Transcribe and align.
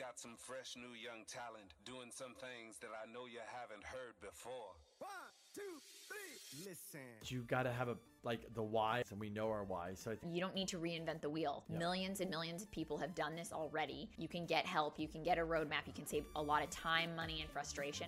got 0.00 0.18
some 0.18 0.34
fresh 0.38 0.76
new 0.76 0.96
young 0.96 1.26
talent 1.28 1.74
doing 1.84 2.10
some 2.10 2.32
things 2.40 2.78
that 2.78 2.88
I 2.88 3.12
know 3.12 3.26
you 3.26 3.40
haven't 3.44 3.84
heard 3.84 4.14
before. 4.22 4.72
One, 4.98 5.10
two, 5.54 5.60
three. 6.08 6.64
Listen. 6.66 7.00
You 7.26 7.42
got 7.42 7.64
to 7.64 7.70
have 7.70 7.88
a 7.88 7.98
like 8.22 8.40
the 8.54 8.62
why, 8.62 9.02
and 9.10 9.20
we 9.20 9.28
know 9.28 9.50
our 9.50 9.62
why. 9.62 9.92
So 9.92 10.12
I 10.12 10.14
think 10.14 10.34
You 10.34 10.40
don't 10.40 10.54
need 10.54 10.68
to 10.68 10.78
reinvent 10.78 11.20
the 11.20 11.28
wheel. 11.28 11.64
Yeah. 11.68 11.76
Millions 11.76 12.22
and 12.22 12.30
millions 12.30 12.62
of 12.62 12.70
people 12.70 12.96
have 12.96 13.14
done 13.14 13.36
this 13.36 13.52
already. 13.52 14.08
You 14.16 14.26
can 14.26 14.46
get 14.46 14.64
help, 14.64 14.98
you 14.98 15.06
can 15.06 15.22
get 15.22 15.36
a 15.36 15.42
roadmap, 15.42 15.86
you 15.86 15.92
can 15.92 16.06
save 16.06 16.24
a 16.34 16.40
lot 16.40 16.62
of 16.62 16.70
time, 16.70 17.14
money, 17.14 17.42
and 17.42 17.50
frustration. 17.50 18.06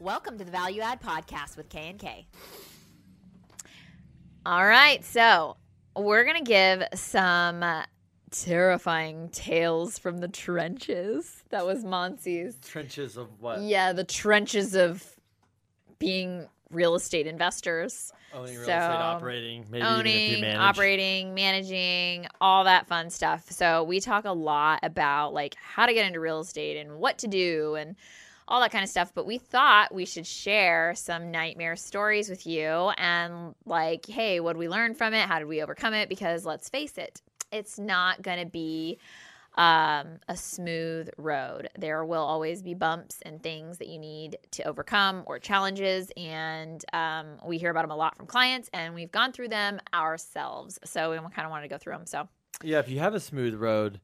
Welcome 0.00 0.38
to 0.38 0.44
the 0.44 0.50
Value 0.50 0.80
Add 0.80 1.02
Podcast 1.02 1.58
with 1.58 1.68
K 1.68 1.90
and 1.90 1.98
K. 1.98 2.26
All 4.46 4.66
right, 4.66 5.04
so 5.04 5.58
we're 5.94 6.24
gonna 6.24 6.42
give 6.42 6.82
some 6.94 7.62
uh, 7.62 7.82
terrifying 8.44 9.28
tales 9.30 9.98
from 9.98 10.18
the 10.18 10.28
trenches. 10.28 11.42
That 11.50 11.66
was 11.66 11.84
Monsi's. 11.84 12.56
trenches 12.64 13.16
of 13.16 13.28
what 13.40 13.60
Yeah, 13.62 13.92
the 13.92 14.04
trenches 14.04 14.74
of 14.74 15.04
being 15.98 16.46
real 16.70 16.94
estate 16.94 17.26
investors 17.26 18.12
oh, 18.34 18.40
owning 18.40 18.56
real 18.56 18.66
So, 18.66 18.72
estate, 18.72 19.00
operating, 19.00 19.64
maybe 19.70 19.84
even 19.86 20.06
if 20.06 20.06
you 20.06 20.20
owning, 20.36 20.40
manage. 20.40 20.58
operating, 20.60 21.34
managing, 21.34 22.26
all 22.40 22.64
that 22.64 22.86
fun 22.88 23.08
stuff. 23.10 23.50
So 23.50 23.84
we 23.84 24.00
talk 24.00 24.24
a 24.24 24.32
lot 24.32 24.80
about 24.82 25.32
like 25.32 25.54
how 25.54 25.86
to 25.86 25.94
get 25.94 26.06
into 26.06 26.20
real 26.20 26.40
estate 26.40 26.76
and 26.76 26.98
what 26.98 27.18
to 27.18 27.28
do 27.28 27.76
and 27.76 27.94
all 28.48 28.60
that 28.60 28.72
kind 28.72 28.82
of 28.84 28.90
stuff. 28.90 29.12
But 29.14 29.26
we 29.26 29.38
thought 29.38 29.94
we 29.94 30.04
should 30.04 30.26
share 30.26 30.94
some 30.96 31.30
nightmare 31.30 31.76
stories 31.76 32.28
with 32.28 32.46
you 32.46 32.90
and 32.98 33.54
like, 33.64 34.06
hey, 34.06 34.40
what 34.40 34.54
did 34.54 34.58
we 34.58 34.68
learn 34.68 34.94
from 34.94 35.14
it? 35.14 35.26
How 35.28 35.38
did 35.38 35.48
we 35.48 35.62
overcome 35.62 35.94
it? 35.94 36.08
Because 36.08 36.44
let's 36.44 36.68
face 36.68 36.98
it, 36.98 37.22
it's 37.52 37.78
not 37.78 38.22
going 38.22 38.38
to 38.38 38.46
be 38.46 38.98
um, 39.56 40.18
a 40.28 40.36
smooth 40.36 41.08
road. 41.16 41.70
There 41.78 42.04
will 42.04 42.22
always 42.22 42.62
be 42.62 42.74
bumps 42.74 43.20
and 43.22 43.42
things 43.42 43.78
that 43.78 43.88
you 43.88 43.98
need 43.98 44.36
to 44.52 44.64
overcome 44.64 45.22
or 45.26 45.38
challenges. 45.38 46.10
And 46.16 46.84
um, 46.92 47.38
we 47.44 47.58
hear 47.58 47.70
about 47.70 47.82
them 47.82 47.90
a 47.90 47.96
lot 47.96 48.16
from 48.16 48.26
clients 48.26 48.68
and 48.72 48.94
we've 48.94 49.10
gone 49.10 49.32
through 49.32 49.48
them 49.48 49.80
ourselves. 49.94 50.78
So 50.84 51.10
we 51.10 51.16
kind 51.16 51.46
of 51.46 51.50
wanted 51.50 51.62
to 51.62 51.68
go 51.68 51.78
through 51.78 51.94
them. 51.94 52.06
So 52.06 52.28
Yeah, 52.62 52.80
if 52.80 52.88
you 52.88 52.98
have 52.98 53.14
a 53.14 53.20
smooth 53.20 53.54
road, 53.54 54.00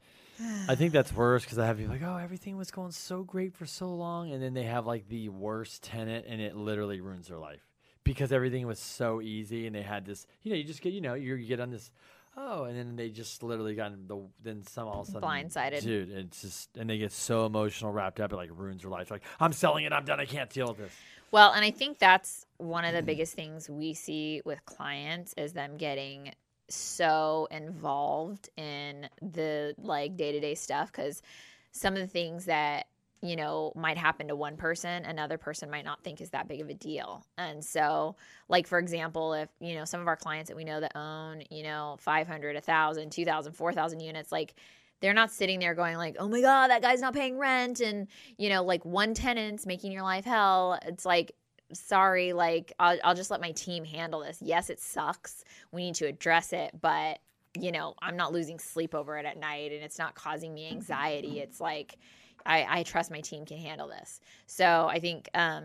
I 0.69 0.75
think 0.75 0.93
that's 0.93 1.13
worse 1.15 1.45
because 1.45 1.59
I 1.59 1.67
have 1.67 1.77
people 1.79 1.93
like, 1.93 2.03
oh, 2.03 2.17
everything 2.17 2.57
was 2.57 2.71
going 2.71 2.93
so 2.93 3.23
great 3.23 3.55
for 3.55 3.67
so 3.67 3.89
long, 3.89 4.33
and 4.33 4.43
then 4.43 4.55
they 4.55 4.65
have 4.65 4.87
like 4.87 5.09
the 5.09 5.29
worst 5.29 5.83
tenant, 5.83 6.27
and 6.29 6.41
it 6.41 6.57
literally 6.57 7.01
ruins 7.01 7.29
their 7.29 7.39
life 7.39 7.69
because 8.05 8.33
everything 8.33 8.67
was 8.67 8.79
so 8.79 9.21
easy, 9.21 9.67
and 9.67 9.77
they 9.77 9.83
had 9.83 10.05
this, 10.05 10.27
you 10.43 10.51
know, 10.51 10.57
you 10.57 10.65
just 10.65 10.81
get, 10.81 10.93
you 10.93 11.01
know, 11.01 11.15
you 11.15 11.37
get 11.39 11.61
on 11.61 11.71
this, 11.71 11.91
oh, 12.37 12.65
and 12.65 12.77
then 12.77 12.97
they 12.97 13.11
just 13.11 13.43
literally 13.43 13.75
got 13.75 13.93
the 14.09 14.23
then 14.43 14.63
some 14.67 14.89
all 14.89 15.03
of 15.03 15.09
a 15.09 15.13
sudden 15.13 15.29
Blindsided. 15.29 15.83
dude. 15.83 16.11
It's 16.11 16.43
just, 16.43 16.77
and 16.77 16.89
they 16.89 16.99
get 16.99 17.13
so 17.13 17.47
emotional, 17.47 17.93
wrapped 17.93 18.21
up, 18.21 18.33
it 18.33 18.37
like 18.37 18.51
ruins 18.53 18.83
their 18.83 18.91
life. 18.91 19.11
Like, 19.11 19.23
I'm 19.41 19.53
selling 19.53 19.85
it, 19.85 19.93
I'm 19.93 20.05
done, 20.05 20.21
I 20.21 20.27
can't 20.27 20.51
deal 20.51 20.69
with 20.69 20.79
this. 20.79 20.93
Well, 21.31 21.53
and 21.53 21.65
I 21.65 21.71
think 21.71 21.99
that's 21.99 22.47
one 22.59 22.85
of 22.85 22.95
the 22.95 23.03
biggest 23.03 23.35
things 23.35 23.69
we 23.71 23.95
see 23.95 24.43
with 24.45 24.65
clients 24.67 25.35
is 25.37 25.53
them 25.55 25.77
getting 25.79 26.33
so 26.69 27.49
involved 27.51 28.49
in 28.57 29.09
the 29.21 29.75
like 29.79 30.17
day-to-day 30.17 30.55
stuff 30.55 30.91
cuz 30.93 31.23
some 31.71 31.95
of 31.95 32.01
the 32.01 32.07
things 32.07 32.47
that 32.47 32.87
you 33.23 33.37
know 33.37 33.73
might 33.77 33.97
happen 33.97 34.29
to 34.29 34.37
one 34.37 34.57
person 34.57 35.05
another 35.05 35.39
person 35.39 35.71
might 35.71 35.85
not 35.85 36.03
think 36.03 36.21
is 36.21 36.31
that 36.31 36.49
big 36.49 36.61
of 36.61 36.69
a 36.69 36.75
deal. 36.75 37.25
And 37.39 37.65
so 37.65 38.17
like 38.49 38.67
for 38.67 38.79
example 38.79 39.33
if 39.35 39.49
you 39.61 39.75
know 39.75 39.85
some 39.85 40.01
of 40.01 40.09
our 40.09 40.17
clients 40.17 40.49
that 40.49 40.57
we 40.57 40.65
know 40.65 40.81
that 40.81 40.97
own 40.97 41.43
you 41.51 41.63
know 41.63 41.97
500 42.01 42.55
1000 42.57 43.11
2000 43.11 43.53
4000 43.53 44.01
units 44.01 44.33
like 44.33 44.55
they're 45.01 45.15
not 45.15 45.31
sitting 45.31 45.61
there 45.61 45.75
going 45.75 45.97
like 45.97 46.17
oh 46.19 46.29
my 46.29 46.41
god 46.41 46.69
that 46.69 46.83
guy's 46.83 47.01
not 47.01 47.15
paying 47.15 47.39
rent 47.39 47.81
and 47.81 48.09
you 48.39 48.49
know 48.49 48.65
like 48.65 48.85
one 48.85 49.15
tenant's 49.15 49.67
making 49.67 49.93
your 49.93 50.03
life 50.03 50.25
hell. 50.25 50.79
It's 50.85 51.07
like 51.07 51.33
sorry 51.73 52.33
like 52.33 52.73
I'll, 52.81 52.99
I'll 53.05 53.15
just 53.15 53.31
let 53.31 53.41
my 53.41 53.53
team 53.53 53.85
handle 53.85 54.21
this. 54.21 54.39
Yes 54.41 54.69
it 54.69 54.81
sucks. 54.81 55.45
We 55.71 55.85
need 55.85 55.95
to 55.97 56.07
address 56.07 56.53
it 56.53 56.73
but 56.81 57.21
you 57.55 57.71
know 57.71 57.93
i'm 58.01 58.17
not 58.17 58.33
losing 58.33 58.59
sleep 58.59 58.95
over 58.95 59.19
it 59.19 59.27
at 59.27 59.37
night 59.37 59.73
and 59.73 59.83
it's 59.85 59.99
not 59.99 60.17
causing 60.17 60.53
me 60.53 60.69
anxiety. 60.69 61.39
It's 61.39 61.61
like 61.61 61.99
i, 62.47 62.67
I 62.69 62.83
trust 62.83 63.11
my 63.11 63.21
team 63.21 63.45
can 63.45 63.59
handle 63.59 63.89
this 63.89 64.21
so 64.47 64.89
i 64.91 64.99
think 64.99 65.29
um, 65.35 65.65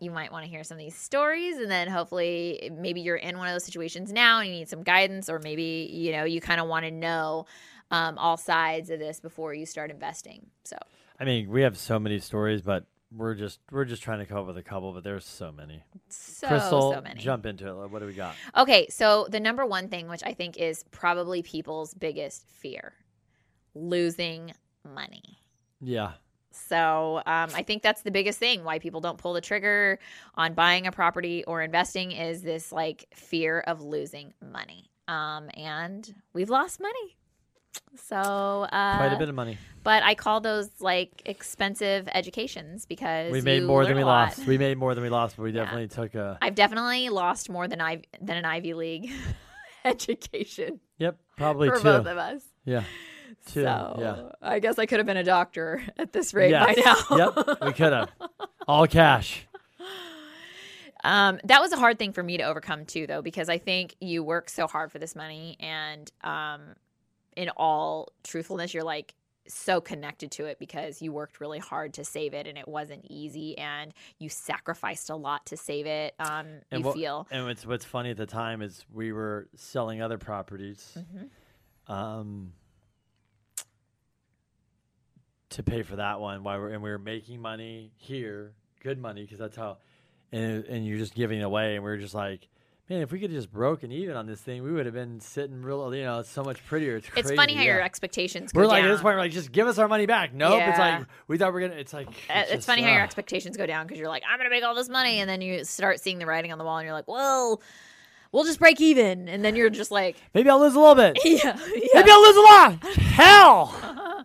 you 0.00 0.10
might 0.10 0.30
want 0.30 0.44
to 0.44 0.50
hear 0.50 0.62
some 0.62 0.76
of 0.76 0.80
these 0.80 0.94
stories 0.94 1.56
and 1.56 1.70
then 1.70 1.88
hopefully 1.88 2.70
maybe 2.72 3.00
you're 3.00 3.16
in 3.16 3.38
one 3.38 3.48
of 3.48 3.54
those 3.54 3.64
situations 3.64 4.12
now 4.12 4.38
and 4.40 4.48
you 4.48 4.54
need 4.54 4.68
some 4.68 4.82
guidance 4.82 5.28
or 5.28 5.38
maybe 5.40 5.90
you 5.92 6.12
know 6.12 6.24
you 6.24 6.40
kind 6.40 6.60
of 6.60 6.68
want 6.68 6.84
to 6.84 6.90
know 6.90 7.46
um, 7.90 8.18
all 8.18 8.36
sides 8.36 8.90
of 8.90 8.98
this 8.98 9.18
before 9.18 9.54
you 9.54 9.64
start 9.64 9.90
investing 9.90 10.46
so 10.64 10.76
I 11.20 11.24
mean, 11.24 11.50
we 11.50 11.62
have 11.62 11.76
so 11.76 11.98
many 11.98 12.18
stories, 12.20 12.62
but 12.62 12.86
we're 13.10 13.34
just 13.34 13.60
we're 13.70 13.84
just 13.84 14.02
trying 14.02 14.20
to 14.20 14.26
come 14.26 14.38
up 14.38 14.46
with 14.46 14.58
a 14.58 14.62
couple, 14.62 14.92
but 14.92 15.02
there's 15.02 15.24
so 15.24 15.50
many. 15.50 15.82
so 16.08 16.46
Crystal, 16.46 16.92
so 16.92 17.00
many 17.00 17.20
jump 17.20 17.46
into 17.46 17.68
it. 17.68 17.90
What 17.90 18.00
do 18.00 18.06
we 18.06 18.12
got? 18.12 18.36
Okay, 18.56 18.86
so 18.88 19.26
the 19.30 19.40
number 19.40 19.66
one 19.66 19.88
thing, 19.88 20.08
which 20.08 20.22
I 20.24 20.32
think 20.32 20.56
is 20.56 20.84
probably 20.90 21.42
people's 21.42 21.94
biggest 21.94 22.48
fear 22.48 22.94
losing 23.74 24.52
money. 24.84 25.40
Yeah, 25.80 26.12
So 26.50 27.16
um, 27.26 27.50
I 27.54 27.62
think 27.62 27.82
that's 27.82 28.02
the 28.02 28.10
biggest 28.10 28.38
thing 28.38 28.64
why 28.64 28.78
people 28.78 29.00
don't 29.00 29.18
pull 29.18 29.32
the 29.32 29.40
trigger 29.40 29.98
on 30.34 30.54
buying 30.54 30.86
a 30.86 30.92
property 30.92 31.44
or 31.44 31.62
investing 31.62 32.10
is 32.12 32.42
this 32.42 32.72
like 32.72 33.06
fear 33.14 33.60
of 33.60 33.80
losing 33.82 34.34
money. 34.42 34.90
Um, 35.06 35.48
and 35.54 36.12
we've 36.32 36.50
lost 36.50 36.80
money. 36.80 37.16
So 37.96 38.16
uh, 38.16 38.96
quite 38.96 39.12
a 39.12 39.18
bit 39.18 39.28
of 39.28 39.34
money. 39.34 39.56
but 39.84 40.02
I 40.02 40.14
call 40.14 40.40
those 40.40 40.68
like 40.80 41.22
expensive 41.26 42.08
educations 42.12 42.86
because 42.86 43.30
We 43.30 43.40
made 43.40 43.62
more 43.62 43.86
than 43.86 43.96
we 43.96 44.04
lost. 44.04 44.46
We 44.46 44.58
made 44.58 44.78
more 44.78 44.94
than 44.94 45.04
we 45.04 45.10
lost, 45.10 45.36
but 45.36 45.44
we 45.44 45.50
Yeah. 45.52 45.62
definitely 45.64 45.88
took 45.88 46.14
a. 46.14 46.38
I've 46.42 46.54
definitely 46.54 47.08
lost 47.08 47.48
more 47.50 47.68
than 47.68 47.80
I 47.80 48.02
than 48.20 48.36
an 48.36 48.44
Ivy 48.44 48.74
League 48.74 49.10
education 49.84 50.80
Yep, 50.98 51.18
probably 51.36 51.68
for 51.70 51.80
both 51.80 52.06
of 52.06 52.18
us. 52.18 52.42
Yeah, 52.64 52.82
two. 53.46 53.62
So 53.62 53.96
yeah. 54.00 54.48
I 54.48 54.58
guess 54.58 54.78
I 54.78 54.86
could 54.86 54.98
have 54.98 55.06
been 55.06 55.16
a 55.16 55.24
doctor 55.24 55.82
at 55.98 56.12
this 56.12 56.34
rate 56.34 56.50
Yes. 56.50 56.76
by 56.76 56.82
now. 57.16 57.32
yep, 57.46 57.58
we 57.62 57.72
could 57.72 57.92
have. 57.92 58.10
All 58.66 58.86
cash. 58.86 59.46
um, 61.04 61.38
that 61.44 61.60
was 61.60 61.72
a 61.72 61.76
hard 61.76 61.98
thing 61.98 62.12
for 62.12 62.22
me 62.22 62.36
to 62.38 62.42
overcome 62.44 62.84
too, 62.84 63.06
though, 63.06 63.22
because 63.22 63.48
I 63.48 63.58
think 63.58 63.94
you 64.00 64.22
work 64.22 64.48
so 64.50 64.66
hard 64.66 64.90
for 64.92 64.98
this 64.98 65.14
money, 65.14 65.56
and 65.60 66.10
um, 66.22 66.60
in 67.36 67.48
all 67.50 68.08
truthfulness, 68.24 68.74
you're 68.74 68.84
like 68.84 69.14
so 69.46 69.80
connected 69.80 70.30
to 70.30 70.44
it 70.44 70.58
because 70.58 71.00
you 71.00 71.10
worked 71.10 71.40
really 71.40 71.58
hard 71.58 71.94
to 71.94 72.04
save 72.04 72.34
it, 72.34 72.46
and 72.46 72.58
it 72.58 72.68
wasn't 72.68 73.02
easy, 73.08 73.56
and 73.56 73.94
you 74.18 74.28
sacrificed 74.28 75.08
a 75.08 75.16
lot 75.16 75.46
to 75.46 75.56
save 75.56 75.86
it. 75.86 76.14
Um, 76.18 76.46
And 76.70 76.80
you 76.80 76.86
what- 76.86 76.94
feel 76.94 77.26
And 77.30 77.46
what's 77.46 77.64
what's 77.64 77.84
funny 77.84 78.10
at 78.10 78.16
the 78.18 78.26
time 78.26 78.60
is 78.60 78.84
we 78.92 79.12
were 79.12 79.48
selling 79.56 80.02
other 80.02 80.18
properties, 80.18 80.98
Mm-hmm. 80.98 81.92
um, 81.92 82.52
to 85.50 85.62
pay 85.62 85.82
for 85.82 85.96
that 85.96 86.20
one. 86.20 86.42
While 86.42 86.58
we're 86.58 86.68
and 86.70 86.82
we 86.82 86.90
were 86.90 86.98
making 86.98 87.40
money 87.40 87.92
here, 87.96 88.52
good 88.82 88.98
money 88.98 89.22
because 89.22 89.38
that's 89.38 89.56
how, 89.56 89.78
and 90.32 90.64
and 90.64 90.86
you're 90.86 90.98
just 90.98 91.14
giving 91.14 91.40
it 91.40 91.44
away, 91.44 91.76
and 91.76 91.84
we 91.84 91.90
are 91.90 91.98
just 91.98 92.14
like. 92.14 92.48
Man, 92.90 93.02
if 93.02 93.12
we 93.12 93.20
could 93.20 93.28
have 93.28 93.38
just 93.38 93.52
broken 93.52 93.92
even 93.92 94.16
on 94.16 94.24
this 94.24 94.40
thing, 94.40 94.62
we 94.62 94.72
would 94.72 94.86
have 94.86 94.94
been 94.94 95.20
sitting 95.20 95.60
real. 95.60 95.94
You 95.94 96.04
know, 96.04 96.20
it's 96.20 96.30
so 96.30 96.42
much 96.42 96.64
prettier. 96.64 96.96
It's 96.96 97.06
crazy. 97.06 97.28
it's 97.28 97.36
funny 97.36 97.52
how 97.52 97.60
yeah. 97.60 97.74
your 97.74 97.82
expectations 97.82 98.50
go 98.50 98.60
We're 98.60 98.66
like 98.66 98.80
down. 98.80 98.88
at 98.88 98.94
this 98.94 99.02
point, 99.02 99.16
we're 99.16 99.20
like, 99.20 99.32
just 99.32 99.52
give 99.52 99.66
us 99.66 99.76
our 99.76 99.88
money 99.88 100.06
back. 100.06 100.32
Nope. 100.32 100.62
It's 100.64 100.78
like 100.78 101.04
we 101.26 101.36
thought 101.36 101.52
we 101.52 101.62
are 101.62 101.68
gonna. 101.68 101.78
It's 101.78 101.92
like 101.92 102.08
Uh, 102.08 102.44
it's 102.44 102.52
just, 102.52 102.66
funny 102.66 102.80
how 102.80 102.90
your 102.90 103.02
uh, 103.02 103.04
expectations 103.04 103.58
go 103.58 103.66
down 103.66 103.86
because 103.86 103.98
you're 103.98 104.08
like, 104.08 104.22
I'm 104.26 104.38
gonna 104.38 104.48
make 104.48 104.64
all 104.64 104.74
this 104.74 104.88
money, 104.88 105.20
and 105.20 105.28
then 105.28 105.42
you 105.42 105.64
start 105.64 106.00
seeing 106.00 106.18
the 106.18 106.24
writing 106.24 106.50
on 106.50 106.56
the 106.56 106.64
wall, 106.64 106.78
and 106.78 106.86
you're 106.86 106.94
like, 106.94 107.08
well, 107.08 107.60
we'll 108.32 108.44
just 108.44 108.58
break 108.58 108.80
even, 108.80 109.28
and 109.28 109.44
then 109.44 109.56
you're 109.56 109.70
just 109.70 109.90
like, 109.90 110.16
Maybe 110.34 110.48
I'll 110.50 110.60
lose 110.60 110.74
a 110.74 110.80
little 110.80 110.94
bit. 110.94 111.18
yeah, 111.24 111.58
Maybe 111.94 112.10
I'll 112.10 112.22
lose 112.22 112.36
a 112.36 112.40
lot. 112.40 112.84
Hell. 112.96 114.24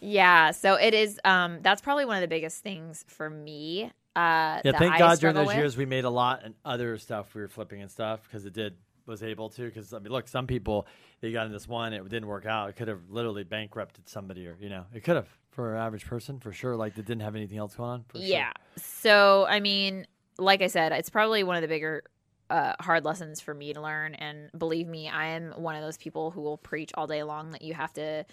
Yeah. 0.00 0.50
So 0.50 0.74
it 0.74 0.94
is. 0.94 1.20
Um, 1.24 1.58
that's 1.62 1.80
probably 1.82 2.04
one 2.04 2.16
of 2.16 2.22
the 2.22 2.28
biggest 2.28 2.62
things 2.62 3.04
for 3.08 3.28
me. 3.30 3.90
Uh, 4.16 4.60
Yeah, 4.64 4.72
thank 4.78 4.94
I 4.94 4.98
God 4.98 5.20
during 5.20 5.36
those 5.36 5.48
with. 5.48 5.56
years 5.56 5.76
we 5.76 5.86
made 5.86 6.04
a 6.04 6.10
lot 6.10 6.40
and 6.44 6.54
other 6.64 6.98
stuff 6.98 7.34
we 7.34 7.42
were 7.42 7.48
flipping 7.48 7.80
and 7.80 7.90
stuff 7.90 8.22
because 8.24 8.44
it 8.44 8.52
did 8.52 8.74
was 9.06 9.22
able 9.22 9.48
to 9.50 9.62
because 9.64 9.92
I 9.92 9.98
mean 9.98 10.12
look 10.12 10.28
some 10.28 10.46
people 10.46 10.86
they 11.20 11.32
got 11.32 11.46
in 11.46 11.52
this 11.52 11.66
one 11.66 11.92
it 11.92 12.08
didn't 12.08 12.28
work 12.28 12.44
out 12.46 12.68
it 12.68 12.76
could 12.76 12.88
have 12.88 13.00
literally 13.08 13.44
bankrupted 13.44 14.08
somebody 14.08 14.46
or 14.46 14.56
you 14.60 14.68
know 14.68 14.84
it 14.94 15.02
could 15.02 15.16
have 15.16 15.28
for 15.50 15.74
an 15.74 15.80
average 15.80 16.06
person 16.06 16.38
for 16.38 16.52
sure 16.52 16.76
like 16.76 16.94
that 16.96 17.06
didn't 17.06 17.22
have 17.22 17.34
anything 17.34 17.58
else 17.58 17.74
going 17.74 17.90
on 17.90 18.04
for 18.08 18.18
sure. 18.18 18.26
Yeah. 18.26 18.52
So 18.76 19.46
I 19.48 19.60
mean, 19.60 20.06
like 20.38 20.60
I 20.60 20.66
said, 20.66 20.92
it's 20.92 21.10
probably 21.10 21.42
one 21.44 21.56
of 21.56 21.62
the 21.62 21.68
bigger. 21.68 22.02
Uh, 22.50 22.74
hard 22.80 23.04
lessons 23.04 23.40
for 23.40 23.54
me 23.54 23.72
to 23.72 23.80
learn 23.80 24.12
and 24.16 24.50
believe 24.58 24.88
me 24.88 25.08
i 25.08 25.26
am 25.26 25.52
one 25.52 25.76
of 25.76 25.82
those 25.82 25.96
people 25.96 26.32
who 26.32 26.40
will 26.40 26.58
preach 26.58 26.90
all 26.94 27.06
day 27.06 27.22
long 27.22 27.52
that 27.52 27.62
you 27.62 27.74
have 27.74 27.92
to 27.92 28.24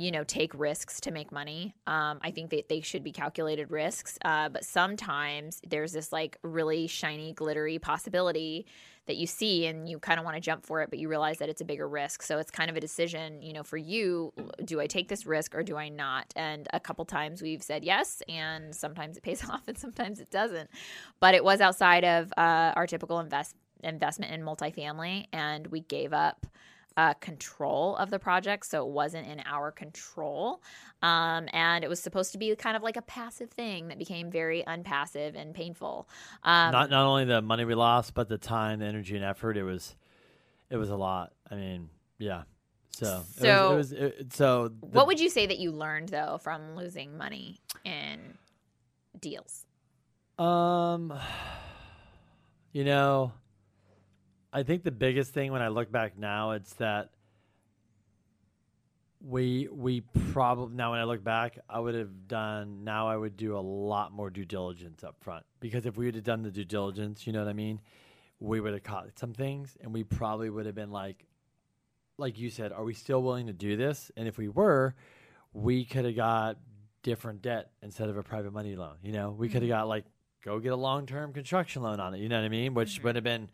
you 0.00 0.10
know, 0.10 0.24
take 0.24 0.58
risks 0.58 0.98
to 0.98 1.10
make 1.10 1.30
money. 1.30 1.74
Um, 1.86 2.20
I 2.22 2.30
think 2.30 2.48
that 2.52 2.70
they 2.70 2.80
should 2.80 3.04
be 3.04 3.12
calculated 3.12 3.70
risks. 3.70 4.18
Uh, 4.24 4.48
but 4.48 4.64
sometimes 4.64 5.60
there's 5.68 5.92
this 5.92 6.10
like 6.10 6.38
really 6.42 6.86
shiny, 6.86 7.34
glittery 7.34 7.78
possibility 7.78 8.64
that 9.04 9.16
you 9.16 9.26
see 9.26 9.66
and 9.66 9.86
you 9.86 9.98
kind 9.98 10.18
of 10.18 10.24
want 10.24 10.36
to 10.36 10.40
jump 10.40 10.64
for 10.64 10.80
it, 10.80 10.88
but 10.88 10.98
you 10.98 11.06
realize 11.06 11.36
that 11.36 11.50
it's 11.50 11.60
a 11.60 11.66
bigger 11.66 11.86
risk. 11.86 12.22
So 12.22 12.38
it's 12.38 12.50
kind 12.50 12.70
of 12.70 12.76
a 12.76 12.80
decision, 12.80 13.42
you 13.42 13.52
know, 13.52 13.62
for 13.62 13.76
you 13.76 14.32
do 14.64 14.80
I 14.80 14.86
take 14.86 15.08
this 15.08 15.26
risk 15.26 15.54
or 15.54 15.62
do 15.62 15.76
I 15.76 15.90
not? 15.90 16.32
And 16.34 16.66
a 16.72 16.80
couple 16.80 17.04
times 17.04 17.42
we've 17.42 17.62
said 17.62 17.84
yes, 17.84 18.22
and 18.26 18.74
sometimes 18.74 19.18
it 19.18 19.22
pays 19.22 19.46
off 19.50 19.68
and 19.68 19.76
sometimes 19.76 20.18
it 20.18 20.30
doesn't. 20.30 20.70
But 21.20 21.34
it 21.34 21.44
was 21.44 21.60
outside 21.60 22.04
of 22.04 22.32
uh, 22.38 22.72
our 22.74 22.86
typical 22.86 23.20
invest 23.20 23.54
investment 23.82 24.32
in 24.32 24.42
multifamily, 24.42 25.26
and 25.30 25.66
we 25.66 25.80
gave 25.80 26.14
up 26.14 26.46
uh, 26.96 27.14
control 27.14 27.96
of 27.96 28.10
the 28.10 28.18
project, 28.18 28.66
so 28.66 28.86
it 28.86 28.92
wasn't 28.92 29.26
in 29.26 29.40
our 29.46 29.70
control. 29.70 30.62
Um, 31.02 31.48
and 31.52 31.84
it 31.84 31.88
was 31.88 32.00
supposed 32.00 32.32
to 32.32 32.38
be 32.38 32.54
kind 32.56 32.76
of 32.76 32.82
like 32.82 32.96
a 32.96 33.02
passive 33.02 33.50
thing 33.50 33.88
that 33.88 33.98
became 33.98 34.30
very 34.30 34.62
unpassive 34.66 35.34
and 35.34 35.54
painful. 35.54 36.08
Um, 36.42 36.72
not 36.72 36.90
not 36.90 37.06
only 37.06 37.24
the 37.24 37.40
money 37.42 37.64
we 37.64 37.74
lost, 37.74 38.14
but 38.14 38.28
the 38.28 38.38
time, 38.38 38.80
the 38.80 38.86
energy, 38.86 39.16
and 39.16 39.24
effort. 39.24 39.56
It 39.56 39.62
was 39.64 39.96
it 40.68 40.76
was 40.76 40.90
a 40.90 40.96
lot. 40.96 41.32
I 41.50 41.54
mean, 41.54 41.88
yeah. 42.18 42.42
So 42.92 43.22
So- 43.38 43.72
it 43.72 43.76
was, 43.76 43.92
it 43.92 44.00
was 44.02 44.12
it, 44.20 44.32
so. 44.34 44.68
The, 44.68 44.86
what 44.88 45.06
would 45.06 45.20
you 45.20 45.30
say 45.30 45.46
that 45.46 45.58
you 45.58 45.70
learned 45.72 46.10
though 46.10 46.38
from 46.42 46.76
losing 46.76 47.16
money 47.16 47.60
in 47.84 48.34
deals? 49.18 49.64
Um, 50.38 51.12
you 52.72 52.84
know, 52.84 53.32
I 54.52 54.62
think 54.62 54.82
the 54.82 54.90
biggest 54.90 55.32
thing 55.32 55.52
when 55.52 55.62
I 55.62 55.68
look 55.68 55.92
back 55.92 56.18
now, 56.18 56.52
it's 56.52 56.72
that 56.74 57.10
we 59.22 59.68
we 59.70 60.00
probably 60.32 60.74
now 60.74 60.92
when 60.92 61.00
I 61.00 61.04
look 61.04 61.22
back, 61.22 61.58
I 61.68 61.78
would 61.78 61.94
have 61.94 62.26
done 62.26 62.84
now 62.84 63.08
I 63.08 63.16
would 63.16 63.36
do 63.36 63.56
a 63.56 63.60
lot 63.60 64.12
more 64.12 64.30
due 64.30 64.44
diligence 64.44 65.04
up 65.04 65.16
front 65.20 65.44
because 65.60 65.86
if 65.86 65.96
we 65.96 66.06
would 66.06 66.14
have 66.14 66.24
done 66.24 66.42
the 66.42 66.50
due 66.50 66.64
diligence, 66.64 67.26
you 67.26 67.32
know 67.32 67.40
what 67.40 67.48
I 67.48 67.52
mean, 67.52 67.80
we 68.40 68.60
would 68.60 68.72
have 68.72 68.82
caught 68.82 69.06
some 69.18 69.34
things 69.34 69.76
and 69.80 69.92
we 69.92 70.04
probably 70.04 70.50
would 70.50 70.66
have 70.66 70.74
been 70.74 70.90
like, 70.90 71.26
like 72.16 72.38
you 72.38 72.50
said, 72.50 72.72
are 72.72 72.84
we 72.84 72.94
still 72.94 73.22
willing 73.22 73.46
to 73.46 73.52
do 73.52 73.76
this? 73.76 74.10
And 74.16 74.26
if 74.26 74.38
we 74.38 74.48
were, 74.48 74.94
we 75.52 75.84
could 75.84 76.06
have 76.06 76.16
got 76.16 76.56
different 77.02 77.42
debt 77.42 77.70
instead 77.82 78.08
of 78.08 78.16
a 78.16 78.22
private 78.22 78.52
money 78.52 78.74
loan. 78.74 78.96
You 79.02 79.12
know, 79.12 79.30
we 79.30 79.48
could 79.48 79.62
have 79.62 79.70
mm-hmm. 79.70 79.80
got 79.80 79.88
like 79.88 80.06
go 80.42 80.58
get 80.58 80.72
a 80.72 80.76
long 80.76 81.06
term 81.06 81.32
construction 81.34 81.82
loan 81.82 82.00
on 82.00 82.14
it. 82.14 82.20
You 82.20 82.28
know 82.28 82.38
what 82.38 82.46
I 82.46 82.48
mean? 82.48 82.74
Which 82.74 82.96
mm-hmm. 82.96 83.06
would 83.06 83.14
have 83.16 83.24
been 83.24 83.48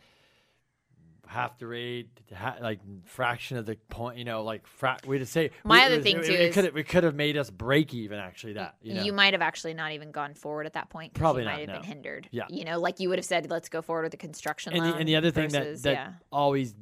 half 1.27 1.59
the 1.59 1.67
rate, 1.67 2.09
ha- 2.35 2.57
like 2.61 2.81
fraction 3.05 3.57
of 3.57 3.67
the 3.67 3.77
point. 3.89 4.19
You 4.19 4.25
know, 4.25 4.43
like 4.45 4.67
fra- 4.67 4.99
we'd 5.07 5.21
have 5.21 5.29
say 5.29 5.51
My 5.65 5.81
we- 5.81 5.85
other 5.87 5.97
was- 5.97 6.05
thing, 6.05 6.17
it, 6.19 6.25
too, 6.25 6.33
it 6.33 6.41
is- 6.41 6.55
could 6.55 6.65
have 6.65 6.87
could 6.87 7.05
have 7.05 7.15
made 7.15 7.37
us 7.37 7.51
break 7.51 7.93
even. 7.95 8.19
Actually, 8.19 8.55
that 8.55 8.77
you 8.81 8.95
know. 8.95 9.13
might 9.13 9.35
have 9.35 9.43
actually 9.43 9.75
not 9.75 9.93
even 9.93 10.11
gone 10.13 10.35
forward 10.35 10.67
at 10.67 10.73
that 10.75 10.89
point. 10.91 11.15
Probably 11.15 11.43
you 11.43 11.49
not, 11.49 11.55
might 11.55 11.61
have 11.61 11.69
no. 11.69 11.75
been 11.81 11.83
hindered. 11.89 12.29
Yeah. 12.31 12.45
you 12.49 12.65
know, 12.65 12.79
like 12.79 13.01
you 13.01 13.09
would 13.09 13.19
have 13.19 13.25
said, 13.27 13.51
let's 13.51 13.69
go 13.69 13.83
forward 13.83 14.03
with 14.05 14.13
the 14.13 14.17
construction 14.19 14.73
and 14.73 14.85
the, 14.85 14.95
and 14.95 15.09
the 15.09 15.17
other 15.17 15.31
thing 15.31 15.49
that 15.51 15.65
versus- 15.65 15.83
that 15.83 15.93
yeah. 15.93 16.13
always 16.33 16.75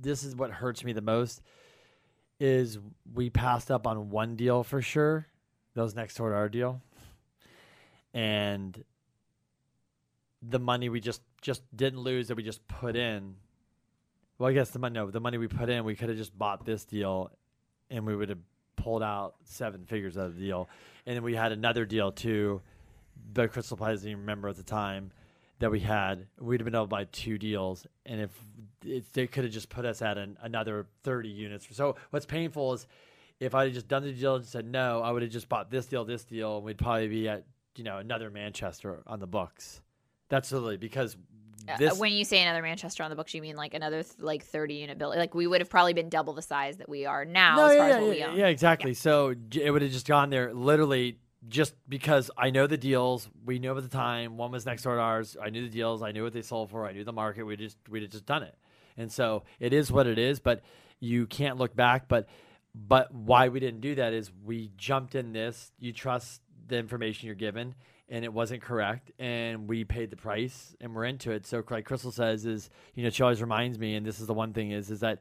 this 0.00 0.22
is 0.24 0.34
what 0.34 0.50
hurts 0.50 0.82
me 0.84 0.92
the 0.92 1.00
most 1.02 1.40
is 2.40 2.78
we 3.14 3.30
passed 3.30 3.70
up 3.70 3.86
on 3.86 4.10
one 4.10 4.34
deal 4.36 4.64
for 4.64 4.82
sure 4.82 5.26
that 5.74 5.82
was 5.82 5.94
next 5.94 6.16
door 6.16 6.30
to 6.30 6.34
our 6.36 6.48
deal 6.48 6.82
and 8.12 8.84
the 10.48 10.58
money 10.58 10.88
we 10.88 11.00
just 11.00 11.22
just 11.40 11.62
didn't 11.74 12.00
lose 12.00 12.28
that 12.28 12.36
we 12.36 12.42
just 12.42 12.66
put 12.68 12.96
in 12.96 13.34
well 14.38 14.50
i 14.50 14.52
guess 14.52 14.70
the 14.70 14.78
money 14.78 14.94
no 14.94 15.10
the 15.10 15.20
money 15.20 15.38
we 15.38 15.48
put 15.48 15.68
in 15.68 15.84
we 15.84 15.94
could 15.94 16.08
have 16.08 16.18
just 16.18 16.36
bought 16.36 16.64
this 16.64 16.84
deal 16.84 17.30
and 17.90 18.06
we 18.06 18.14
would 18.14 18.28
have 18.28 18.38
pulled 18.76 19.02
out 19.02 19.36
seven 19.44 19.84
figures 19.86 20.18
out 20.18 20.26
of 20.26 20.36
the 20.36 20.40
deal 20.40 20.68
and 21.06 21.16
then 21.16 21.22
we 21.22 21.34
had 21.34 21.52
another 21.52 21.84
deal 21.84 22.12
too 22.12 22.60
but 23.32 23.52
crystal 23.52 23.76
doesn't 23.76 24.08
even 24.08 24.20
remember 24.20 24.48
at 24.48 24.56
the 24.56 24.62
time 24.62 25.12
that 25.60 25.70
we 25.70 25.80
had, 25.80 26.26
we'd 26.38 26.60
have 26.60 26.64
been 26.64 26.74
able 26.74 26.84
to 26.84 26.88
buy 26.88 27.04
two 27.04 27.38
deals, 27.38 27.86
and 28.04 28.20
if 28.20 28.30
it, 28.84 29.12
they 29.12 29.26
could 29.26 29.44
have 29.44 29.52
just 29.52 29.68
put 29.68 29.84
us 29.84 30.02
at 30.02 30.18
an, 30.18 30.36
another 30.42 30.86
thirty 31.02 31.28
units. 31.28 31.66
So 31.70 31.96
what's 32.10 32.26
painful 32.26 32.74
is 32.74 32.86
if 33.40 33.54
I 33.54 33.64
had 33.64 33.74
just 33.74 33.88
done 33.88 34.02
the 34.02 34.12
deal 34.12 34.36
and 34.36 34.44
said 34.44 34.66
no, 34.66 35.00
I 35.02 35.10
would 35.10 35.22
have 35.22 35.30
just 35.30 35.48
bought 35.48 35.70
this 35.70 35.86
deal, 35.86 36.04
this 36.04 36.24
deal, 36.24 36.56
and 36.56 36.64
we'd 36.64 36.78
probably 36.78 37.08
be 37.08 37.28
at 37.28 37.44
you 37.76 37.84
know 37.84 37.98
another 37.98 38.30
Manchester 38.30 39.02
on 39.06 39.20
the 39.20 39.26
books. 39.26 39.80
Literally 40.34 40.76
because 40.76 41.16
Uh, 41.66 41.76
this 41.78 41.98
when 41.98 42.12
you 42.12 42.24
say 42.24 42.42
another 42.42 42.60
Manchester 42.62 43.02
on 43.02 43.10
the 43.10 43.16
books, 43.16 43.32
you 43.34 43.40
mean 43.40 43.56
like 43.56 43.74
another 43.74 44.02
th- 44.02 44.16
like 44.18 44.44
thirty 44.44 44.74
unit 44.74 44.98
building? 44.98 45.18
Like 45.18 45.34
we 45.34 45.46
would 45.46 45.60
have 45.60 45.70
probably 45.70 45.94
been 45.94 46.08
double 46.08 46.34
the 46.34 46.42
size 46.42 46.76
that 46.76 46.88
we 46.88 47.06
are 47.06 47.24
now 47.24 47.56
no, 47.56 47.66
as 47.66 47.72
yeah, 47.72 47.78
far 47.78 47.88
yeah, 47.88 47.94
as 47.94 48.00
what 48.02 48.18
yeah, 48.18 48.26
we 48.26 48.32
own. 48.32 48.38
yeah, 48.38 48.46
exactly. 48.48 48.94
So 48.94 49.34
it 49.52 49.70
would 49.70 49.82
have 49.82 49.90
just 49.90 50.06
gone 50.06 50.30
there 50.30 50.52
literally 50.52 51.18
just 51.48 51.74
because 51.88 52.30
I 52.36 52.50
know 52.50 52.66
the 52.66 52.76
deals. 52.76 53.28
We 53.44 53.58
knew 53.58 53.76
at 53.76 53.82
the 53.82 53.88
time 53.88 54.36
one 54.36 54.50
was 54.50 54.66
next 54.66 54.82
door 54.82 54.96
to 54.96 55.00
ours. 55.00 55.36
I 55.42 55.50
knew 55.50 55.62
the 55.62 55.72
deals. 55.72 56.02
I 56.02 56.12
knew 56.12 56.22
what 56.22 56.32
they 56.32 56.42
sold 56.42 56.70
for. 56.70 56.86
I 56.86 56.92
knew 56.92 57.04
the 57.04 57.12
market. 57.12 57.44
We 57.44 57.56
just 57.56 57.78
we'd 57.88 58.02
have 58.02 58.10
just 58.10 58.26
done 58.26 58.42
it. 58.42 58.56
And 58.96 59.10
so 59.10 59.44
it 59.58 59.72
is 59.72 59.90
what 59.90 60.06
it 60.06 60.18
is. 60.18 60.40
But 60.40 60.62
you 61.00 61.26
can't 61.26 61.56
look 61.56 61.74
back. 61.74 62.08
But 62.08 62.28
but 62.74 63.14
why 63.14 63.48
we 63.48 63.60
didn't 63.60 63.80
do 63.80 63.94
that 63.94 64.12
is 64.12 64.30
we 64.44 64.70
jumped 64.76 65.14
in 65.14 65.32
this. 65.32 65.72
You 65.78 65.92
trust 65.92 66.42
the 66.66 66.76
information 66.76 67.26
you're 67.26 67.34
given. 67.36 67.74
And 68.08 68.22
it 68.22 68.32
wasn't 68.32 68.60
correct, 68.60 69.12
and 69.18 69.66
we 69.66 69.84
paid 69.84 70.10
the 70.10 70.16
price, 70.16 70.76
and 70.78 70.94
we're 70.94 71.06
into 71.06 71.30
it. 71.30 71.46
So, 71.46 71.64
like 71.70 71.86
Crystal 71.86 72.12
says, 72.12 72.44
is 72.44 72.68
you 72.94 73.02
know 73.02 73.08
she 73.08 73.22
always 73.22 73.40
reminds 73.40 73.78
me, 73.78 73.94
and 73.94 74.04
this 74.04 74.20
is 74.20 74.26
the 74.26 74.34
one 74.34 74.52
thing 74.52 74.72
is 74.72 74.90
is 74.90 75.00
that 75.00 75.20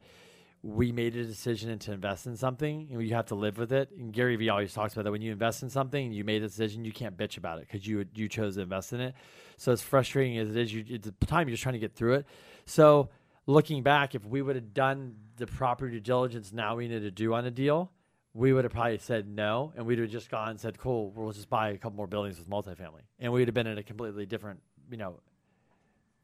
we 0.64 0.94
made 0.94 1.14
a 1.18 1.26
decision 1.26 1.78
to 1.78 1.92
invest 1.92 2.26
in 2.26 2.38
something 2.38 2.88
and 2.90 3.06
you 3.06 3.14
have 3.14 3.26
to 3.26 3.36
live 3.36 3.58
with 3.58 3.74
it. 3.74 3.92
And 4.00 4.14
Gary 4.14 4.38
Vee 4.38 4.48
always 4.48 4.74
talks 4.74 4.94
about 4.94 5.04
that 5.04 5.12
when 5.12 5.22
you 5.22 5.34
invest 5.34 5.62
in 5.62 5.70
something 5.70 6.06
and 6.06 6.16
you 6.16 6.24
made 6.24 6.42
a 6.42 6.48
decision, 6.48 6.86
you 6.86 6.94
can't 6.94 7.18
bitch 7.18 7.38
about 7.38 7.60
it 7.60 7.68
because 7.68 7.86
you 7.86 8.06
you 8.16 8.30
chose 8.30 8.56
to 8.56 8.62
invest 8.62 8.94
in 8.94 9.02
it. 9.02 9.14
So 9.58 9.74
as 9.74 9.82
frustrating 9.82 10.38
as 10.38 10.50
it 10.50 10.58
is, 10.58 10.74
you 10.74 10.96
at 10.96 11.04
the 11.04 11.12
time 11.26 11.50
you're 11.50 11.56
just 11.56 11.64
trying 11.64 11.74
to 11.74 11.80
get 11.80 11.94
through 11.94 12.14
it. 12.14 12.26
So 12.66 13.10
looking 13.46 13.84
back, 13.84 14.16
if 14.16 14.26
we 14.26 14.42
would 14.42 14.56
have 14.56 14.74
done 14.74 15.16
the 15.36 15.48
proper 15.48 15.90
due 15.90 16.00
diligence 16.00 16.54
now 16.54 16.78
we 16.78 16.88
needed 16.88 17.04
to 17.04 17.12
do 17.12 17.34
on 17.34 17.46
a 17.46 17.52
deal, 17.52 17.92
we 18.34 18.52
would 18.54 18.64
have 18.64 18.74
probably 18.74 18.98
said 18.98 19.28
no, 19.28 19.74
and 19.76 19.86
we'd 19.86 20.00
have 20.00 20.10
just 20.10 20.30
gone 20.30 20.50
and 20.50 20.60
said, 20.60 20.78
"Cool, 20.80 21.12
we'll 21.12 21.32
just 21.32 21.50
buy 21.50 21.70
a 21.70 21.78
couple 21.78 21.98
more 21.98 22.08
buildings 22.08 22.40
with 22.40 22.50
multifamily," 22.50 23.02
and 23.20 23.32
we'd 23.32 23.48
have 23.48 23.54
been 23.56 23.68
in 23.68 23.78
a 23.78 23.84
completely 23.84 24.26
different, 24.26 24.62
you 24.90 24.98
know, 24.98 25.20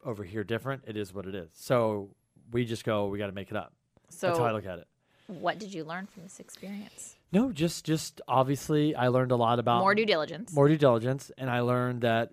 over 0.04 0.24
here 0.24 0.42
different. 0.44 0.82
It 0.86 0.96
is 0.96 1.12
what 1.14 1.26
it 1.26 1.34
is. 1.34 1.50
So 1.54 2.10
we 2.50 2.64
just 2.64 2.84
go, 2.84 3.06
we 3.08 3.18
got 3.18 3.26
to 3.26 3.32
make 3.32 3.50
it 3.50 3.56
up. 3.56 3.72
That's 4.08 4.20
how 4.38 4.44
I 4.44 4.48
So, 4.50 4.54
look 4.54 4.66
at 4.66 4.78
it. 4.80 4.88
what 5.28 5.58
did 5.60 5.72
you 5.72 5.84
learn 5.84 6.06
from 6.06 6.24
this 6.24 6.40
experience? 6.40 7.16
No, 7.32 7.52
just 7.52 7.84
just 7.84 8.20
obviously 8.26 8.94
I 8.96 9.06
learned 9.08 9.30
a 9.30 9.36
lot 9.36 9.60
about 9.60 9.78
More 9.80 9.94
due 9.94 10.04
diligence. 10.06 10.52
more 10.52 10.66
due 10.66 10.76
diligence 10.78 11.30
and 11.38 11.48
I 11.48 11.60
learned 11.60 12.00
that 12.00 12.32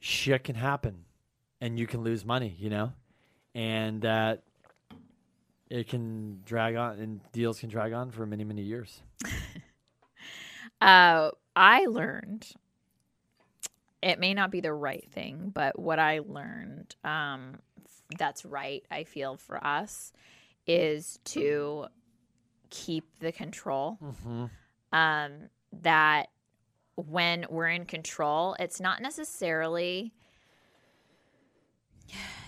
shit 0.00 0.42
can 0.44 0.56
happen 0.56 1.04
and 1.60 1.78
you 1.78 1.86
can 1.86 2.02
lose 2.02 2.24
money, 2.24 2.56
you 2.58 2.70
know? 2.70 2.92
And 3.54 4.02
that 4.02 4.42
it 5.70 5.88
can 5.88 6.40
drag 6.44 6.76
on 6.76 6.98
and 6.98 7.20
deals 7.32 7.60
can 7.60 7.68
drag 7.68 7.92
on 7.92 8.10
for 8.10 8.26
many, 8.26 8.44
many 8.44 8.62
years. 8.62 9.02
Uh, 10.80 11.30
I 11.56 11.86
learned 11.86 12.46
it 14.02 14.18
may 14.18 14.34
not 14.34 14.50
be 14.50 14.60
the 14.60 14.72
right 14.72 15.08
thing, 15.12 15.50
but 15.54 15.78
what 15.78 15.98
I 15.98 16.18
learned 16.18 16.94
um, 17.04 17.60
that's 18.18 18.44
right, 18.44 18.84
I 18.90 19.04
feel 19.04 19.36
for 19.36 19.64
us, 19.64 20.12
is 20.66 21.18
to 21.26 21.86
keep 22.68 23.04
the 23.20 23.32
control. 23.32 23.98
Mm-hmm. 24.02 24.44
Um, 24.92 25.32
that 25.82 26.28
when 26.96 27.46
we're 27.48 27.68
in 27.68 27.86
control, 27.86 28.56
it's 28.60 28.80
not 28.80 29.00
necessarily 29.00 30.12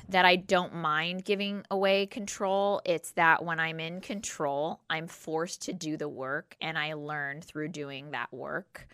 that 0.08 0.24
I 0.24 0.36
don't 0.36 0.74
mind 0.74 1.24
giving 1.24 1.64
away 1.70 2.06
control. 2.06 2.80
It's 2.84 3.12
that 3.12 3.44
when 3.44 3.58
I'm 3.58 3.80
in 3.80 4.00
control, 4.00 4.80
I'm 4.88 5.08
forced 5.08 5.62
to 5.62 5.72
do 5.72 5.96
the 5.96 6.08
work 6.08 6.56
and 6.60 6.78
I 6.78 6.94
learn 6.94 7.40
through 7.40 7.68
doing 7.68 8.12
that 8.12 8.32
work 8.32 8.86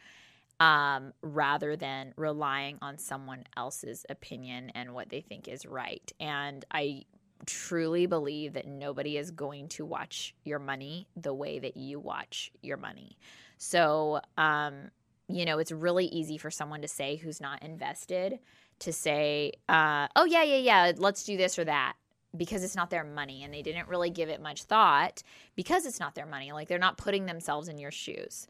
um, 0.58 1.12
rather 1.22 1.76
than 1.76 2.14
relying 2.16 2.78
on 2.80 2.96
someone 2.96 3.44
else's 3.56 4.06
opinion 4.08 4.70
and 4.74 4.94
what 4.94 5.08
they 5.10 5.20
think 5.20 5.48
is 5.48 5.66
right. 5.66 6.10
And 6.20 6.64
I 6.70 7.02
truly 7.46 8.06
believe 8.06 8.52
that 8.54 8.66
nobody 8.66 9.18
is 9.18 9.32
going 9.32 9.68
to 9.68 9.84
watch 9.84 10.34
your 10.44 10.60
money 10.60 11.08
the 11.16 11.34
way 11.34 11.58
that 11.58 11.76
you 11.76 11.98
watch 11.98 12.52
your 12.62 12.76
money. 12.76 13.18
So, 13.58 14.20
um, 14.38 14.90
you 15.28 15.44
know, 15.44 15.58
it's 15.58 15.72
really 15.72 16.06
easy 16.06 16.38
for 16.38 16.50
someone 16.50 16.82
to 16.82 16.88
say 16.88 17.16
who's 17.16 17.40
not 17.40 17.62
invested 17.62 18.38
to 18.82 18.92
say, 18.92 19.52
uh, 19.68 20.08
oh, 20.16 20.24
yeah, 20.24 20.42
yeah, 20.42 20.56
yeah, 20.56 20.92
let's 20.96 21.24
do 21.24 21.36
this 21.36 21.58
or 21.58 21.64
that 21.64 21.94
because 22.36 22.64
it's 22.64 22.76
not 22.76 22.90
their 22.90 23.04
money 23.04 23.42
and 23.42 23.52
they 23.52 23.62
didn't 23.62 23.88
really 23.88 24.10
give 24.10 24.28
it 24.28 24.40
much 24.40 24.64
thought 24.64 25.22
because 25.54 25.84
it's 25.84 26.00
not 26.00 26.14
their 26.14 26.26
money. 26.26 26.52
Like 26.52 26.68
they're 26.68 26.78
not 26.78 26.96
putting 26.96 27.26
themselves 27.26 27.68
in 27.68 27.78
your 27.78 27.90
shoes. 27.90 28.46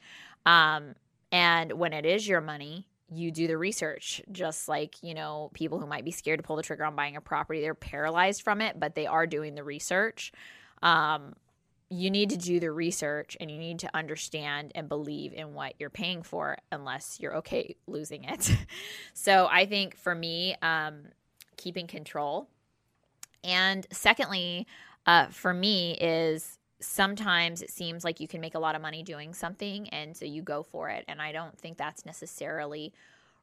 Um, 0.47 0.95
and 1.33 1.73
when 1.73 1.93
it 1.93 2.07
is 2.07 2.27
your 2.27 2.41
money, 2.41 2.87
you 3.11 3.31
do 3.31 3.47
the 3.47 3.59
research, 3.59 4.23
just 4.31 4.69
like, 4.69 5.03
you 5.03 5.15
know, 5.15 5.51
people 5.55 5.79
who 5.79 5.87
might 5.87 6.05
be 6.05 6.11
scared 6.11 6.39
to 6.39 6.43
pull 6.43 6.57
the 6.57 6.63
trigger 6.63 6.85
on 6.85 6.97
buying 6.97 7.17
a 7.17 7.21
property, 7.21 7.61
they're 7.61 7.75
paralyzed 7.75 8.43
from 8.43 8.61
it, 8.61 8.79
but 8.79 8.95
they 8.95 9.07
are 9.07 9.27
doing 9.27 9.55
the 9.55 9.65
research. 9.65 10.33
Um, 10.83 11.35
you 11.93 12.11
need 12.11 12.31
to 12.31 12.39
do 12.39 12.59
the 12.59 12.71
research 12.71 13.37
and 13.39 13.51
you 13.51 13.59
need 13.59 13.79
to 13.81 13.91
understand 13.95 14.73
and 14.75 14.89
believe 14.89 15.35
in 15.35 15.53
what 15.53 15.75
you're 15.79 15.91
paying 15.91 16.23
for 16.23 16.57
unless 16.71 17.19
you're 17.21 17.37
okay 17.37 17.77
losing 17.87 18.25
it. 18.25 18.51
so 19.15 19.47
I 19.51 19.67
think 19.67 19.97
for 19.97 20.15
me, 20.15 20.57
um, 20.63 21.03
keeping 21.59 21.87
control. 21.87 22.49
And 23.45 23.87
secondly, 23.93 24.67
uh, 25.07 25.27
for 25.27 25.53
me, 25.53 25.93
is 26.01 26.59
sometimes 26.81 27.61
it 27.61 27.71
seems 27.71 28.05
like 28.05 28.21
you 28.21 28.27
can 28.29 28.41
make 28.41 28.55
a 28.55 28.59
lot 28.59 28.75
of 28.75 28.81
money 28.81 29.03
doing 29.03 29.35
something 29.35 29.89
and 29.91 30.17
so 30.17 30.25
you 30.25 30.41
go 30.41 30.63
for 30.63 30.89
it. 30.89 31.05
And 31.09 31.21
I 31.21 31.31
don't 31.33 31.59
think 31.59 31.77
that's 31.77 32.07
necessarily 32.07 32.95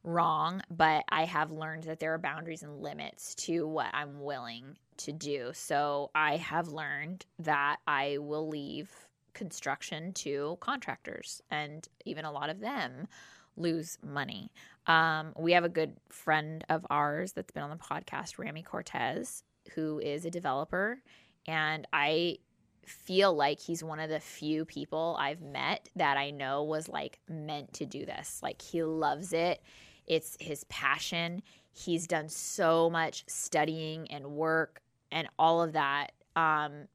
wrong, 0.04 0.64
but 0.72 1.04
I 1.10 1.26
have 1.26 1.52
learned 1.52 1.84
that 1.84 2.00
there 2.00 2.16
are 2.16 2.18
boundaries 2.18 2.64
and 2.64 2.82
limits 2.82 3.36
to 3.36 3.68
what 3.68 3.90
I'm 3.94 4.24
willing 4.24 4.76
to 5.00 5.12
do. 5.12 5.52
So 5.54 6.12
I 6.14 6.38
have 6.38 6.70
learned 6.70 7.26
that 7.40 7.78
I 7.88 8.18
will 8.20 8.48
leave 8.48 8.90
construction 9.34 10.14
to 10.14 10.58
contractors, 10.60 11.42
and 11.50 11.88
even 12.06 12.26
a 12.26 12.32
lot 12.32 12.50
of 12.50 12.60
them 12.60 13.08
lose 13.56 13.98
money. 14.04 14.52
Um, 14.88 15.34
we 15.38 15.54
have 15.54 15.64
a 15.64 15.70
good 15.70 15.98
friend 16.10 16.64
of 16.70 16.86
ours 16.90 17.34
that's 17.34 17.52
been 17.52 17.64
on 17.64 17.70
the 17.70 17.76
podcast, 17.76 18.38
Rami 18.38 18.64
Cortez, 18.64 19.44
who 19.76 20.00
is 20.00 20.26
a 20.26 20.32
developer, 20.32 21.02
and 21.48 21.88
I 21.94 22.38
feel 22.86 23.34
like 23.34 23.60
he's 23.60 23.84
one 23.84 24.00
of 24.00 24.10
the 24.10 24.20
few 24.20 24.66
people 24.66 25.16
I've 25.20 25.42
met 25.42 25.90
that 25.96 26.18
I 26.18 26.32
know 26.32 26.64
was 26.64 26.90
like 26.90 27.20
meant 27.30 27.74
to 27.74 27.86
do 27.86 28.06
this. 28.06 28.40
Like 28.42 28.62
he 28.62 28.84
loves 28.84 29.32
it. 29.32 29.62
It's 30.08 30.36
his 30.40 30.64
passion. 30.66 31.44
He's 31.72 32.08
done 32.08 32.30
so 32.30 32.90
much 32.90 33.24
studying 33.28 34.10
and 34.12 34.26
work 34.32 34.82
and 35.12 35.28
all 35.38 35.62
of 35.62 35.74
that 35.74 36.12
um, 36.36 36.88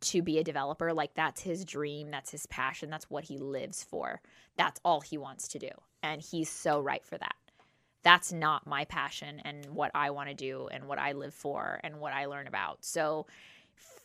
to 0.00 0.22
be 0.22 0.38
a 0.38 0.44
developer. 0.44 0.92
Like 0.92 1.14
that's 1.14 1.40
his 1.40 1.64
dream, 1.64 2.10
that's 2.10 2.30
his 2.30 2.46
passion, 2.46 2.90
that's 2.90 3.10
what 3.10 3.24
he 3.24 3.38
lives 3.38 3.82
for. 3.84 4.20
That's 4.56 4.80
all 4.84 5.00
he 5.00 5.18
wants 5.18 5.48
to 5.48 5.58
do. 5.58 5.70
And 6.02 6.20
he's 6.20 6.50
so 6.50 6.80
right 6.80 7.04
for 7.04 7.18
that. 7.18 7.34
That's 8.02 8.32
not 8.32 8.66
my 8.66 8.84
passion 8.84 9.40
and 9.44 9.64
what 9.66 9.90
I 9.94 10.10
want 10.10 10.28
to 10.28 10.34
do 10.34 10.68
and 10.70 10.84
what 10.84 10.98
I 10.98 11.12
live 11.12 11.32
for 11.32 11.80
and 11.82 12.00
what 12.00 12.12
I 12.12 12.26
learn 12.26 12.46
about. 12.46 12.84
So 12.84 13.26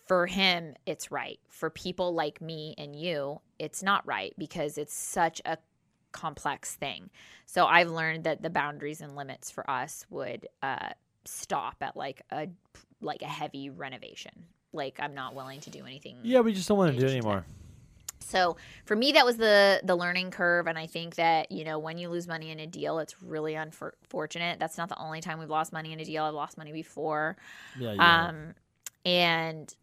for 0.08 0.26
him, 0.26 0.74
it's 0.86 1.12
right. 1.12 1.40
For 1.50 1.70
people 1.70 2.14
like 2.14 2.42
me 2.42 2.76
and 2.78 2.96
you, 2.96 3.42
it's 3.60 3.84
not 3.84 4.08
right 4.08 4.34
because 4.38 4.78
it's 4.78 4.94
such 4.94 5.42
a 5.46 5.58
complex 6.12 6.76
thing. 6.76 7.10
So 7.46 7.66
I've 7.66 7.90
learned 7.90 8.24
that 8.24 8.42
the 8.42 8.50
boundaries 8.50 9.02
and 9.02 9.16
limits 9.16 9.52
for 9.52 9.70
us 9.70 10.06
would 10.10 10.48
uh, 10.64 10.90
stop 11.30 11.76
at 11.82 11.96
like 11.96 12.22
a 12.32 12.48
like 13.02 13.22
a 13.22 13.28
heavy 13.28 13.70
renovation. 13.70 14.32
Like 14.74 15.00
I'm 15.00 15.14
not 15.14 15.36
willing 15.36 15.62
to 15.62 15.70
do 15.70 15.86
anything. 15.86 16.18
Yeah, 16.24 16.42
we 16.42 16.54
just 16.54 16.68
don't 16.68 16.78
want 16.78 16.94
to 16.94 17.00
do 17.00 17.06
it 17.06 17.12
anymore. 17.12 17.46
So 18.22 18.58
for 18.86 18.96
me, 18.96 19.14
that 19.14 19.26
was 19.26 19.38
the 19.38 19.82
the 19.84 19.96
learning 19.96 20.32
curve, 20.32 20.68
and 20.68 20.78
I 20.78 20.86
think 20.86 21.16
that 21.16 21.52
you 21.52 21.64
know 21.64 21.80
when 21.80 21.98
you 21.98 22.10
lose 22.10 22.28
money 22.28 22.52
in 22.52 22.60
a 22.60 22.68
deal, 22.68 23.00
it's 23.00 23.22
really 23.24 23.56
unfortunate. 23.56 24.60
That's 24.60 24.78
not 24.78 24.90
the 24.90 24.98
only 25.00 25.22
time 25.22 25.40
we've 25.40 25.50
lost 25.50 25.74
money 25.74 25.94
in 25.94 26.00
a 26.00 26.06
deal. 26.06 26.24
I've 26.26 26.34
lost 26.34 26.58
money 26.58 26.72
before, 26.72 27.38
Yeah, 27.80 27.94
yeah. 27.94 28.28
um, 28.28 28.54
and 29.06 29.74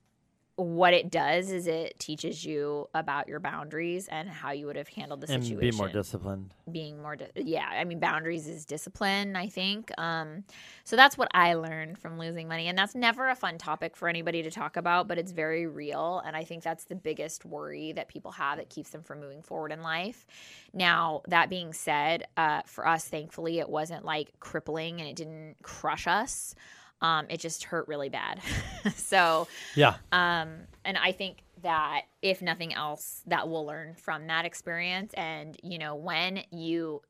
what 0.57 0.95
it 0.95 1.11
does 1.11 1.51
is 1.51 1.67
it 1.67 1.99
teaches 1.99 2.43
you 2.43 2.89
about 2.95 3.29
your 3.29 3.39
boundaries 3.39 4.09
and 4.09 4.27
how 4.27 4.53
you 4.53 4.65
would 4.65 4.77
have 4.77 4.89
handled 4.89 5.21
the 5.21 5.31
and 5.31 5.45
situation 5.45 5.71
be 5.71 5.77
more 5.77 5.89
disciplined. 5.89 6.51
being 6.73 7.01
more 7.03 7.15
di- 7.15 7.29
yeah 7.37 7.69
i 7.73 7.85
mean 7.85 8.01
boundaries 8.01 8.49
is 8.49 8.65
discipline 8.65 9.37
i 9.37 9.49
think 9.49 9.93
um 9.99 10.45
so 10.85 10.97
that's 10.97 11.19
what 11.19 11.29
i 11.35 11.53
learned 11.53 11.99
from 11.99 12.19
losing 12.19 12.49
money 12.49 12.69
and 12.69 12.79
that's 12.79 12.95
never 12.95 13.29
a 13.29 13.37
fun 13.37 13.59
topic 13.59 13.95
for 13.95 14.09
anybody 14.09 14.43
to 14.43 14.51
talk 14.51 14.79
about 14.79 15.07
but 15.07 15.19
it's 15.19 15.31
very 15.31 15.67
real 15.67 16.23
and 16.25 16.35
i 16.35 16.43
think 16.43 16.63
that's 16.63 16.85
the 16.85 16.97
biggest 16.97 17.45
worry 17.45 17.93
that 17.93 18.09
people 18.09 18.31
have 18.31 18.57
that 18.57 18.71
keeps 18.71 18.89
them 18.91 19.03
from 19.03 19.21
moving 19.21 19.43
forward 19.43 19.73
in 19.73 19.83
life 19.83 20.27
now 20.73 21.21
that 21.29 21.51
being 21.51 21.75
said 21.75 22.25
uh, 22.39 22.63
for 22.65 22.89
us 22.89 23.07
thankfully 23.07 23.59
it 23.59 23.69
wasn't 23.69 24.07
like 24.07 24.33
crippling 24.41 25.01
and 25.01 25.09
it 25.09 25.17
didn't 25.17 25.57
crush 25.63 26.07
us 26.07 26.55
um, 27.03 27.27
it 27.29 27.41
just 27.41 27.65
hurt 27.65 27.87
really 27.89 28.09
bad 28.09 28.41
so 28.95 29.47
Yeah, 29.75 29.97
um, 30.13 30.59
and 30.85 30.97
I 30.97 31.13
think 31.13 31.39
that 31.63 32.03
if 32.23 32.43
nothing 32.43 32.73
else, 32.75 33.23
that 33.27 33.49
we'll 33.49 33.67
learn 33.67 33.95
from 33.95 34.27
that 34.29 34.45
experience. 34.45 35.13
And 35.15 35.57
you 35.63 35.79
know, 35.79 35.95
when 35.95 36.43
you 36.51 37.03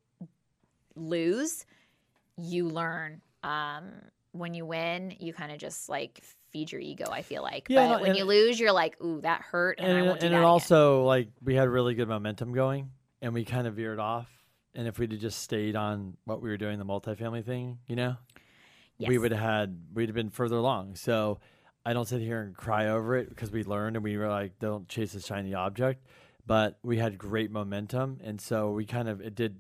lose, 0.94 1.66
you 2.36 2.68
learn. 2.68 3.20
Um, 3.42 3.90
when 4.32 4.52
you 4.54 4.66
win, 4.66 5.14
you 5.18 5.32
kind 5.32 5.50
of 5.50 5.58
just 5.58 5.88
like 5.88 6.22
feed 6.50 6.70
your 6.72 6.80
ego. 6.80 7.06
I 7.10 7.22
feel 7.22 7.42
like, 7.42 7.66
Yeah, 7.68 7.88
but 7.88 8.02
when 8.02 8.14
you 8.14 8.24
lose, 8.24 8.58
you're 8.60 8.72
like, 8.72 9.00
"Ooh, 9.02 9.20
that 9.22 9.40
hurt," 9.42 9.78
and, 9.78 9.92
I 9.92 9.98
and, 9.98 10.06
won't 10.06 10.20
do 10.20 10.26
and 10.26 10.34
that 10.34 10.38
again. 10.38 10.48
also 10.48 11.04
like 11.04 11.28
we 11.42 11.54
had 11.54 11.68
really 11.68 11.94
good 11.94 12.08
momentum 12.08 12.52
going, 12.52 12.90
and 13.22 13.32
we 13.34 13.44
kind 13.44 13.66
of 13.66 13.74
veered 13.74 13.98
off. 13.98 14.30
And 14.74 14.86
if 14.86 14.98
we'd 14.98 15.10
have 15.12 15.20
just 15.20 15.40
stayed 15.40 15.74
on 15.74 16.16
what 16.24 16.42
we 16.42 16.50
were 16.50 16.58
doing, 16.58 16.78
the 16.78 16.84
multifamily 16.84 17.44
thing, 17.44 17.78
you 17.86 17.96
know, 17.96 18.16
we 18.98 19.18
would 19.18 19.32
have 19.32 19.40
had 19.40 19.78
we'd 19.94 20.08
have 20.08 20.14
been 20.14 20.30
further 20.30 20.56
along. 20.56 20.96
So 20.96 21.38
I 21.84 21.92
don't 21.92 22.06
sit 22.08 22.20
here 22.20 22.40
and 22.40 22.54
cry 22.56 22.88
over 22.88 23.16
it 23.16 23.28
because 23.28 23.50
we 23.50 23.62
learned 23.64 23.96
and 23.96 24.04
we 24.04 24.16
were 24.16 24.28
like, 24.28 24.58
don't 24.58 24.88
chase 24.88 25.14
a 25.14 25.20
shiny 25.20 25.54
object. 25.54 26.04
But 26.46 26.78
we 26.82 26.98
had 26.98 27.18
great 27.18 27.50
momentum, 27.50 28.20
and 28.22 28.40
so 28.40 28.70
we 28.70 28.84
kind 28.86 29.08
of 29.08 29.20
it 29.20 29.34
did 29.34 29.56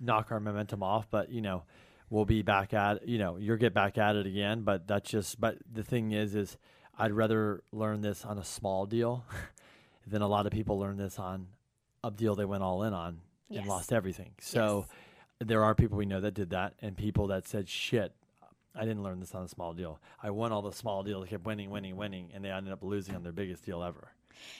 knock 0.00 0.32
our 0.32 0.40
momentum 0.40 0.82
off. 0.82 1.06
But 1.10 1.30
you 1.30 1.40
know, 1.40 1.62
we'll 2.10 2.24
be 2.24 2.42
back 2.42 2.74
at 2.74 3.06
you 3.08 3.18
know 3.18 3.36
you'll 3.36 3.56
get 3.56 3.72
back 3.72 3.98
at 3.98 4.16
it 4.16 4.26
again. 4.26 4.62
But 4.62 4.88
that's 4.88 5.08
just. 5.08 5.40
But 5.40 5.58
the 5.72 5.84
thing 5.84 6.10
is, 6.12 6.34
is 6.34 6.56
I'd 6.98 7.12
rather 7.12 7.62
learn 7.72 8.00
this 8.00 8.24
on 8.24 8.36
a 8.38 8.44
small 8.44 8.84
deal 8.86 9.24
than 10.06 10.22
a 10.22 10.26
lot 10.28 10.46
of 10.46 10.52
people 10.52 10.78
learn 10.78 10.96
this 10.96 11.18
on 11.20 11.46
a 12.02 12.10
deal 12.10 12.34
they 12.34 12.44
went 12.44 12.64
all 12.64 12.82
in 12.82 12.92
on 12.92 13.20
Yes. 13.48 13.60
and 13.60 13.68
lost 13.68 13.92
everything. 13.92 14.32
So 14.40 14.86
Yes. 15.40 15.48
there 15.48 15.62
are 15.62 15.74
people 15.76 15.96
we 15.98 16.06
know 16.06 16.20
that 16.20 16.34
did 16.34 16.50
that, 16.50 16.74
and 16.82 16.96
people 16.96 17.28
that 17.28 17.46
said, 17.46 17.68
"Shit, 17.68 18.12
I 18.74 18.84
didn't 18.84 19.02
learn 19.02 19.20
this 19.20 19.34
on 19.34 19.44
a 19.44 19.48
small 19.48 19.74
deal. 19.74 20.00
I 20.22 20.30
won 20.30 20.52
all 20.52 20.62
the 20.62 20.72
small 20.72 21.02
deals, 21.02 21.28
kept 21.28 21.44
winning, 21.44 21.70
winning, 21.70 21.96
winning, 21.96 22.30
and 22.32 22.44
they 22.44 22.50
ended 22.50 22.72
up 22.72 22.82
losing 22.82 23.14
on 23.14 23.22
their 23.22 23.32
biggest 23.32 23.64
deal 23.64 23.82
ever." 23.82 24.12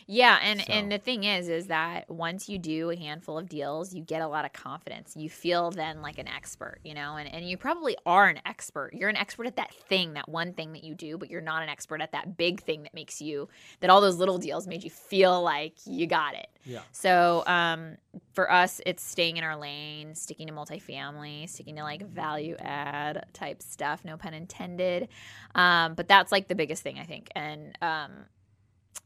Yeah, 0.07 0.39
and 0.43 0.61
So- 0.61 0.73
and 0.73 0.91
the 0.91 0.99
thing 0.99 1.25
is, 1.25 1.49
is 1.49 1.67
that 1.69 2.09
once 2.11 2.49
you 2.49 2.59
do 2.59 2.91
a 2.91 2.97
handful 2.97 3.39
of 3.39 3.49
deals, 3.49 3.95
you 3.95 4.03
get 4.03 4.23
a 4.23 4.29
lot 4.29 4.45
of 4.45 4.53
confidence. 4.53 5.17
You 5.17 5.31
feel 5.31 5.71
then 5.71 6.03
like 6.03 6.19
an 6.19 6.29
expert, 6.29 6.81
you 6.85 6.95
know, 6.95 7.17
and 7.17 7.33
and 7.33 7.49
you 7.49 7.57
probably 7.57 7.97
are 8.07 8.29
an 8.29 8.41
expert. 8.45 8.93
You're 8.95 9.09
an 9.09 9.17
expert 9.17 9.47
at 9.47 9.57
that 9.57 9.75
thing, 9.75 10.15
that 10.15 10.29
one 10.29 10.53
thing 10.53 10.73
that 10.73 10.85
you 10.85 10.95
do, 10.95 11.19
but 11.19 11.31
you're 11.31 11.41
not 11.41 11.63
an 11.63 11.69
expert 11.69 12.01
at 12.01 12.13
that 12.13 12.37
big 12.37 12.61
thing 12.61 12.83
that 12.83 12.95
makes 12.95 13.21
you 13.23 13.49
that 13.81 13.91
all 13.91 14.01
those 14.01 14.17
little 14.17 14.39
deals 14.39 14.67
made 14.67 14.83
you 14.85 14.91
feel 14.91 15.43
like 15.43 15.75
you 15.87 16.07
got 16.07 16.35
it. 16.35 16.49
Yeah. 16.65 16.81
So 16.93 17.43
um, 17.47 17.97
for 18.35 18.51
us, 18.51 18.81
it's 18.87 19.03
staying 19.03 19.37
in 19.37 19.45
our 19.45 19.57
lane, 19.57 20.15
sticking 20.15 20.47
to 20.47 20.53
multifamily, 20.53 21.49
sticking 21.49 21.77
to 21.77 21.83
like 21.83 22.07
value 22.07 22.57
add 22.61 23.27
type 23.33 23.63
stuff. 23.63 24.05
No 24.05 24.17
pun 24.17 24.35
intended. 24.35 25.09
Um, 25.55 25.95
but 25.95 26.09
that's 26.09 26.31
like 26.33 26.49
the 26.49 26.55
biggest 26.55 26.83
thing 26.83 26.99
I 26.99 27.05
think, 27.05 27.29
and 27.35 27.77
um, 27.83 28.11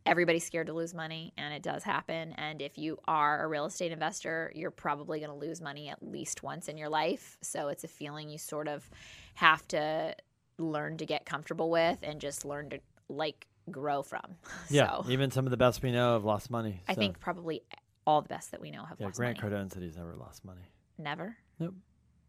everybody's 0.05 0.45
scared 0.45 0.67
to 0.69 0.73
lose 0.73 0.95
money 0.95 1.33
and 1.37 1.53
it 1.53 1.63
does 1.63 1.83
happen 1.83 2.33
and 2.39 2.63
if 2.63 2.79
you 2.79 2.99
are 3.09 3.45
a 3.45 3.49
real 3.49 3.67
estate 3.67 3.91
investor 3.93 4.53
you're 4.55 4.71
probably 4.71 5.19
going 5.21 5.31
to 5.31 5.37
lose 5.37 5.61
money 5.61 5.89
at 5.89 6.01
least 6.03 6.43
once 6.43 6.69
in 6.69 6.79
your 6.79 6.89
life 6.89 7.37
so 7.43 7.69
it's 7.69 7.83
a 7.85 7.89
feeling 7.89 8.29
you 8.31 8.39
sort 8.39 8.69
of 8.69 8.89
have 9.35 9.67
to 9.69 10.15
learn 10.59 10.97
to 10.97 11.05
get 11.07 11.27
comfortable 11.27 11.71
with 11.71 11.99
and 12.03 12.21
just 12.21 12.45
learn 12.45 12.71
to 12.71 12.79
like 13.09 13.47
grow 13.71 14.03
from 14.03 14.37
Yeah. 14.71 15.03
so 15.03 15.11
Even 15.11 15.31
some 15.31 15.45
of 15.45 15.51
the 15.51 15.57
best 15.57 15.83
we 15.83 15.91
know 15.91 16.13
have 16.15 16.25
lost 16.25 16.51
money. 16.51 16.83
i 16.89 16.95
think 16.95 17.19
probably 17.19 17.63
all 18.07 18.23
the 18.23 18.29
best 18.29 18.53
that 18.53 18.61
we 18.61 18.71
know 18.71 18.85
have 18.85 18.99
Yeah, 19.01 19.07
lost 19.07 19.19
Grant 19.19 19.43
money 19.43 19.55
Cardone 19.57 19.73
said 19.73 19.83
he's 19.83 19.97
never 19.97 20.15
lost 20.15 20.45
money. 20.45 20.63
never 20.99 21.37
Nope. 21.59 21.75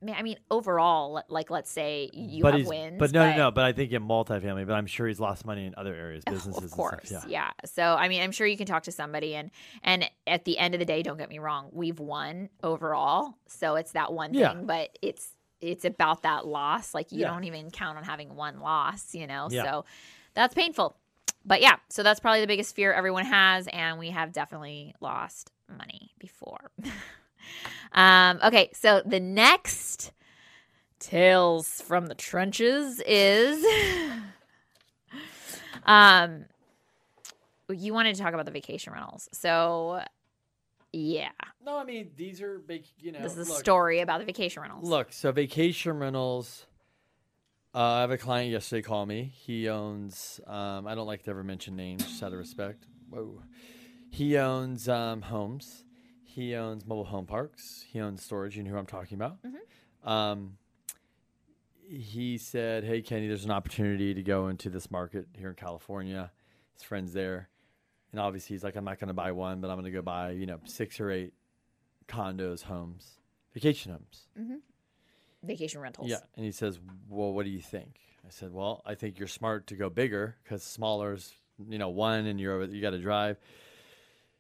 I 0.02 0.06
mean, 0.06 0.16
I 0.18 0.22
mean, 0.22 0.38
overall, 0.52 1.24
like 1.28 1.50
let's 1.50 1.72
say 1.72 2.10
you 2.14 2.44
but 2.44 2.54
have 2.54 2.68
wins, 2.68 3.00
but 3.00 3.12
no, 3.12 3.30
no, 3.32 3.36
no. 3.36 3.52
But 3.52 3.64
I 3.66 3.74
think 3.74 3.92
in 3.92 4.04
multifamily. 4.04 4.68
But 4.68 4.74
I'm 4.74 4.86
sure 4.86 5.08
he's 5.08 5.20
lost 5.20 5.46
money 5.46 5.66
in 5.66 5.74
other 5.76 5.96
areas, 5.96 6.24
businesses. 6.26 6.58
Of 6.58 6.64
and 6.64 6.72
course, 6.72 7.10
stuff. 7.10 7.26
yeah. 7.28 7.50
So 7.66 7.84
I 7.84 8.08
mean, 8.08 8.22
I'm 8.22 8.32
sure 8.32 8.46
you 8.46 8.58
can 8.58 8.68
talk 8.68 8.84
to 8.84 8.92
somebody, 8.92 9.34
and 9.36 9.50
and 9.84 10.10
at 10.28 10.46
the 10.46 10.58
end 10.60 10.76
of 10.76 10.80
the 10.80 10.86
day, 10.86 11.02
don't 11.02 11.18
get 11.18 11.30
me 11.30 11.40
wrong, 11.40 11.70
we've 11.72 12.00
won 12.00 12.50
overall, 12.64 13.34
so 13.48 13.76
it's 13.76 13.94
that 13.94 14.14
one 14.14 14.34
Yeah. 14.34 14.54
thing, 14.54 14.66
but 14.68 14.98
it's 15.02 15.30
it's 15.62 15.84
about 15.86 16.22
that 16.22 16.46
loss. 16.46 16.94
Like 16.94 17.12
you 17.12 17.22
Yeah. 17.22 17.30
don't 17.30 17.46
even 17.46 17.72
count 17.72 17.98
on 17.98 18.04
having 18.04 18.36
one 18.36 18.60
loss, 18.60 19.16
you 19.16 19.26
know. 19.26 19.48
Yeah. 19.50 19.64
So 19.64 19.86
that's 20.36 20.54
painful. 20.54 20.96
But 21.44 21.62
yeah, 21.62 21.78
so 21.90 22.04
that's 22.04 22.20
probably 22.20 22.42
the 22.42 22.48
biggest 22.48 22.76
fear 22.76 22.94
everyone 22.94 23.26
has, 23.26 23.68
and 23.74 23.98
we 23.98 24.12
have 24.12 24.32
definitely 24.34 24.94
lost 25.02 25.52
money 25.76 26.12
before. 26.20 26.70
um, 27.94 28.40
okay, 28.44 28.70
so 28.74 29.02
the 29.06 29.20
next 29.20 30.12
tales 31.00 31.82
from 31.82 32.08
the 32.08 32.16
trenches 32.16 33.02
is 33.06 33.64
um 35.86 36.46
you 37.70 37.94
wanted 37.94 38.16
to 38.16 38.22
talk 38.22 38.34
about 38.34 38.46
the 38.46 38.52
vacation 38.52 38.94
rentals 38.94 39.30
so 39.32 40.02
yeah 40.92 41.30
No, 41.64 41.78
I 41.78 41.84
mean 41.84 42.10
these 42.16 42.42
are 42.42 42.58
big. 42.60 42.86
You 43.00 43.12
know, 43.12 43.22
this 43.22 43.38
is 43.38 43.48
a 43.48 43.52
look, 43.52 43.60
story 43.60 44.00
about 44.00 44.20
the 44.20 44.26
vacation 44.26 44.62
rentals 44.64 44.90
Look, 44.90 45.14
so 45.14 45.32
vacation 45.32 46.00
rentals. 46.00 46.66
Uh, 47.76 47.80
I 47.80 48.02
have 48.02 48.12
a 48.12 48.18
client 48.18 48.52
yesterday 48.52 48.82
call 48.82 49.06
me. 49.06 49.32
He 49.36 49.70
owns. 49.70 50.40
Um, 50.48 50.88
I 50.88 50.96
don't 50.96 51.06
like 51.06 51.22
to 51.24 51.30
ever 51.30 51.44
mention 51.44 51.76
names, 51.76 52.04
just 52.06 52.24
out 52.24 52.34
of 52.34 52.40
respect. 52.40 52.86
whoa. 53.10 53.44
He 54.10 54.36
owns 54.38 54.90
um, 54.90 55.22
homes. 55.22 55.84
He 56.38 56.54
owns 56.54 56.86
mobile 56.86 57.04
home 57.04 57.26
parks. 57.26 57.84
He 57.92 58.00
owns 58.00 58.24
storage. 58.24 58.56
You 58.56 58.62
know 58.62 58.70
who 58.70 58.78
I'm 58.78 58.86
talking 58.86 59.16
about. 59.16 59.40
Um, 60.04 60.58
he 61.90 62.38
said, 62.38 62.84
"Hey 62.84 63.02
Kenny, 63.02 63.28
there's 63.28 63.44
an 63.44 63.50
opportunity 63.50 64.14
to 64.14 64.22
go 64.22 64.48
into 64.50 64.70
this 64.70 64.92
market 64.92 65.26
here 65.36 65.50
in 65.50 65.56
California. 65.56 66.32
His 66.74 66.84
friends 66.84 67.12
there, 67.12 67.50
and 68.12 68.22
obviously 68.22 68.54
he's 68.54 68.64
like, 68.64 68.76
I'm 68.76 68.86
not 68.86 69.00
going 69.00 69.08
to 69.08 69.16
buy 69.16 69.32
one, 69.32 69.62
but 69.62 69.72
I'm 69.72 69.78
going 69.78 69.92
to 69.92 69.92
go 69.92 70.04
buy 70.04 70.30
you 70.30 70.46
know 70.46 70.60
six 70.66 71.00
or 71.00 71.10
eight 71.10 71.34
condos, 72.08 72.62
homes, 72.62 73.20
vacation 73.56 73.92
homes. 73.92 74.28
Vacation 75.42 75.82
rentals. 75.82 76.08
Yeah, 76.08 76.20
and 76.36 76.46
he 76.46 76.52
says, 76.52 76.80
"Well, 77.10 77.34
what 77.34 77.46
do 77.46 77.50
you 77.50 77.62
think?" 77.62 78.00
I 78.24 78.30
said, 78.30 78.54
"Well, 78.54 78.84
I 78.86 78.94
think 78.94 79.18
you're 79.18 79.28
smart 79.28 79.66
to 79.68 79.76
go 79.76 79.90
bigger 79.90 80.36
because 80.44 80.62
smaller's 80.62 81.34
you 81.68 81.80
know 81.80 81.90
one, 81.90 82.28
and 82.28 82.40
you're 82.40 82.64
you 82.66 82.80
got 82.80 82.92
to 82.92 83.00
drive." 83.00 83.40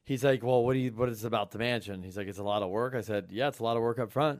He's 0.07 0.23
like, 0.23 0.41
"Well, 0.41 0.63
what 0.63 0.71
do 0.73 0.79
you 0.79 0.91
what 0.91 1.09
is 1.09 1.23
it 1.23 1.27
about 1.27 1.51
the 1.51 1.59
mansion?" 1.59 2.01
He's 2.01 2.15
like, 2.17 2.27
"It's 2.27 2.39
a 2.39 2.43
lot 2.43 2.63
of 2.63 2.69
work." 2.69 2.95
I 2.95 3.01
said, 3.01 3.27
"Yeah, 3.29 3.49
it's 3.49 3.59
a 3.59 3.63
lot 3.63 3.75
of 3.75 3.83
work 3.83 3.99
up 3.99 4.09
front. 4.09 4.39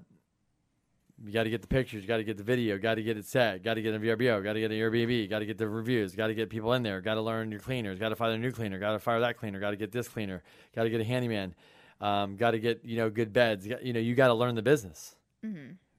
You 1.25 1.33
got 1.33 1.43
to 1.43 1.50
get 1.50 1.62
the 1.62 1.67
pictures, 1.67 2.03
you 2.03 2.07
got 2.07 2.17
to 2.17 2.24
get 2.24 2.38
the 2.38 2.43
video, 2.43 2.77
got 2.77 2.95
to 2.95 3.03
get 3.03 3.17
it 3.17 3.25
set, 3.25 3.63
got 3.63 3.74
to 3.74 3.81
get 3.81 3.93
a 3.93 4.00
VRBO, 4.00 4.41
got 4.43 4.53
to 4.53 4.59
get 4.59 4.71
an 4.71 4.77
Airbnb, 4.77 5.29
got 5.29 5.39
to 5.39 5.45
get 5.47 5.57
the 5.57 5.67
reviews, 5.67 6.13
got 6.15 6.27
to 6.27 6.36
get 6.36 6.50
people 6.50 6.71
in 6.74 6.83
there, 6.83 7.01
got 7.01 7.15
to 7.15 7.21
learn 7.21 7.50
your 7.51 7.59
cleaners, 7.59 7.97
got 8.00 8.09
to 8.09 8.15
fire 8.15 8.31
a 8.31 8.38
new 8.38 8.51
cleaner, 8.51 8.77
got 8.79 8.91
to 8.93 9.00
fire 9.00 9.19
that 9.19 9.36
cleaner, 9.36 9.59
got 9.59 9.71
to 9.71 9.77
get 9.77 9.91
this 9.91 10.07
cleaner, 10.07 10.41
got 10.75 10.83
to 10.83 10.89
get 10.91 11.01
a 11.01 11.03
handyman, 11.03 11.53
um, 12.01 12.38
got 12.38 12.51
to 12.51 12.59
get 12.59 12.86
you 12.86 12.95
know 12.97 13.09
good 13.09 13.33
beds. 13.33 13.65
You 13.65 13.74
got- 13.74 13.83
You 13.83 13.93
know, 13.93 14.00
you 14.00 14.15
got 14.15 14.27
to 14.27 14.36
learn 14.36 14.55
the 14.55 14.62
business." 14.62 15.15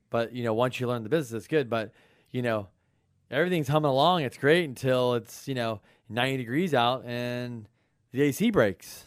But 0.08 0.32
you 0.32 0.44
know, 0.44 0.54
once 0.54 0.78
you 0.80 0.86
learn 0.86 1.02
the 1.02 1.08
business, 1.10 1.36
it's 1.36 1.46
good. 1.48 1.68
But 1.68 1.92
you 2.30 2.40
know, 2.42 2.68
everything's 3.30 3.68
humming 3.68 3.90
along. 3.90 4.22
It's 4.22 4.38
great 4.38 4.64
until 4.68 5.14
it's 5.14 5.48
you 5.48 5.54
know 5.56 5.80
90 6.08 6.36
degrees 6.38 6.74
out 6.74 7.04
and 7.04 7.68
the 8.12 8.22
AC 8.22 8.50
breaks, 8.52 9.04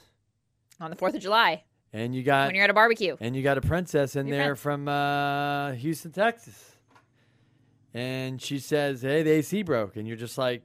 On 0.82 0.90
the 0.90 0.98
4th 0.98 1.14
of 1.14 1.22
July 1.22 1.64
and 1.94 2.16
you 2.16 2.24
got 2.24 2.48
when 2.48 2.56
you're 2.56 2.64
at 2.64 2.70
a 2.70 2.74
barbecue. 2.74 3.18
and 3.20 3.36
you 3.36 3.44
got 3.44 3.58
a 3.58 3.62
princess 3.62 4.16
in 4.16 4.28
Your 4.28 4.38
there 4.38 4.56
from 4.56 4.88
uh, 4.88 5.74
Houston, 5.74 6.12
Texas, 6.12 6.78
and 7.94 8.42
she 8.42 8.60
says, 8.60 9.02
"Hey, 9.02 9.24
the 9.24 9.32
AC 9.32 9.64
broke," 9.64 9.96
and 9.98 10.08
you're 10.08 10.18
just 10.18 10.38
like, 10.38 10.64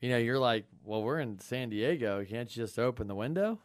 you 0.00 0.08
know, 0.08 0.18
you're 0.18 0.38
like, 0.38 0.66
"Well, 0.84 1.02
we're 1.02 1.20
in 1.20 1.38
San 1.40 1.70
Diego. 1.70 2.24
Can't 2.24 2.54
you 2.54 2.62
just 2.62 2.78
open 2.78 3.08
the 3.08 3.14
window?" 3.14 3.58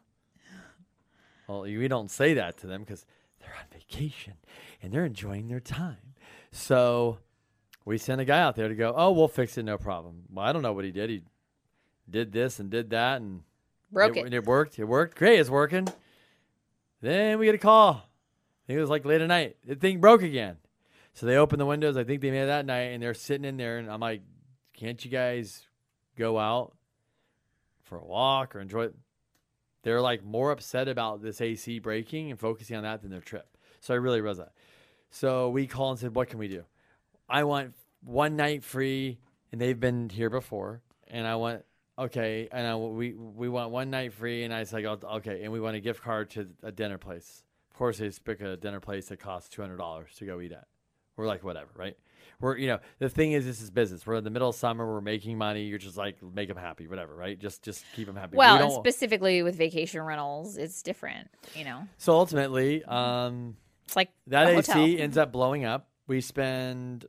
Well, 1.48 1.62
we 1.62 1.88
don't 1.88 2.12
say 2.12 2.34
that 2.34 2.58
to 2.58 2.68
them 2.68 2.82
because 2.82 3.06
they're 3.40 3.56
on 3.58 3.66
vacation 3.72 4.34
and 4.82 4.92
they're 4.92 5.06
enjoying 5.06 5.48
their 5.48 5.62
time. 5.62 6.16
So 6.52 7.20
we 7.86 7.98
sent 7.98 8.20
a 8.20 8.26
guy 8.26 8.42
out 8.42 8.56
there 8.56 8.68
to 8.68 8.76
go, 8.76 8.94
"Oh, 8.96 9.12
we'll 9.12 9.28
fix 9.28 9.58
it, 9.58 9.64
no 9.64 9.78
problem." 9.78 10.24
Well, 10.32 10.46
I 10.46 10.52
don't 10.52 10.62
know 10.62 10.74
what 10.74 10.84
he 10.84 10.92
did. 10.92 11.10
He 11.10 11.24
did 12.10 12.32
this 12.32 12.60
and 12.60 12.70
did 12.70 12.90
that, 12.90 13.22
and 13.22 13.44
Broke 13.92 14.18
it, 14.18 14.28
it. 14.28 14.34
It 14.34 14.46
worked. 14.46 14.80
It 14.80 14.86
worked. 14.86 15.18
Great. 15.18 15.40
It's 15.40 15.50
working. 15.50 15.88
Then 17.02 17.40
we 17.40 17.46
get 17.46 17.56
a 17.56 17.60
call. 17.60 17.94
I 17.94 18.68
think 18.68 18.78
it 18.78 18.82
was 18.82 18.90
like 18.90 19.06
late 19.06 19.22
at 19.22 19.28
night. 19.28 19.58
The 19.66 19.76
thing 19.76 20.00
broke 20.02 20.24
again. 20.24 20.58
So 21.14 21.26
they 21.26 21.38
opened 21.38 21.62
the 21.62 21.66
windows. 21.66 21.98
I 21.98 22.04
think 22.04 22.22
they 22.22 22.32
made 22.32 22.44
it 22.44 22.48
that 22.48 22.66
night, 22.66 22.92
and 22.92 23.02
they're 23.02 23.14
sitting 23.14 23.46
in 23.46 23.58
there. 23.58 23.78
And 23.78 23.90
I'm 23.90 24.00
like, 24.00 24.22
"Can't 24.74 25.04
you 25.04 25.10
guys 25.10 25.66
go 26.16 26.38
out 26.38 26.76
for 27.84 27.98
a 27.98 28.06
walk 28.06 28.56
or 28.56 28.60
enjoy?" 28.60 28.86
It? 28.86 28.96
They're 29.84 30.02
like 30.02 30.24
more 30.24 30.52
upset 30.52 30.88
about 30.88 31.22
this 31.22 31.40
AC 31.40 31.80
breaking 31.80 32.30
and 32.30 32.40
focusing 32.40 32.76
on 32.76 32.84
that 32.84 33.02
than 33.02 33.10
their 33.10 33.22
trip. 33.22 33.58
So 33.80 33.94
I 33.94 33.98
really 33.98 34.22
was 34.22 34.38
that. 34.38 34.52
So 35.10 35.50
we 35.50 35.66
called 35.66 35.92
and 35.92 36.00
said, 36.00 36.16
"What 36.16 36.30
can 36.30 36.40
we 36.40 36.48
do?" 36.48 36.66
I 37.30 37.46
want 37.46 37.74
one 38.02 38.36
night 38.36 38.64
free, 38.64 39.18
and 39.52 39.62
they've 39.62 39.80
been 39.80 40.10
here 40.10 40.30
before, 40.30 40.82
and 41.08 41.26
I 41.26 41.36
want 41.36 41.64
okay, 41.98 42.48
and 42.52 42.68
I, 42.68 42.76
we 42.76 43.14
we 43.14 43.50
want 43.50 43.72
one 43.72 43.90
night 43.90 44.14
free, 44.14 44.44
and 44.44 44.54
I 44.54 44.60
was 44.60 44.74
like, 44.74 44.86
"Oh, 44.86 45.00
okay, 45.16 45.44
and 45.44 45.52
we 45.52 45.60
want 45.60 45.76
a 45.76 45.80
gift 45.80 46.02
card 46.02 46.30
to 46.32 46.48
a 46.64 46.72
dinner 46.72 46.98
place. 46.98 47.44
Of 47.72 47.78
course, 47.78 47.98
they 47.98 48.10
pick 48.24 48.42
a 48.42 48.58
dinner 48.58 48.80
place 48.80 49.08
that 49.08 49.20
costs 49.20 49.50
two 49.50 49.62
hundred 49.62 49.78
dollars 49.78 50.10
to 50.18 50.26
go 50.26 50.40
eat 50.42 50.52
at. 50.52 50.68
We're 51.16 51.28
like, 51.28 51.44
whatever, 51.44 51.70
right? 51.76 51.98
We're 52.40 52.58
you 52.58 52.68
know 52.68 52.80
the 53.00 53.10
thing 53.10 53.32
is, 53.32 53.46
this 53.46 53.62
is 53.62 53.72
business. 53.72 54.06
We're 54.06 54.16
in 54.16 54.24
the 54.24 54.30
middle 54.30 54.50
of 54.50 54.56
summer. 54.56 54.86
We're 54.86 55.02
making 55.02 55.38
money. 55.38 55.64
You're 55.64 55.80
just 55.80 55.98
like 55.98 56.18
make 56.22 56.50
them 56.50 56.58
happy, 56.58 56.88
whatever, 56.88 57.16
right? 57.16 57.38
Just 57.38 57.64
just 57.64 57.84
keep 57.96 58.06
them 58.06 58.16
happy. 58.16 58.34
We 58.34 58.38
Well, 58.38 58.62
and 58.62 58.72
specifically 58.74 59.42
with 59.42 59.56
vacation 59.56 60.02
rentals, 60.04 60.58
it's 60.58 60.84
different. 60.84 61.30
You 61.56 61.66
know, 61.66 61.88
so 61.98 62.14
ultimately, 62.14 62.84
um, 62.84 63.58
it's 63.86 63.96
like 63.96 64.12
that 64.28 64.48
a 64.48 64.58
AC 64.60 64.72
hotel. 64.72 65.02
ends 65.02 65.18
up 65.18 65.32
blowing 65.32 65.66
up. 65.66 65.90
We 66.06 66.22
spend, 66.22 67.06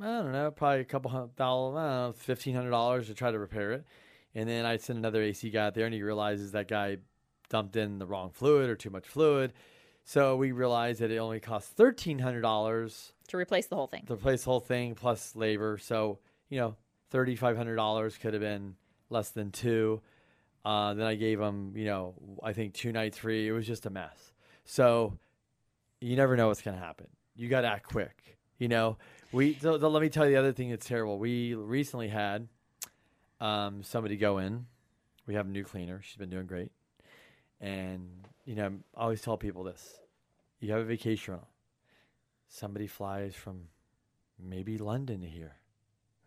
I 0.00 0.04
don't 0.04 0.32
know, 0.32 0.50
probably 0.50 0.80
a 0.80 0.84
couple 0.84 1.10
hundred 1.10 1.36
dollars, 1.36 1.76
I 1.78 1.82
don't 1.82 2.08
know, 2.08 2.12
fifteen 2.12 2.54
hundred 2.54 2.70
dollars 2.70 3.06
to 3.06 3.14
try 3.14 3.30
to 3.30 3.38
repair 3.38 3.72
it, 3.72 3.86
and 4.36 4.46
then 4.46 4.66
I 4.66 4.76
send 4.76 4.98
another 4.98 5.22
AC 5.22 5.48
guy 5.48 5.66
out 5.66 5.74
there, 5.74 5.86
and 5.86 5.94
he 5.94 6.02
realizes 6.02 6.52
that 6.52 6.68
guy 6.68 6.98
dumped 7.48 7.74
in 7.74 7.98
the 7.98 8.06
wrong 8.06 8.30
fluid 8.30 8.68
or 8.68 8.76
too 8.76 8.90
much 8.90 9.08
fluid. 9.08 9.54
So 10.04 10.36
we 10.36 10.52
realized 10.52 11.00
that 11.00 11.10
it 11.10 11.16
only 11.16 11.40
costs 11.40 11.70
thirteen 11.70 12.18
hundred 12.20 12.42
dollars 12.42 13.12
to 13.28 13.38
replace 13.38 13.66
the 13.66 13.76
whole 13.76 13.86
thing. 13.86 14.04
to 14.06 14.12
replace 14.12 14.44
the 14.44 14.50
whole 14.50 14.60
thing 14.60 14.94
plus 14.94 15.34
labor. 15.34 15.78
So 15.78 16.18
you 16.50 16.60
know, 16.60 16.76
thirty 17.10 17.34
five 17.34 17.56
hundred 17.56 17.76
dollars 17.76 18.18
could 18.18 18.34
have 18.34 18.42
been 18.42 18.74
less 19.08 19.30
than 19.30 19.50
two. 19.50 20.02
Uh, 20.64 20.94
then 20.94 21.06
I 21.06 21.14
gave 21.14 21.40
him, 21.40 21.72
you 21.76 21.86
know, 21.86 22.14
I 22.42 22.52
think 22.52 22.74
two 22.74 22.92
nights 22.92 23.18
free. 23.18 23.48
It 23.48 23.52
was 23.52 23.66
just 23.66 23.86
a 23.86 23.90
mess. 23.90 24.32
So 24.64 25.16
you 26.00 26.14
never 26.16 26.36
know 26.36 26.48
what's 26.48 26.60
going 26.60 26.76
to 26.76 26.82
happen. 26.82 27.06
You 27.36 27.48
got 27.48 27.60
to 27.62 27.68
act 27.68 27.86
quick. 27.88 28.36
You 28.58 28.68
know, 28.68 28.98
we. 29.32 29.54
So, 29.54 29.78
so 29.78 29.88
let 29.88 30.02
me 30.02 30.08
tell 30.08 30.26
you 30.26 30.32
the 30.32 30.38
other 30.38 30.52
thing 30.52 30.70
that's 30.70 30.86
terrible. 30.86 31.18
We 31.18 31.54
recently 31.54 32.08
had 32.08 32.48
um, 33.40 33.82
somebody 33.82 34.16
go 34.16 34.38
in. 34.38 34.66
We 35.26 35.34
have 35.34 35.46
a 35.46 35.50
new 35.50 35.64
cleaner. 35.64 36.00
She's 36.02 36.16
been 36.16 36.30
doing 36.30 36.46
great, 36.46 36.70
and 37.60 38.08
you 38.44 38.54
know, 38.54 38.72
I 38.96 39.00
always 39.02 39.20
tell 39.22 39.36
people 39.36 39.64
this: 39.64 39.98
you 40.60 40.70
have 40.72 40.80
a 40.80 40.84
vacation 40.84 41.34
rental. 41.34 41.48
Somebody 42.48 42.86
flies 42.86 43.34
from 43.34 43.62
maybe 44.38 44.78
London 44.78 45.20
to 45.22 45.26
here, 45.26 45.56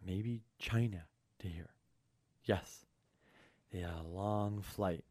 maybe 0.06 0.42
China 0.60 1.04
to 1.40 1.48
here. 1.48 1.70
Yes, 2.44 2.86
they 3.72 3.80
had 3.80 3.92
a 4.04 4.08
long 4.08 4.62
flight. 4.62 5.06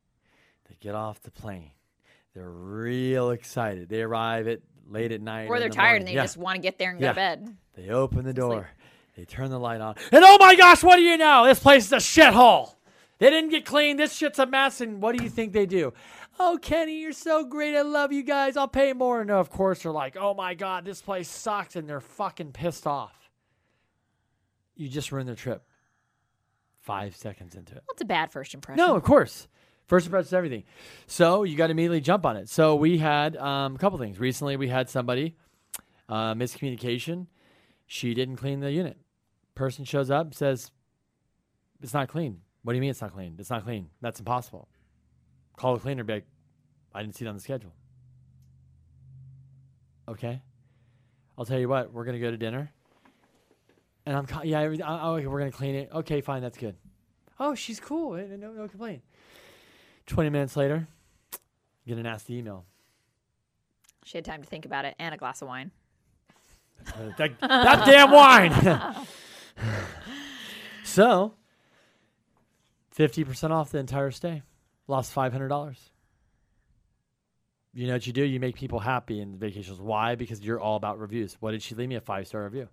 They 0.68 0.76
get 0.80 0.94
off 0.94 1.22
the 1.22 1.30
plane. 1.30 1.70
They're 2.34 2.50
real 2.50 3.30
excited. 3.30 3.88
They 3.88 4.02
arrive 4.02 4.46
at 4.48 4.61
late 4.87 5.12
at 5.12 5.22
night. 5.22 5.48
Or 5.48 5.58
they're 5.58 5.68
the 5.70 5.74
tired 5.74 5.87
morning. 5.87 6.00
and 6.02 6.08
they 6.08 6.14
Yeah. 6.14 6.22
just 6.24 6.37
want 6.37 6.56
to 6.56 6.61
get 6.62 6.78
there 6.78 6.90
and 6.90 7.00
Yeah. 7.00 7.08
go 7.08 7.12
to 7.12 7.14
bed. 7.16 7.56
They 7.74 7.88
open 7.88 8.24
the 8.24 8.34
door. 8.34 8.68
They 9.18 9.24
turn 9.24 9.50
the 9.50 9.59
light 9.59 9.81
on. 9.81 9.96
And 10.12 10.22
oh 10.24 10.37
my 10.38 10.54
gosh, 10.54 10.85
what 10.85 10.94
do 10.94 11.02
you 11.02 11.16
know? 11.16 11.44
This 11.44 11.59
place 11.59 11.87
is 11.87 11.92
a 11.92 11.96
shithole. 11.96 12.76
They 13.18 13.31
didn't 13.31 13.50
get 13.50 13.64
clean. 13.64 13.96
This 13.96 14.14
shit's 14.14 14.38
a 14.38 14.46
mess. 14.46 14.81
And 14.81 15.02
what 15.02 15.18
do 15.18 15.24
you 15.24 15.28
think 15.28 15.52
they 15.52 15.66
do? 15.66 15.92
Oh, 16.38 16.57
Kenny, 16.62 17.00
you're 17.00 17.11
so 17.11 17.44
great. 17.44 17.74
I 17.74 17.83
love 17.83 18.12
you 18.12 18.22
guys. 18.22 18.57
I'll 18.57 18.68
pay 18.68 18.92
more. 18.92 19.24
No, 19.24 19.40
of 19.40 19.50
course, 19.50 19.83
they're 19.83 19.90
like, 19.90 20.16
oh 20.16 20.35
my 20.35 20.54
God, 20.54 20.85
this 20.85 21.02
place 21.02 21.28
sucks. 21.28 21.74
And 21.74 21.88
they're 21.88 22.00
fucking 22.00 22.52
pissed 22.52 22.87
off. 22.87 23.28
You 24.76 24.88
just 24.88 25.11
ruined 25.11 25.28
their 25.28 25.35
trip 25.35 25.64
five 26.78 27.16
seconds 27.16 27.57
into 27.57 27.74
it. 27.74 27.83
It's 27.90 28.02
a 28.02 28.04
bad 28.04 28.31
first 28.31 28.54
impression. 28.54 28.76
No, 28.76 28.94
of 28.94 29.02
course. 29.02 29.48
First 29.87 30.07
impression 30.07 30.28
is 30.28 30.33
everything. 30.33 30.62
So 31.09 31.42
you 31.42 31.57
got 31.57 31.66
to 31.66 31.72
immediately 31.72 32.00
jump 32.00 32.24
on 32.24 32.37
it. 32.37 32.48
So 32.48 32.76
we 32.76 32.98
had 32.98 33.37
um, 33.37 33.74
a 33.74 33.78
couple 33.78 33.98
things. 33.98 34.20
Recently, 34.20 34.57
we 34.57 34.68
had 34.68 34.88
somebody 34.88 35.35
uh, 36.09 36.35
miscommunication. 36.35 37.26
She 37.88 38.14
didn't 38.14 38.37
clean 38.37 38.61
the 38.61 38.70
unit. 38.70 38.96
Person 39.59 39.85
shows 39.85 40.09
up, 40.09 40.35
says, 40.35 40.71
"It's 41.83 41.92
not 41.92 42.07
clean." 42.09 42.42
What 42.62 42.75
do 42.75 42.77
you 42.77 42.81
mean 42.81 42.90
it's 42.90 43.01
not 43.01 43.12
clean? 43.12 43.35
It's 43.40 43.51
not 43.51 43.64
clean. 43.64 43.90
That's 44.01 44.21
impossible. 44.21 44.68
Call 45.57 45.75
the 45.75 45.81
cleaner. 45.81 46.05
Be 46.05 46.12
like, 46.12 46.27
I 46.94 47.03
didn't 47.03 47.16
see 47.16 47.25
it 47.25 47.29
on 47.29 47.35
the 47.35 47.40
schedule. 47.40 47.73
Okay. 50.07 50.40
I'll 51.37 51.44
tell 51.44 51.59
you 51.59 51.68
what. 51.68 51.92
We're 51.92 52.05
gonna 52.05 52.21
go 52.21 52.31
to 52.31 52.37
dinner. 52.37 52.71
And 54.07 54.16
I'm 54.16 54.27
ca- 54.27 54.42
yeah. 54.44 54.61
every- 54.61 54.81
oh, 54.81 55.14
okay, 55.14 55.27
we're 55.27 55.40
gonna 55.40 55.51
clean 55.51 55.75
it. 55.75 55.90
Okay, 55.92 56.21
fine. 56.21 56.40
That's 56.40 56.57
good. 56.57 56.77
Oh, 57.40 57.57
she's 57.57 57.81
cool. 57.81 58.12
No, 58.12 58.53
no 58.53 58.68
complaint. 58.68 59.03
20 60.07 60.31
minutes 60.31 60.57
later, 60.57 60.87
get 61.85 61.99
a 61.99 62.03
nasty 62.05 62.37
email. 62.37 62.64
She 64.05 64.18
had 64.18 64.25
time 64.25 64.40
to 64.40 64.49
think 64.49 64.64
about 64.66 64.85
it 64.85 64.94
and 65.01 65.12
a 65.12 65.18
glass 65.18 65.42
of 65.42 65.49
wine. 65.49 65.73
That, 67.18 67.40
that 67.40 67.85
damn 67.87 68.12
wine! 68.12 68.53
so, 70.85 71.35
50% 72.97 73.51
off 73.51 73.71
the 73.71 73.79
entire 73.79 74.11
stay. 74.11 74.42
Lost 74.87 75.14
$500. 75.14 75.77
You 77.75 77.87
know 77.87 77.92
what 77.92 78.07
you 78.07 78.12
do? 78.12 78.25
You 78.25 78.40
make 78.40 78.57
people 78.57 78.81
happy 78.81 79.21
in 79.21 79.38
vacations. 79.38 79.81
Why? 79.81 80.14
Because 80.14 80.40
you're 80.40 80.59
all 80.59 80.77
about 80.77 80.99
reviews. 80.99 81.37
What 81.40 81.53
did 81.53 81.62
she 81.62 81.75
leave 81.75 81.88
me? 81.88 81.97
A 81.97 82.01
five 82.01 82.27
star 82.27 82.42
review. 82.44 82.68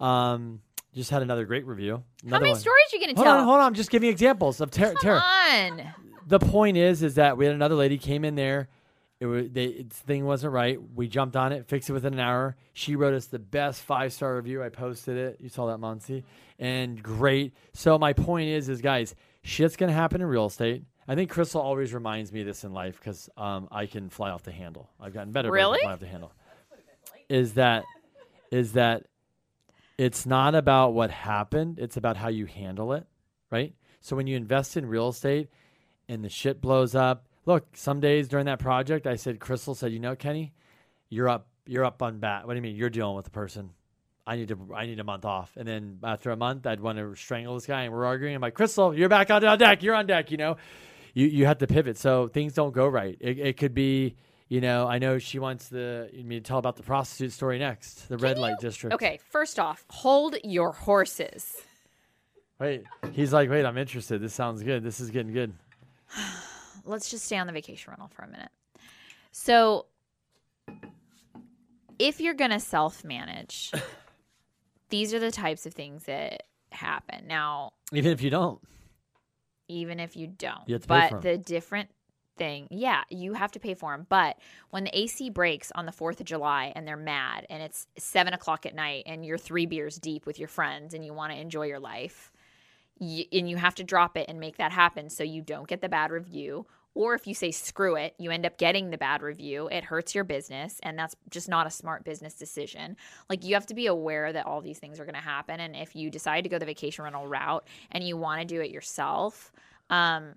Um, 0.00 0.60
just 0.94 1.10
had 1.10 1.22
another 1.22 1.44
great 1.44 1.66
review. 1.66 2.04
How 2.30 2.38
many 2.38 2.52
one. 2.52 2.58
stories 2.58 2.86
are 2.92 2.96
you 2.96 3.00
going 3.00 3.14
to 3.14 3.22
tell? 3.22 3.24
Hold 3.24 3.40
on, 3.40 3.44
hold 3.44 3.60
on. 3.60 3.66
I'm 3.66 3.74
just 3.74 3.90
giving 3.90 4.08
examples 4.08 4.60
of 4.60 4.70
ter- 4.70 4.94
terror. 4.94 5.20
Come 5.20 5.80
on. 5.80 5.94
the 6.26 6.38
point 6.38 6.76
is 6.76 7.02
is 7.02 7.16
that 7.16 7.36
we 7.36 7.44
had 7.44 7.54
another 7.54 7.74
lady 7.74 7.98
came 7.98 8.24
in 8.24 8.34
there 8.34 8.68
it 9.24 9.26
was 9.26 9.50
they 9.50 9.64
its 9.66 9.96
thing 9.98 10.24
wasn't 10.24 10.52
right 10.52 10.78
we 10.94 11.08
jumped 11.08 11.34
on 11.36 11.52
it 11.52 11.66
fixed 11.66 11.90
it 11.90 11.92
within 11.92 12.12
an 12.14 12.20
hour 12.20 12.56
she 12.72 12.94
wrote 12.96 13.14
us 13.14 13.26
the 13.26 13.38
best 13.38 13.82
five 13.82 14.12
star 14.12 14.36
review 14.36 14.62
i 14.62 14.68
posted 14.68 15.16
it 15.16 15.38
you 15.40 15.48
saw 15.48 15.66
that 15.66 15.78
Monty 15.78 16.24
and 16.58 17.02
great 17.02 17.52
so 17.72 17.98
my 17.98 18.12
point 18.12 18.48
is 18.48 18.68
is 18.68 18.80
guys 18.80 19.14
shit's 19.42 19.76
gonna 19.76 19.92
happen 19.92 20.20
in 20.20 20.26
real 20.26 20.46
estate 20.46 20.84
I 21.06 21.14
think 21.16 21.30
Crystal 21.30 21.60
always 21.60 21.92
reminds 21.92 22.32
me 22.32 22.40
of 22.40 22.46
this 22.46 22.64
in 22.64 22.72
life 22.72 22.96
because 22.98 23.28
um, 23.36 23.68
I 23.70 23.84
can 23.84 24.08
fly 24.08 24.30
off 24.30 24.42
the 24.42 24.52
handle. 24.52 24.88
I've 24.98 25.12
gotten 25.12 25.32
better. 25.32 25.50
but 25.50 25.54
I 25.54 25.60
can 25.60 25.68
Really? 25.70 25.78
fly 25.82 25.92
off 25.92 26.00
the 26.00 26.06
handle. 26.06 26.32
Is 27.28 27.52
that 27.54 27.84
is 28.50 28.72
that 28.72 29.04
it's 29.98 30.24
not 30.24 30.54
about 30.54 30.94
what 30.94 31.10
happened; 31.10 31.78
it's 31.78 31.98
about 31.98 32.16
how 32.16 32.28
you 32.28 32.46
handle 32.46 32.94
it, 32.94 33.06
right? 33.50 33.74
So 34.00 34.16
when 34.16 34.26
you 34.26 34.34
invest 34.38 34.78
in 34.78 34.86
real 34.86 35.08
estate 35.08 35.50
and 36.08 36.24
the 36.24 36.30
shit 36.30 36.62
blows 36.62 36.94
up, 36.94 37.26
look. 37.46 37.66
Some 37.74 38.00
days 38.00 38.28
during 38.28 38.46
that 38.46 38.58
project, 38.58 39.06
I 39.06 39.16
said, 39.16 39.40
Crystal 39.40 39.74
said, 39.74 39.92
"You 39.92 39.98
know, 39.98 40.16
Kenny, 40.16 40.52
you're 41.08 41.28
up. 41.28 41.48
You're 41.66 41.84
up 41.84 42.02
on 42.02 42.18
bat. 42.18 42.46
What 42.46 42.54
do 42.54 42.56
you 42.56 42.62
mean? 42.62 42.76
You're 42.76 42.90
dealing 42.90 43.16
with 43.16 43.24
the 43.24 43.30
person." 43.30 43.70
I 44.26 44.36
need 44.36 44.48
to 44.48 44.58
I 44.74 44.86
need 44.86 44.98
a 45.00 45.04
month 45.04 45.24
off. 45.24 45.52
And 45.56 45.68
then 45.68 45.98
after 46.02 46.30
a 46.30 46.36
month 46.36 46.66
I'd 46.66 46.80
want 46.80 46.98
to 46.98 47.14
strangle 47.14 47.54
this 47.54 47.66
guy 47.66 47.82
and 47.82 47.92
we're 47.92 48.06
arguing. 48.06 48.34
I'm 48.34 48.40
like, 48.40 48.54
Crystal, 48.54 48.96
you're 48.96 49.08
back 49.08 49.30
on, 49.30 49.44
on 49.44 49.58
deck, 49.58 49.82
you're 49.82 49.94
on 49.94 50.06
deck, 50.06 50.30
you 50.30 50.38
know. 50.38 50.56
You 51.12 51.26
you 51.26 51.46
have 51.46 51.58
to 51.58 51.66
pivot. 51.66 51.98
So 51.98 52.28
things 52.28 52.54
don't 52.54 52.72
go 52.72 52.88
right. 52.88 53.16
It 53.20 53.38
it 53.38 53.56
could 53.58 53.74
be, 53.74 54.16
you 54.48 54.60
know, 54.60 54.88
I 54.88 54.98
know 54.98 55.18
she 55.18 55.38
wants 55.38 55.68
the 55.68 56.08
me 56.12 56.36
to 56.36 56.40
tell 56.40 56.58
about 56.58 56.76
the 56.76 56.82
prostitute 56.82 57.32
story 57.32 57.58
next, 57.58 58.08
the 58.08 58.16
red 58.16 58.38
light 58.38 58.58
district. 58.60 58.94
Okay, 58.94 59.20
first 59.30 59.58
off, 59.58 59.84
hold 59.90 60.36
your 60.42 60.72
horses. 60.72 61.60
Wait. 62.58 62.84
He's 63.12 63.32
like, 63.32 63.50
wait, 63.50 63.66
I'm 63.66 63.76
interested. 63.76 64.20
This 64.22 64.32
sounds 64.32 64.62
good. 64.62 64.82
This 64.82 65.00
is 65.00 65.10
getting 65.10 65.32
good. 65.32 65.52
Let's 66.84 67.10
just 67.10 67.24
stay 67.26 67.36
on 67.38 67.46
the 67.46 67.52
vacation 67.52 67.90
rental 67.90 68.08
for 68.08 68.22
a 68.22 68.28
minute. 68.28 68.50
So, 69.32 69.86
if 71.98 72.20
you're 72.20 72.34
going 72.34 72.50
to 72.50 72.60
self 72.60 73.04
manage, 73.04 73.72
these 74.90 75.14
are 75.14 75.18
the 75.18 75.30
types 75.32 75.66
of 75.66 75.74
things 75.74 76.04
that 76.04 76.44
happen. 76.72 77.26
Now, 77.26 77.72
Even 77.92 78.12
if 78.12 78.22
you 78.22 78.30
don't. 78.30 78.60
even 79.68 80.00
if 80.00 80.16
you 80.16 80.26
don't, 80.26 80.60
You 80.66 80.74
have 80.74 80.82
to 80.82 80.88
pay 80.88 81.08
but 81.10 81.22
the 81.22 81.38
different 81.38 81.90
thing, 82.36 82.66
yeah, 82.70 83.02
you 83.10 83.32
have 83.34 83.52
to 83.52 83.60
pay 83.60 83.74
for 83.74 83.92
them. 83.96 84.06
But 84.08 84.38
when 84.70 84.84
the 84.84 84.98
AC 84.98 85.30
breaks 85.30 85.70
on 85.76 85.86
the 85.86 85.92
4th 85.92 86.18
of 86.18 86.26
July 86.26 86.72
and 86.74 86.86
they're 86.86 86.96
mad 86.96 87.46
and 87.48 87.62
it's 87.62 87.86
seven 87.96 88.34
o'clock 88.34 88.66
at 88.66 88.74
night 88.74 89.04
and 89.06 89.24
you're 89.24 89.38
three 89.38 89.66
beers 89.66 89.96
deep 89.98 90.26
with 90.26 90.38
your 90.40 90.48
friends 90.48 90.94
and 90.94 91.04
you 91.04 91.14
want 91.14 91.32
to 91.32 91.38
enjoy 91.38 91.66
your 91.66 91.78
life, 91.78 92.32
y- 92.98 93.26
and 93.32 93.48
you 93.48 93.56
have 93.56 93.74
to 93.76 93.84
drop 93.84 94.16
it 94.16 94.26
and 94.28 94.40
make 94.40 94.56
that 94.56 94.72
happen 94.72 95.10
so 95.10 95.22
you 95.22 95.42
don't 95.42 95.68
get 95.68 95.80
the 95.80 95.88
bad 95.88 96.10
review. 96.10 96.66
Or 96.96 97.14
if 97.14 97.26
you 97.26 97.34
say 97.34 97.50
screw 97.50 97.96
it, 97.96 98.14
you 98.18 98.30
end 98.30 98.46
up 98.46 98.56
getting 98.56 98.90
the 98.90 98.98
bad 98.98 99.20
review. 99.20 99.66
It 99.66 99.82
hurts 99.82 100.14
your 100.14 100.22
business, 100.22 100.78
and 100.84 100.96
that's 100.96 101.16
just 101.28 101.48
not 101.48 101.66
a 101.66 101.70
smart 101.70 102.04
business 102.04 102.34
decision. 102.34 102.96
Like, 103.28 103.44
you 103.44 103.54
have 103.54 103.66
to 103.66 103.74
be 103.74 103.88
aware 103.88 104.32
that 104.32 104.46
all 104.46 104.60
these 104.60 104.78
things 104.78 105.00
are 105.00 105.04
going 105.04 105.16
to 105.16 105.20
happen. 105.20 105.58
And 105.58 105.74
if 105.74 105.96
you 105.96 106.08
decide 106.08 106.44
to 106.44 106.48
go 106.48 106.58
the 106.58 106.66
vacation 106.66 107.02
rental 107.02 107.26
route 107.26 107.66
and 107.90 108.04
you 108.04 108.16
want 108.16 108.42
to 108.42 108.46
do 108.46 108.60
it 108.60 108.70
yourself, 108.70 109.50
um, 109.90 110.34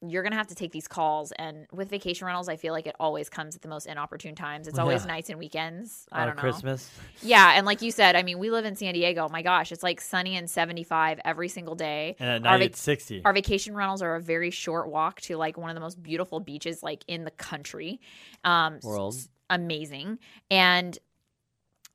you're 0.00 0.22
going 0.22 0.30
to 0.32 0.36
have 0.38 0.46
to 0.46 0.54
take 0.54 0.70
these 0.70 0.86
calls. 0.86 1.32
And 1.32 1.66
with 1.72 1.90
vacation 1.90 2.26
rentals, 2.26 2.48
I 2.48 2.56
feel 2.56 2.72
like 2.72 2.86
it 2.86 2.94
always 3.00 3.28
comes 3.28 3.56
at 3.56 3.62
the 3.62 3.68
most 3.68 3.86
inopportune 3.86 4.36
times. 4.36 4.68
It's 4.68 4.78
always 4.78 5.02
Yeah. 5.02 5.08
nights 5.08 5.28
and 5.28 5.38
weekends. 5.38 6.06
I 6.12 6.24
don't 6.24 6.36
know. 6.36 6.40
Christmas. 6.42 6.88
Yeah, 7.20 7.54
and 7.56 7.66
like 7.66 7.82
you 7.82 7.90
said, 7.90 8.14
I 8.14 8.22
mean, 8.22 8.38
we 8.38 8.50
live 8.50 8.64
in 8.64 8.76
San 8.76 8.94
Diego. 8.94 9.28
My 9.28 9.42
gosh, 9.42 9.72
it's 9.72 9.82
like 9.82 10.00
sunny 10.00 10.36
and 10.36 10.48
75 10.48 11.18
every 11.24 11.48
single 11.48 11.74
day. 11.74 12.14
And 12.20 12.28
at 12.30 12.46
Our 12.50 12.58
night 12.58 12.70
it's 12.70 12.80
sixty. 12.80 13.22
Our 13.24 13.32
vacation 13.32 13.74
rentals 13.74 14.00
are 14.02 14.14
a 14.14 14.20
very 14.20 14.50
short 14.50 14.88
walk 14.88 15.20
to 15.22 15.36
like 15.36 15.58
one 15.58 15.68
of 15.70 15.74
the 15.74 15.80
most 15.80 16.00
beautiful 16.02 16.38
beaches 16.38 16.82
like 16.82 17.02
in 17.08 17.24
the 17.24 17.32
country. 17.32 18.00
Um 18.44 18.78
World. 18.84 19.16
amazing. 19.50 20.18
And 20.50 20.96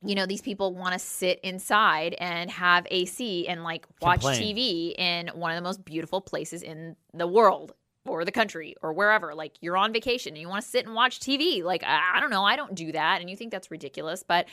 you 0.05 0.15
know, 0.15 0.25
these 0.25 0.41
people 0.41 0.75
want 0.75 0.91
to 0.91 0.99
sit 0.99 1.39
inside 1.43 2.13
and 2.19 2.51
have 2.51 2.85
AC 2.91 3.47
and 3.47 3.63
like 3.63 3.87
watch 4.01 4.19
Complain. 4.19 4.55
TV 4.55 4.93
in 4.99 5.29
one 5.29 5.51
of 5.51 5.55
the 5.55 5.61
most 5.61 5.85
beautiful 5.85 6.19
places 6.19 6.61
in 6.61 6.97
the 7.13 7.25
world 7.25 7.73
or 8.05 8.25
the 8.25 8.31
country 8.31 8.75
or 8.81 8.93
wherever. 8.93 9.33
Like 9.33 9.53
you're 9.61 9.77
on 9.77 9.93
vacation 9.93 10.33
and 10.33 10.41
you 10.41 10.49
want 10.49 10.63
to 10.63 10.69
sit 10.69 10.85
and 10.85 10.93
watch 10.95 11.19
TV. 11.19 11.63
Like 11.63 11.83
I 11.83 12.13
I 12.15 12.19
don't 12.19 12.29
know, 12.29 12.43
I 12.43 12.55
don't 12.55 12.75
do 12.75 12.91
that 12.91 13.21
and 13.21 13.29
you 13.29 13.35
think 13.35 13.51
that's 13.51 13.71
ridiculous, 13.71 14.23
but 14.23 14.47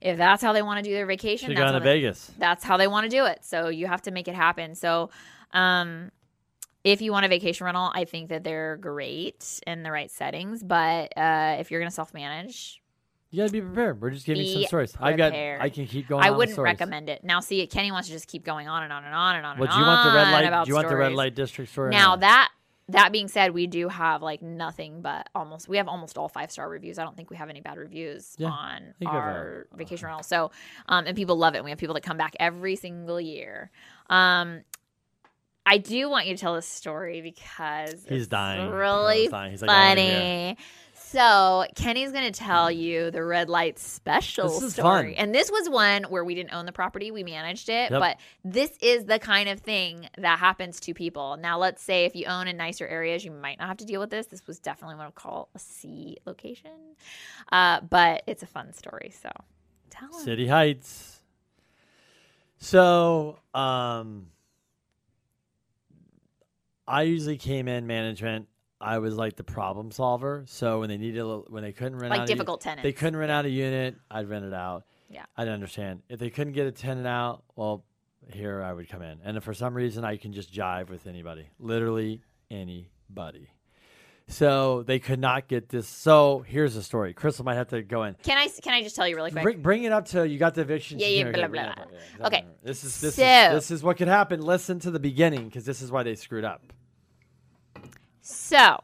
if 0.00 0.18
that's 0.18 0.42
how 0.42 0.52
they 0.52 0.62
want 0.62 0.84
to 0.84 0.88
do 0.88 0.94
their 0.94 1.06
vacation, 1.06 1.48
Should 1.48 1.56
that's 1.56 1.72
how 1.72 1.78
to 1.78 1.84
they- 1.84 1.94
Vegas. 1.94 2.30
that's 2.38 2.62
how 2.64 2.76
they 2.76 2.86
want 2.86 3.04
to 3.04 3.08
do 3.10 3.24
it. 3.24 3.38
So 3.44 3.68
you 3.68 3.86
have 3.86 4.02
to 4.02 4.10
make 4.10 4.28
it 4.28 4.34
happen. 4.34 4.74
So, 4.74 5.10
um, 5.52 6.10
if 6.82 7.00
you 7.00 7.12
want 7.12 7.24
a 7.24 7.28
vacation 7.30 7.64
rental, 7.64 7.90
I 7.94 8.04
think 8.04 8.28
that 8.28 8.44
they're 8.44 8.76
great 8.76 9.60
in 9.66 9.82
the 9.82 9.90
right 9.90 10.10
settings. 10.10 10.62
But 10.62 11.16
uh, 11.16 11.56
if 11.58 11.70
you're 11.70 11.80
going 11.80 11.88
to 11.88 11.94
self 11.94 12.12
manage, 12.12 12.82
You 13.30 13.42
gotta 13.42 13.52
be 13.52 13.62
prepared. 13.62 14.02
We're 14.02 14.10
just 14.10 14.26
giving 14.26 14.46
some 14.46 14.64
stories. 14.64 14.94
I've 15.00 15.16
got. 15.16 15.32
I 15.32 15.70
can 15.70 15.86
keep 15.86 16.08
going 16.08 16.22
I 16.22 16.30
wouldn't 16.30 16.58
recommend 16.58 17.08
it. 17.08 17.24
Now, 17.24 17.40
see, 17.40 17.66
Kenny 17.66 17.90
wants 17.90 18.08
to 18.08 18.14
just 18.14 18.28
keep 18.28 18.44
going 18.44 18.68
on 18.68 18.82
and 18.82 18.92
on 18.92 19.04
and 19.04 19.14
on 19.14 19.36
and 19.36 19.46
on. 19.46 19.58
What 19.58 19.70
and 19.70 19.76
do 19.76 19.80
you 19.80 19.86
want 19.86 20.10
the 20.10 20.14
red 20.14 20.30
light? 20.32 20.64
Do 20.64 20.68
you 20.68 20.74
want 20.74 20.88
the 20.88 20.96
red 20.96 21.12
light 21.14 21.34
district 21.34 21.72
story? 21.72 21.90
Now 21.90 22.16
that 22.16 22.50
that 22.88 23.12
being 23.12 23.28
said, 23.28 23.54
we 23.54 23.66
do 23.66 23.88
have 23.88 24.22
like 24.22 24.42
nothing 24.42 25.00
but 25.00 25.28
almost 25.34 25.68
we 25.68 25.78
have 25.78 25.88
almost 25.88 26.18
all 26.18 26.28
five 26.28 26.50
star 26.50 26.68
reviews. 26.68 26.98
I 26.98 27.04
don't 27.04 27.16
think 27.16 27.30
we 27.30 27.36
have 27.36 27.48
any 27.48 27.60
bad 27.60 27.78
reviews 27.78 28.34
Yeah, 28.36 28.48
on 28.48 28.94
think 28.98 29.00
we 29.00 29.06
have 29.06 29.14
our 29.14 29.66
vacation 29.74 30.06
rental. 30.06 30.22
So, 30.22 30.50
um, 30.86 31.06
and 31.06 31.16
people 31.16 31.36
love 31.36 31.54
it. 31.54 31.64
We 31.64 31.70
have 31.70 31.78
people 31.78 31.94
that 31.94 32.02
come 32.02 32.18
back 32.18 32.34
every 32.38 32.76
single 32.76 33.20
year. 33.20 33.70
Um, 34.10 34.62
I 35.66 35.78
do 35.78 36.10
want 36.10 36.26
you 36.26 36.34
to 36.36 36.40
tell 36.40 36.54
this 36.54 36.66
story 36.68 37.22
because 37.22 38.04
He's 38.06 38.22
it's 38.22 38.26
dying. 38.26 38.70
Really 38.70 39.22
He's 39.22 39.30
dying. 39.30 39.50
He's 39.50 39.62
like, 39.62 39.70
"I 39.70 39.88
wanna 39.88 40.00
hear 40.00 40.10
funny. 40.12 40.56
So 41.14 41.64
Kenny's 41.76 42.10
going 42.10 42.24
to 42.32 42.36
tell 42.36 42.72
you 42.72 43.12
the 43.12 43.22
red 43.22 43.48
light 43.48 43.78
special 43.78 44.48
This 44.48 44.62
is 44.64 44.72
story, 44.72 45.14
fun. 45.14 45.22
and 45.22 45.32
this 45.32 45.48
was 45.48 45.68
one 45.68 46.02
where 46.04 46.24
we 46.24 46.34
didn't 46.34 46.52
own 46.52 46.66
the 46.66 46.72
property; 46.72 47.12
we 47.12 47.22
managed 47.22 47.68
it. 47.68 47.92
Yep. 47.92 48.00
But 48.00 48.16
this 48.44 48.76
is 48.82 49.04
the 49.04 49.20
kind 49.20 49.48
of 49.48 49.60
thing 49.60 50.08
that 50.18 50.40
happens 50.40 50.80
to 50.80 50.92
people. 50.92 51.36
Now, 51.36 51.56
let's 51.56 51.82
say 51.82 52.04
if 52.04 52.16
you 52.16 52.26
own 52.26 52.48
in 52.48 52.56
nicer 52.56 52.84
areas, 52.84 53.24
you 53.24 53.30
might 53.30 53.60
not 53.60 53.68
have 53.68 53.76
to 53.76 53.84
deal 53.84 54.00
with 54.00 54.10
this. 54.10 54.26
This 54.26 54.44
was 54.48 54.58
definitely 54.58 54.96
what 54.96 55.02
I 55.02 55.06
would 55.06 55.14
call 55.14 55.50
a 55.54 55.58
C 55.60 56.16
location, 56.26 56.96
uh, 57.52 57.80
but 57.82 58.24
it's 58.26 58.42
a 58.42 58.46
fun 58.46 58.72
story. 58.72 59.12
So 59.22 59.30
tell. 59.90 60.12
City 60.14 60.48
Heights. 60.48 61.20
So, 62.58 63.38
um, 63.54 64.28
I 66.88 67.02
usually 67.02 67.36
came 67.36 67.68
in 67.68 67.86
management. 67.86 68.48
I 68.84 68.98
was 68.98 69.14
like 69.16 69.36
the 69.36 69.44
problem 69.44 69.90
solver. 69.90 70.44
So 70.46 70.80
when 70.80 70.88
they 70.88 70.96
needed, 70.98 71.18
a 71.18 71.26
little, 71.26 71.46
when 71.48 71.62
they 71.62 71.72
couldn't 71.72 71.96
rent 71.98 72.10
Like 72.10 72.20
out, 72.20 72.26
difficult 72.26 72.60
tenants. 72.60 72.82
they 72.82 72.92
couldn't 72.92 73.16
rent 73.16 73.30
out 73.32 73.44
a 73.44 73.50
unit. 73.50 73.96
I'd 74.10 74.28
rent 74.28 74.44
it 74.44 74.54
out. 74.54 74.84
Yeah. 75.10 75.24
I'd 75.36 75.48
understand 75.48 76.02
if 76.08 76.18
they 76.18 76.30
couldn't 76.30 76.52
get 76.52 76.66
a 76.66 76.72
tenant 76.72 77.06
out. 77.06 77.42
Well, 77.56 77.84
here 78.32 78.62
I 78.62 78.72
would 78.72 78.88
come 78.88 79.02
in, 79.02 79.18
and 79.24 79.36
if 79.36 79.44
for 79.44 79.54
some 79.54 79.74
reason 79.74 80.04
I 80.04 80.16
can 80.16 80.32
just 80.32 80.52
jive 80.52 80.88
with 80.88 81.06
anybody, 81.06 81.48
literally 81.58 82.22
anybody. 82.50 83.48
So 84.26 84.82
they 84.82 84.98
could 84.98 85.18
not 85.18 85.48
get 85.48 85.68
this. 85.68 85.86
So 85.86 86.42
here's 86.48 86.74
the 86.74 86.82
story. 86.82 87.12
Crystal 87.12 87.44
might 87.44 87.56
have 87.56 87.68
to 87.68 87.82
go 87.82 88.04
in. 88.04 88.16
Can 88.22 88.38
I 88.38 88.48
can 88.48 88.72
I 88.72 88.82
just 88.82 88.96
tell 88.96 89.06
you 89.06 89.16
really 89.16 89.30
quick? 89.30 89.42
Bring, 89.42 89.60
bring 89.60 89.84
it 89.84 89.92
up 89.92 90.06
to 90.06 90.26
you 90.26 90.38
got 90.38 90.54
the 90.54 90.62
eviction. 90.62 90.98
Yeah, 90.98 91.08
yeah, 91.08 91.26
Okay, 91.26 91.32
blah, 91.40 91.48
blah, 91.48 91.74
blah. 91.74 91.84
Yeah. 92.20 92.26
Okay. 92.26 92.44
This 92.62 92.84
is 92.84 92.98
this 93.02 93.16
So- 93.16 93.22
is 93.22 93.52
this 93.54 93.70
is 93.70 93.82
what 93.82 93.98
could 93.98 94.08
happen. 94.08 94.40
Listen 94.40 94.78
to 94.80 94.90
the 94.90 94.98
beginning 94.98 95.44
because 95.44 95.66
this 95.66 95.82
is 95.82 95.92
why 95.92 96.02
they 96.04 96.14
screwed 96.14 96.44
up. 96.44 96.62
So 98.24 98.82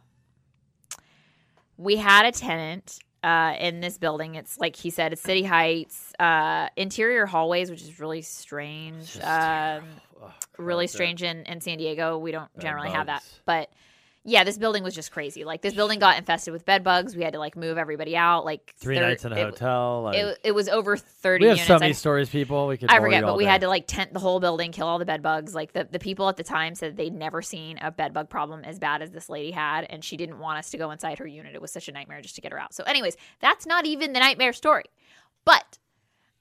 we 1.78 1.96
had 1.96 2.26
a 2.26 2.32
tenant 2.32 2.98
uh, 3.22 3.54
in 3.58 3.80
this 3.80 3.96
building. 3.96 4.34
It's 4.34 4.58
like 4.58 4.76
he 4.76 4.90
said, 4.90 5.14
it's 5.14 5.22
City 5.22 5.42
Heights, 5.42 6.12
uh, 6.18 6.68
interior 6.76 7.24
hallways, 7.24 7.70
which 7.70 7.80
is 7.80 7.98
really 7.98 8.20
strange. 8.20 9.16
Um, 9.22 9.84
Ugh, 10.22 10.30
really 10.58 10.86
strange 10.86 11.22
in, 11.22 11.44
in 11.44 11.62
San 11.62 11.78
Diego. 11.78 12.18
We 12.18 12.32
don't 12.32 12.50
generally 12.58 12.90
have 12.90 13.06
that. 13.06 13.24
But 13.46 13.70
yeah, 14.24 14.44
this 14.44 14.58
building 14.58 14.82
was 14.84 14.94
just 14.94 15.12
crazy. 15.12 15.44
Like 15.44 15.62
this 15.62 15.72
building 15.72 15.98
got 15.98 16.18
infested 16.18 16.52
with 16.52 16.66
bed 16.66 16.84
bugs. 16.84 17.16
We 17.16 17.22
had 17.22 17.32
to 17.32 17.38
like 17.38 17.56
move 17.56 17.78
everybody 17.78 18.16
out. 18.16 18.44
Like 18.44 18.74
Three 18.78 18.96
there- 18.98 19.08
nights 19.08 19.24
in 19.24 19.32
a 19.32 19.36
it, 19.36 19.44
hotel. 19.44 20.02
Like, 20.02 20.16
It, 20.16 20.38
it 20.44 20.52
was 20.52 20.68
over 20.68 20.96
thirty 20.96 21.44
we 21.44 21.48
have 21.48 21.56
units. 21.56 21.66
so 21.68 21.76
I- 21.76 21.78
many 21.78 21.92
stories, 21.94 22.28
people. 22.28 22.66
We 22.66 22.76
could. 22.76 22.90
I 22.90 23.00
forget, 23.00 23.22
but 23.22 23.30
all 23.30 23.36
we 23.38 23.44
day. 23.44 23.50
had 23.50 23.60
to 23.62 23.68
like 23.68 23.86
tent 23.86 24.12
the 24.12 24.20
whole 24.20 24.38
building, 24.38 24.72
kill 24.72 24.86
all 24.86 24.98
the 24.98 25.06
bed 25.06 25.22
bugs. 25.22 25.54
Like 25.54 25.72
the, 25.72 25.88
the 25.90 25.98
people 25.98 26.28
at 26.28 26.36
the 26.36 26.44
time 26.44 26.74
said 26.74 26.96
they'd 26.98 27.14
never 27.14 27.40
seen 27.40 27.78
a 27.80 27.90
bed 27.90 28.12
bug 28.12 28.28
problem 28.28 28.62
as 28.64 28.78
bad 28.78 29.00
as 29.00 29.10
this 29.10 29.30
lady 29.30 29.52
had, 29.52 29.86
and 29.88 30.04
she 30.04 30.16
didn't 30.18 30.38
want 30.38 30.58
us 30.58 30.70
to 30.70 30.76
go 30.78 30.90
inside 30.90 31.18
her 31.18 31.26
unit. 31.26 31.54
It 31.54 31.62
was 31.62 31.72
such 31.72 31.88
a 31.88 31.92
nightmare 31.92 32.20
just 32.20 32.34
to 32.34 32.40
get 32.42 32.52
her 32.52 32.60
out. 32.60 32.74
So, 32.74 32.84
anyways, 32.84 33.16
that's 33.40 33.64
not 33.64 33.86
even 33.86 34.12
the 34.12 34.20
nightmare 34.20 34.52
story. 34.52 34.84
But 35.46 35.78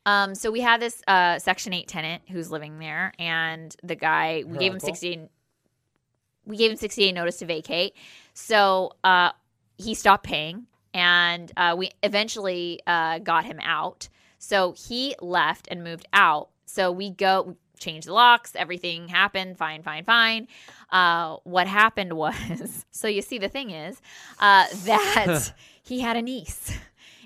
um, 0.06 0.36
so 0.36 0.52
we 0.52 0.60
had 0.60 0.82
this 0.82 1.02
uh, 1.08 1.40
Section 1.40 1.72
Eight 1.74 1.88
tenant 1.88 2.24
who's 2.30 2.52
living 2.52 2.80
there, 2.80 3.14
and 3.18 3.74
the 3.84 3.96
guy 3.96 4.44
we 4.46 4.54
Her 4.56 4.60
gave 4.60 4.72
him 4.72 4.76
uncle? 4.76 4.88
sixty. 4.88 5.30
We 6.50 6.58
gave 6.58 6.72
him 6.72 6.78
sixty 6.78 7.04
day 7.04 7.12
notice 7.14 7.38
to 7.38 7.46
vacate. 7.46 7.94
So 8.34 8.92
uh, 9.04 9.32
he 9.78 9.94
stopped 9.94 10.26
paying, 10.26 10.66
and 10.94 11.52
uh, 11.56 11.76
we 11.78 11.92
eventually 12.04 12.82
uh, 12.86 13.20
got 13.20 13.46
him 13.46 13.60
out. 13.62 14.10
So 14.40 14.74
he 14.74 15.16
left 15.22 15.68
and 15.70 15.84
moved 15.84 16.08
out. 16.12 16.50
So 16.66 16.92
we 16.92 17.12
go 17.12 17.56
change 17.80 18.06
the 18.06 18.14
locks. 18.14 18.56
Everything 18.56 19.08
happened. 19.08 19.58
Fine, 19.58 19.84
fine, 19.84 20.04
fine. 20.04 20.48
Uh, 20.92 21.38
what 21.44 21.68
happened 21.68 22.14
was, 22.14 22.86
so 22.92 23.08
you 23.08 23.22
see, 23.22 23.38
the 23.38 23.50
thing 23.50 23.72
is 23.72 24.02
uh, 24.40 24.66
that 24.86 25.54
he 25.84 26.00
had 26.00 26.18
a 26.18 26.22
niece. 26.22 26.72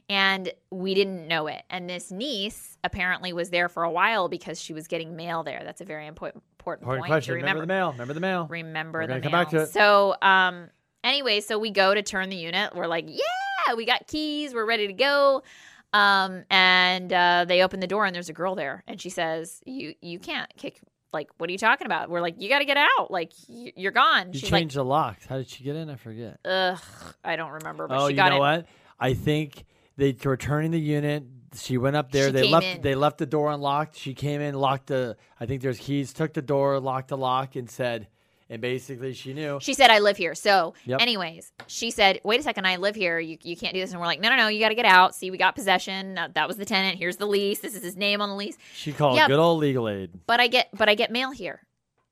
And 0.10 0.52
we 0.70 0.94
didn't 0.94 1.28
know 1.28 1.48
it. 1.48 1.64
And 1.70 1.90
this 1.90 2.12
niece 2.12 2.78
apparently 2.84 3.32
was 3.32 3.50
there 3.50 3.70
for 3.70 3.84
a 3.84 3.92
while 3.92 4.28
because 4.28 4.62
she 4.62 4.74
was 4.74 4.88
getting 4.88 5.16
mail 5.16 5.44
there. 5.44 5.62
That's 5.64 5.82
a 5.82 5.86
very 5.86 6.08
important 6.08 6.44
important, 6.64 6.84
Important 6.84 7.02
point 7.04 7.10
question. 7.10 7.32
to 7.34 7.36
Remember. 7.36 7.62
remember. 7.62 7.62
the 7.62 7.68
mail. 7.68 7.92
Remember 7.92 8.14
the 8.14 8.20
mail. 8.20 8.48
remember 8.50 9.00
We're 9.00 9.08
the 9.08 9.14
mail. 9.16 9.22
come 9.22 9.32
back 9.32 9.50
to 9.50 9.62
it. 9.64 9.68
So, 9.68 10.16
um, 10.22 10.70
anyway, 11.04 11.42
so 11.42 11.60
we 11.60 11.72
go 11.72 11.94
to 11.94 12.02
turn 12.02 12.30
the 12.30 12.38
unit. 12.38 12.74
We're 12.76 12.88
like, 12.88 13.06
yeah, 13.10 13.74
we 13.76 13.86
got 13.86 14.08
keys. 14.08 14.54
We're 14.54 14.66
ready 14.66 14.88
to 14.88 14.94
go. 14.94 15.44
Um, 15.92 16.44
and 16.50 17.12
uh, 17.12 17.46
they 17.48 17.62
open 17.64 17.80
the 17.82 17.88
door 17.88 18.06
and 18.06 18.16
there's 18.16 18.30
a 18.30 18.34
girl 18.34 18.56
there, 18.56 18.84
and 18.88 19.00
she 19.00 19.10
says, 19.12 19.62
"You 19.66 19.94
you 20.02 20.18
can't 20.20 20.50
kick." 20.58 20.80
Like, 21.12 21.30
what 21.38 21.48
are 21.50 21.52
you 21.52 21.60
talking 21.60 21.86
about? 21.86 22.10
We're 22.10 22.22
like, 22.22 22.42
you 22.42 22.50
got 22.50 22.60
to 22.60 22.66
get 22.66 22.78
out. 22.78 23.12
Like, 23.12 23.32
y- 23.48 23.72
you're 23.76 23.92
gone. 23.92 24.34
You 24.34 24.40
She's 24.40 24.50
changed 24.50 24.76
the 24.76 24.84
locks. 24.84 25.28
How 25.28 25.38
did 25.38 25.48
she 25.48 25.64
get 25.64 25.76
in? 25.76 25.88
I 25.92 25.96
forget. 25.98 26.40
ugh, 26.44 26.80
I 27.24 27.36
don't 27.36 27.52
remember. 27.52 27.88
But 27.88 28.00
oh, 28.00 28.08
she 28.08 28.14
you 28.14 28.16
got 28.16 28.30
know 28.30 28.36
in. 28.38 28.42
what? 28.42 28.66
I 29.00 29.14
think 29.14 29.66
they 29.98 30.16
were 30.26 30.38
turning 30.38 30.72
the 30.72 30.80
unit. 30.80 31.24
She 31.56 31.78
went 31.78 31.96
up 31.96 32.12
there. 32.12 32.28
She 32.28 32.32
they 32.32 32.44
left. 32.50 32.66
in. 32.66 32.82
They 32.82 32.96
left 32.96 33.18
the 33.18 33.26
door 33.26 33.52
unlocked. 33.52 33.98
She 33.98 34.14
came 34.14 34.42
in, 34.42 34.56
locked 34.56 34.88
the. 34.88 35.18
I 35.40 35.46
think 35.46 35.62
there's 35.62 35.80
keys. 35.80 36.14
Took 36.14 36.34
the 36.34 36.42
door, 36.42 36.80
locked 36.80 37.10
the 37.10 37.18
lock, 37.18 37.56
and 37.56 37.70
said, 37.70 38.08
and 38.50 38.62
basically 38.62 39.14
she 39.14 39.34
knew. 39.34 39.58
She 39.62 39.74
said, 39.74 39.90
I 39.90 40.00
live 40.00 40.18
here. 40.18 40.36
So, 40.36 40.74
Yep. 40.86 41.02
anyways, 41.02 41.52
she 41.68 41.90
said, 41.92 42.20
wait 42.24 42.40
a 42.40 42.44
second, 42.44 42.66
I 42.68 42.76
live 42.76 42.96
here. 42.96 43.20
You, 43.20 43.38
you 43.42 43.56
can't 43.58 43.74
do 43.74 43.80
this. 43.80 43.92
And 43.92 44.00
we're 44.00 44.06
like, 44.06 44.20
no, 44.20 44.30
no, 44.30 44.36
no, 44.36 44.48
you 44.48 44.60
got 44.60 44.70
to 44.70 44.76
get 44.76 44.86
out. 44.86 45.16
See, 45.16 45.32
we 45.32 45.38
got 45.38 45.56
possession. 45.56 46.16
That 46.34 46.48
was 46.48 46.58
the 46.58 46.66
tenant. 46.66 46.98
Here's 47.00 47.18
the 47.18 47.26
lease. 47.26 47.60
This 47.60 47.76
is 47.76 47.82
his 47.84 47.96
name 47.98 48.22
on 48.22 48.30
the 48.30 48.36
lease. 48.36 48.58
She 48.74 48.92
called 48.94 49.18
Yeah. 49.18 49.28
good 49.28 49.40
old 49.40 49.60
legal 49.60 49.88
aid. 49.90 50.12
But 50.28 50.40
I 50.40 50.48
get, 50.48 50.70
but 50.74 50.90
I 50.90 50.96
get 50.96 51.12
mail 51.12 51.32
here. 51.32 51.62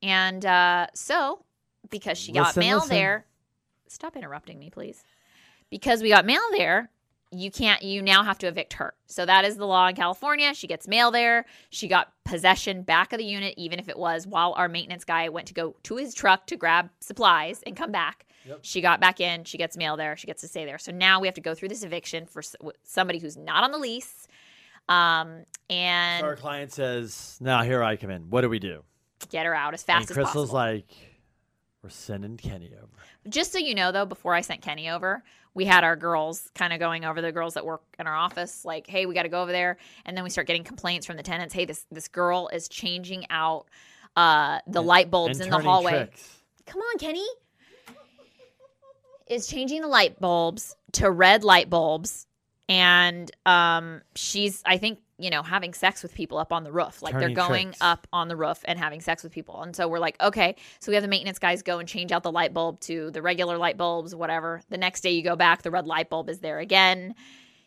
And 0.02 0.44
uh, 0.44 0.86
so, 0.94 1.44
because 1.90 2.18
she 2.18 2.32
got 2.32 2.56
mail 2.56 2.78
listen. 2.78 2.90
there, 2.90 3.26
stop 3.86 4.16
interrupting 4.16 4.58
me, 4.58 4.70
please. 4.70 5.04
Because 5.70 6.02
we 6.02 6.08
got 6.08 6.26
mail 6.26 6.40
there, 6.52 6.90
you 7.32 7.50
can't, 7.50 7.82
you 7.82 8.02
now 8.02 8.22
have 8.22 8.38
to 8.38 8.46
evict 8.46 8.74
her. 8.74 8.94
So 9.06 9.24
that 9.26 9.44
is 9.44 9.56
the 9.56 9.66
law 9.66 9.88
in 9.88 9.96
California. 9.96 10.54
She 10.54 10.66
gets 10.66 10.86
mail 10.86 11.10
there. 11.10 11.46
She 11.70 11.88
got 11.88 12.12
possession 12.24 12.82
back 12.82 13.12
of 13.12 13.18
the 13.18 13.24
unit, 13.24 13.54
even 13.56 13.78
if 13.78 13.88
it 13.88 13.98
was 13.98 14.26
while 14.26 14.52
our 14.52 14.68
maintenance 14.68 15.04
guy 15.04 15.28
went 15.28 15.48
to 15.48 15.54
go 15.54 15.74
to 15.84 15.96
his 15.96 16.14
truck 16.14 16.46
to 16.46 16.56
grab 16.56 16.90
supplies 17.00 17.62
and 17.66 17.76
come 17.76 17.90
back. 17.90 18.26
She 18.60 18.80
got 18.80 19.00
back 19.00 19.20
in. 19.20 19.44
She 19.44 19.56
gets 19.56 19.76
mail 19.76 19.96
there. 19.96 20.16
She 20.16 20.26
gets 20.26 20.42
to 20.42 20.48
stay 20.48 20.64
there. 20.64 20.78
So 20.78 20.90
now 20.90 21.20
we 21.20 21.28
have 21.28 21.34
to 21.36 21.40
go 21.40 21.54
through 21.54 21.68
this 21.68 21.84
eviction 21.84 22.26
for 22.26 22.42
somebody 22.82 23.18
who's 23.18 23.36
not 23.36 23.62
on 23.62 23.70
the 23.70 23.78
lease. 23.78 24.26
Um, 24.88 25.44
and 25.70 26.20
So 26.20 26.26
our 26.26 26.36
client 26.36 26.72
says, 26.72 27.38
"Now 27.40 27.62
here 27.62 27.84
I 27.84 27.96
come 27.96 28.10
in. 28.10 28.30
What 28.30 28.40
do 28.40 28.48
we 28.48 28.58
do?" 28.58 28.82
get 29.30 29.46
her 29.46 29.54
out 29.54 29.74
as 29.74 29.82
And 29.82 29.86
fast 29.86 30.10
as 30.10 30.16
possible." 30.16 30.24
Crystal's 30.24 30.52
like, 30.52 30.90
"We're 31.82 31.90
sending 31.90 32.36
Kenny 32.36 32.72
over." 32.74 32.88
Just 33.28 33.52
so 33.52 33.58
you 33.58 33.76
know, 33.76 33.92
though, 33.92 34.06
before 34.06 34.34
I 34.34 34.40
sent 34.40 34.60
Kenny 34.60 34.90
over, 34.90 35.22
we 35.54 35.64
had 35.64 35.84
our 35.84 35.96
girls 35.96 36.50
kind 36.54 36.72
of 36.72 36.78
going 36.78 37.04
over 37.04 37.20
the 37.20 37.32
girls 37.32 37.54
that 37.54 37.66
work 37.66 37.82
in 37.98 38.06
our 38.06 38.14
office, 38.14 38.64
like, 38.64 38.86
"Hey, 38.86 39.06
we 39.06 39.14
got 39.14 39.24
to 39.24 39.28
go 39.28 39.42
over 39.42 39.52
there," 39.52 39.76
and 40.04 40.16
then 40.16 40.24
we 40.24 40.30
start 40.30 40.46
getting 40.46 40.64
complaints 40.64 41.06
from 41.06 41.16
the 41.16 41.22
tenants. 41.22 41.52
Hey, 41.54 41.64
this 41.64 41.86
this 41.90 42.08
girl 42.08 42.48
is 42.52 42.68
changing 42.68 43.26
out 43.30 43.66
uh, 44.16 44.60
the 44.66 44.82
light 44.82 45.10
bulbs 45.10 45.40
in 45.40 45.50
the 45.50 45.58
hallway. 45.58 45.92
tricks. 45.92 46.42
Come 46.66 46.80
on, 46.80 46.98
Kenny. 46.98 47.26
Is 49.26 49.46
changing 49.46 49.80
the 49.82 49.88
light 49.88 50.20
bulbs 50.20 50.76
to 50.92 51.10
red 51.10 51.44
light 51.44 51.70
bulbs, 51.70 52.26
and 52.68 53.30
um, 53.46 54.02
she's 54.14 54.62
I 54.66 54.78
think 54.78 55.00
you 55.22 55.30
know 55.30 55.42
having 55.42 55.72
sex 55.72 56.02
with 56.02 56.14
people 56.14 56.36
up 56.38 56.52
on 56.52 56.64
the 56.64 56.72
roof. 56.72 57.00
Like 57.02 57.12
Turning 57.12 57.28
they're 57.34 57.46
going 57.46 57.66
tricks. 57.68 57.78
up 57.80 58.06
on 58.12 58.28
the 58.28 58.36
roof 58.36 58.60
and 58.64 58.78
having 58.78 59.00
sex 59.00 59.22
with 59.22 59.32
people. 59.32 59.62
And 59.62 59.74
so 59.74 59.88
we're 59.88 59.98
like, 60.00 60.20
okay, 60.20 60.56
so 60.80 60.90
we 60.90 60.96
have 60.96 61.02
the 61.02 61.08
maintenance 61.08 61.38
guys 61.38 61.62
go 61.62 61.78
and 61.78 61.88
change 61.88 62.12
out 62.12 62.22
the 62.22 62.32
light 62.32 62.52
bulb 62.52 62.80
to 62.80 63.10
the 63.12 63.22
regular 63.22 63.56
light 63.58 63.76
bulbs, 63.76 64.14
whatever. 64.14 64.60
The 64.68 64.78
next 64.78 65.02
day 65.02 65.12
you 65.12 65.22
go 65.22 65.36
back, 65.36 65.62
the 65.62 65.70
red 65.70 65.86
light 65.86 66.10
bulb 66.10 66.28
is 66.28 66.40
there 66.40 66.58
again. 66.58 67.14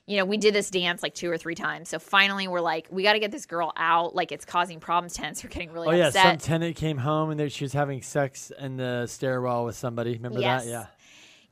You 0.07 0.17
know, 0.17 0.25
we 0.25 0.37
did 0.37 0.53
this 0.53 0.69
dance 0.69 1.01
like 1.01 1.15
two 1.15 1.31
or 1.31 1.37
three 1.39 1.55
times. 1.55 1.89
So 1.89 1.97
finally, 1.97 2.47
we're 2.47 2.61
like, 2.61 2.85
we 2.91 3.01
got 3.01 3.13
to 3.13 3.19
get 3.19 3.31
this 3.31 3.47
girl 3.47 3.73
out. 3.75 4.13
Like, 4.13 4.31
it's 4.31 4.45
causing 4.45 4.79
problems. 4.79 5.13
Tenants 5.15 5.43
are 5.43 5.47
getting 5.47 5.71
really 5.71 5.87
Oh 5.87 5.91
yeah, 5.91 6.07
upset. 6.09 6.23
some 6.23 6.37
tenant 6.37 6.75
came 6.75 6.97
home 6.97 7.31
and 7.31 7.39
there, 7.39 7.49
she 7.49 7.63
was 7.63 7.73
having 7.73 8.03
sex 8.03 8.51
in 8.59 8.77
the 8.77 9.07
stairwell 9.07 9.65
with 9.65 9.75
somebody. 9.75 10.13
Remember 10.13 10.39
Yes. 10.41 10.65
that? 10.65 10.69
Yeah. 10.69 10.85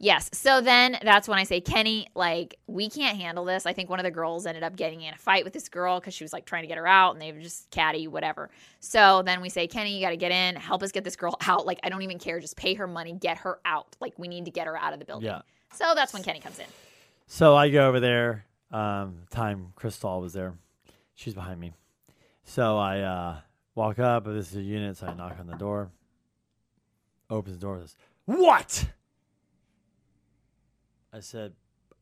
Yes. 0.04 0.30
So 0.34 0.60
then 0.60 0.98
that's 1.02 1.30
when 1.30 1.39
I 1.39 1.46
say, 1.46 1.62
Kenny, 1.62 2.08
like, 2.13 2.60
we 2.68 2.89
can't 2.89 3.18
handle 3.18 3.46
this. 3.46 3.66
I 3.66 3.72
think 3.72 3.89
one 3.89 4.02
of 4.02 4.04
the 4.04 4.12
girls 4.12 4.46
ended 4.46 4.62
up 4.62 4.76
getting 4.76 5.00
in 5.00 5.13
a 5.13 5.18
fight 5.18 5.46
with 5.46 5.54
this 5.54 5.70
girl 5.70 6.02
because 6.02 6.13
she 6.13 6.26
was 6.26 6.34
like 6.34 6.44
trying 6.44 6.63
to 6.63 6.68
get 6.68 6.78
her 6.78 6.86
out 6.86 7.13
and 7.13 7.22
they 7.22 7.32
were 7.32 7.39
just 7.39 7.70
catty, 7.70 8.10
whatever. 8.10 8.50
So 8.82 9.22
then 9.22 9.39
we 9.39 9.48
say, 9.48 9.66
Kenny, 9.66 9.96
you 9.96 10.02
got 10.02 10.10
to 10.10 10.18
get 10.18 10.34
in, 10.34 10.58
help 10.58 10.84
us 10.84 10.92
get 10.92 11.06
this 11.06 11.16
girl 11.16 11.38
out. 11.48 11.66
Like, 11.66 11.80
I 11.84 11.89
don't 11.89 12.02
even 12.02 12.20
care. 12.20 12.42
Just 12.42 12.58
pay 12.58 12.74
her 12.74 12.86
money, 12.86 13.13
get 13.13 13.38
her 13.38 13.60
out. 13.63 13.96
Like, 14.02 14.13
we 14.20 14.28
need 14.28 14.44
to 14.44 14.52
get 14.52 14.68
her 14.68 14.78
out 14.78 14.92
of 14.92 15.00
the 15.00 15.06
building. 15.06 15.28
Yeah. 15.28 15.42
So 15.74 15.94
that's 15.96 16.12
when 16.12 16.22
Kenny 16.22 16.42
comes 16.42 16.60
in. 16.60 16.66
So 17.28 17.56
I 17.56 17.70
go 17.70 17.88
over 17.88 18.02
there. 18.02 18.44
Um, 18.72 19.20
time 19.30 19.72
Crystal 19.78 20.20
was 20.20 20.34
there. 20.34 20.54
She's 21.16 21.34
behind 21.34 21.62
me. 21.62 21.72
So 22.44 22.78
I 22.78 23.00
uh, 23.00 23.38
walk 23.74 24.00
up. 24.00 24.26
This 24.26 24.52
is 24.52 24.58
a 24.58 24.62
unit. 24.62 24.98
So 24.98 25.08
I 25.08 25.13
knock 25.13 25.38
on 25.39 25.48
the 25.48 25.56
door. 25.56 25.92
Opens 27.30 27.56
the 27.56 27.62
door. 27.62 27.80
Says, 27.80 27.96
"What?" 28.26 28.86
I 31.13 31.19
said, 31.19 31.54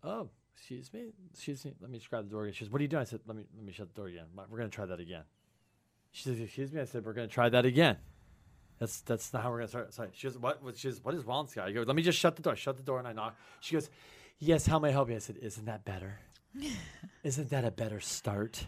"Oh, 0.04 0.30
excuse 0.56 0.92
me, 0.94 1.08
excuse 1.34 1.66
me. 1.66 1.74
Let 1.82 1.90
me 1.92 1.98
just 1.98 2.10
grab 2.10 2.24
the 2.26 2.32
door." 2.32 2.44
again." 2.44 2.54
She 2.54 2.64
says, 2.64 2.72
"What 2.72 2.80
are 2.80 2.84
you 2.84 2.88
doing?" 2.88 3.02
I 3.02 3.06
said, 3.06 3.20
"Let 3.26 3.36
me 3.38 3.44
let 3.56 3.66
me 3.66 3.72
shut 3.74 3.90
the 3.90 3.94
door 3.94 4.08
again. 4.08 4.26
We're 4.50 4.58
gonna 4.58 4.70
try 4.70 4.86
that 4.86 5.00
again." 5.00 5.24
She 6.12 6.24
says, 6.24 6.40
"Excuse 6.40 6.72
me." 6.72 6.82
I 6.82 6.86
said, 6.86 7.06
"We're 7.06 7.14
gonna 7.14 7.28
try 7.28 7.50
that 7.50 7.66
again." 7.66 7.98
That's 8.80 9.02
that's 9.02 9.32
not 9.34 9.44
how 9.44 9.52
we're 9.52 9.58
gonna 9.60 9.68
start. 9.68 9.94
Sorry. 9.94 10.10
She 10.14 10.28
goes, 10.28 10.38
"What?" 10.38 10.64
what- 10.64 10.78
She 10.78 10.88
goes, 10.88 11.04
"What 11.04 11.14
is 11.16 11.24
wrong, 11.26 11.48
Scott?" 11.48 11.68
I 11.68 11.72
go, 11.72 11.82
"Let 11.84 11.96
me 11.96 12.02
just 12.02 12.18
shut 12.18 12.36
the 12.36 12.42
door." 12.42 12.56
Shut 12.56 12.78
the 12.78 12.84
door, 12.84 13.00
and 13.00 13.08
I 13.08 13.14
knock. 13.14 13.36
She 13.60 13.74
goes, 13.76 13.90
"Yes, 14.40 14.66
how 14.66 14.80
may 14.80 14.90
I 14.90 14.92
help 14.92 15.10
you?" 15.10 15.16
I 15.16 15.20
said, 15.20 15.38
"Isn't 15.38 15.66
that 15.66 15.86
better? 15.86 16.20
Isn't 17.24 17.50
that 17.50 17.66
a 17.66 17.72
better 17.72 18.00
start?" 18.00 18.68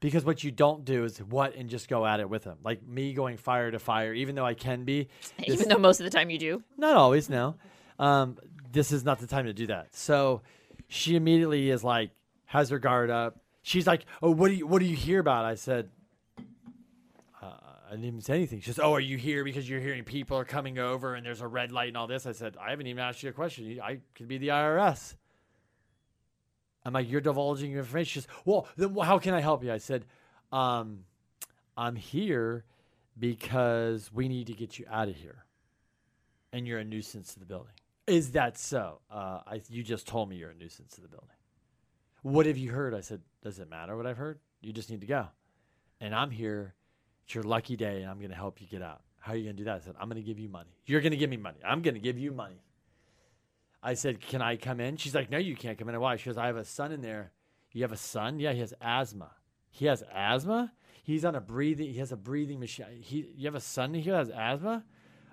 Because 0.00 0.24
what 0.24 0.44
you 0.44 0.52
don't 0.52 0.84
do 0.84 1.02
is 1.04 1.18
what 1.18 1.56
and 1.56 1.68
just 1.68 1.88
go 1.88 2.06
at 2.06 2.20
it 2.20 2.28
with 2.30 2.44
them. 2.44 2.58
Like 2.62 2.86
me 2.86 3.14
going 3.14 3.36
fire 3.36 3.70
to 3.72 3.80
fire, 3.80 4.12
even 4.14 4.36
though 4.36 4.46
I 4.46 4.54
can 4.54 4.84
be. 4.84 5.08
Even 5.44 5.68
though 5.68 5.78
most 5.78 5.98
of 5.98 6.04
the 6.04 6.10
time 6.10 6.30
you 6.30 6.38
do. 6.38 6.62
not 6.76 6.96
always, 6.96 7.28
no. 7.28 7.56
Um, 7.98 8.36
this 8.70 8.92
is 8.92 9.04
not 9.04 9.18
the 9.18 9.26
time 9.26 9.46
to 9.46 9.52
do 9.52 9.66
that. 9.68 9.94
So 9.94 10.42
she 10.88 11.16
immediately 11.16 11.70
is 11.70 11.84
like, 11.84 12.10
has 12.46 12.70
her 12.70 12.78
guard 12.78 13.10
up. 13.10 13.40
She's 13.62 13.86
like, 13.86 14.06
"Oh, 14.22 14.30
what 14.30 14.48
do 14.48 14.54
you 14.54 14.66
what 14.66 14.78
do 14.78 14.86
you 14.86 14.96
hear 14.96 15.20
about?" 15.20 15.44
I 15.44 15.54
said, 15.56 15.90
uh, 17.42 17.50
"I 17.86 17.90
didn't 17.90 18.06
even 18.06 18.20
say 18.22 18.34
anything." 18.34 18.60
She 18.60 18.66
says, 18.66 18.78
"Oh, 18.78 18.94
are 18.94 19.00
you 19.00 19.18
here 19.18 19.44
because 19.44 19.68
you're 19.68 19.80
hearing 19.80 20.04
people 20.04 20.38
are 20.38 20.44
coming 20.44 20.78
over 20.78 21.14
and 21.14 21.26
there's 21.26 21.42
a 21.42 21.46
red 21.46 21.70
light 21.72 21.88
and 21.88 21.96
all 21.96 22.06
this?" 22.06 22.24
I 22.24 22.32
said, 22.32 22.56
"I 22.56 22.70
haven't 22.70 22.86
even 22.86 23.02
asked 23.02 23.22
you 23.22 23.28
a 23.28 23.32
question. 23.32 23.78
I 23.82 23.98
could 24.14 24.28
be 24.28 24.38
the 24.38 24.48
IRS." 24.48 25.16
I'm 26.84 26.94
like, 26.94 27.10
"You're 27.10 27.20
divulging 27.20 27.72
your 27.72 27.80
information." 27.80 28.08
She 28.08 28.20
says, 28.20 28.28
"Well, 28.46 28.66
then 28.76 28.96
how 28.96 29.18
can 29.18 29.34
I 29.34 29.40
help 29.40 29.62
you?" 29.62 29.72
I 29.72 29.78
said, 29.78 30.06
um, 30.50 31.04
"I'm 31.76 31.96
here 31.96 32.64
because 33.18 34.10
we 34.12 34.28
need 34.28 34.46
to 34.46 34.54
get 34.54 34.78
you 34.78 34.86
out 34.90 35.08
of 35.08 35.16
here." 35.16 35.44
and 36.52 36.66
you're 36.66 36.78
a 36.78 36.84
nuisance 36.84 37.34
to 37.34 37.40
the 37.40 37.46
building. 37.46 37.72
Is 38.08 38.32
that 38.32 38.58
so? 38.58 39.00
Uh, 39.10 39.40
I, 39.46 39.62
you 39.68 39.82
just 39.82 40.06
told 40.06 40.28
me 40.28 40.36
you're 40.36 40.50
a 40.50 40.54
nuisance 40.54 40.94
to 40.94 41.00
the 41.00 41.08
building. 41.08 41.28
What 42.22 42.46
have 42.46 42.56
you 42.56 42.70
heard? 42.70 42.94
I 42.94 43.00
said, 43.00 43.20
Does 43.42 43.58
it 43.58 43.68
matter 43.68 43.96
what 43.96 44.06
I've 44.06 44.16
heard? 44.16 44.38
You 44.60 44.72
just 44.72 44.90
need 44.90 45.02
to 45.02 45.06
go. 45.06 45.26
And 46.00 46.14
I'm 46.14 46.30
here. 46.30 46.74
It's 47.24 47.34
your 47.34 47.44
lucky 47.44 47.76
day, 47.76 48.00
and 48.00 48.10
I'm 48.10 48.18
going 48.18 48.30
to 48.30 48.36
help 48.36 48.60
you 48.60 48.66
get 48.66 48.82
out. 48.82 49.02
How 49.20 49.32
are 49.32 49.36
you 49.36 49.44
going 49.44 49.56
to 49.56 49.60
do 49.60 49.64
that? 49.64 49.76
I 49.76 49.80
said, 49.80 49.94
I'm 50.00 50.08
going 50.08 50.22
to 50.22 50.26
give 50.26 50.38
you 50.38 50.48
money. 50.48 50.70
You're 50.86 51.02
going 51.02 51.12
to 51.12 51.18
give 51.18 51.28
me 51.28 51.36
money. 51.36 51.58
I'm 51.64 51.82
going 51.82 51.94
to 51.94 52.00
give 52.00 52.18
you 52.18 52.32
money. 52.32 52.62
I 53.82 53.94
said, 53.94 54.20
Can 54.20 54.42
I 54.42 54.56
come 54.56 54.80
in? 54.80 54.96
She's 54.96 55.14
like, 55.14 55.30
No, 55.30 55.38
you 55.38 55.54
can't 55.54 55.78
come 55.78 55.88
in. 55.88 56.00
Why? 56.00 56.16
She 56.16 56.30
goes, 56.30 56.38
I 56.38 56.46
have 56.46 56.56
a 56.56 56.64
son 56.64 56.92
in 56.92 57.02
there. 57.02 57.32
You 57.72 57.82
have 57.82 57.92
a 57.92 57.96
son? 57.96 58.40
Yeah, 58.40 58.52
he 58.52 58.60
has 58.60 58.74
asthma. 58.80 59.30
He 59.70 59.86
has 59.86 60.02
asthma? 60.12 60.72
He's 61.04 61.24
on 61.24 61.34
a 61.34 61.40
breathing, 61.40 61.92
he 61.92 61.98
has 62.00 62.12
a 62.12 62.16
breathing 62.16 62.60
machine. 62.60 62.86
He, 63.00 63.30
you 63.36 63.46
have 63.46 63.54
a 63.54 63.60
son 63.60 63.94
who 63.94 64.10
has 64.10 64.30
asthma? 64.30 64.84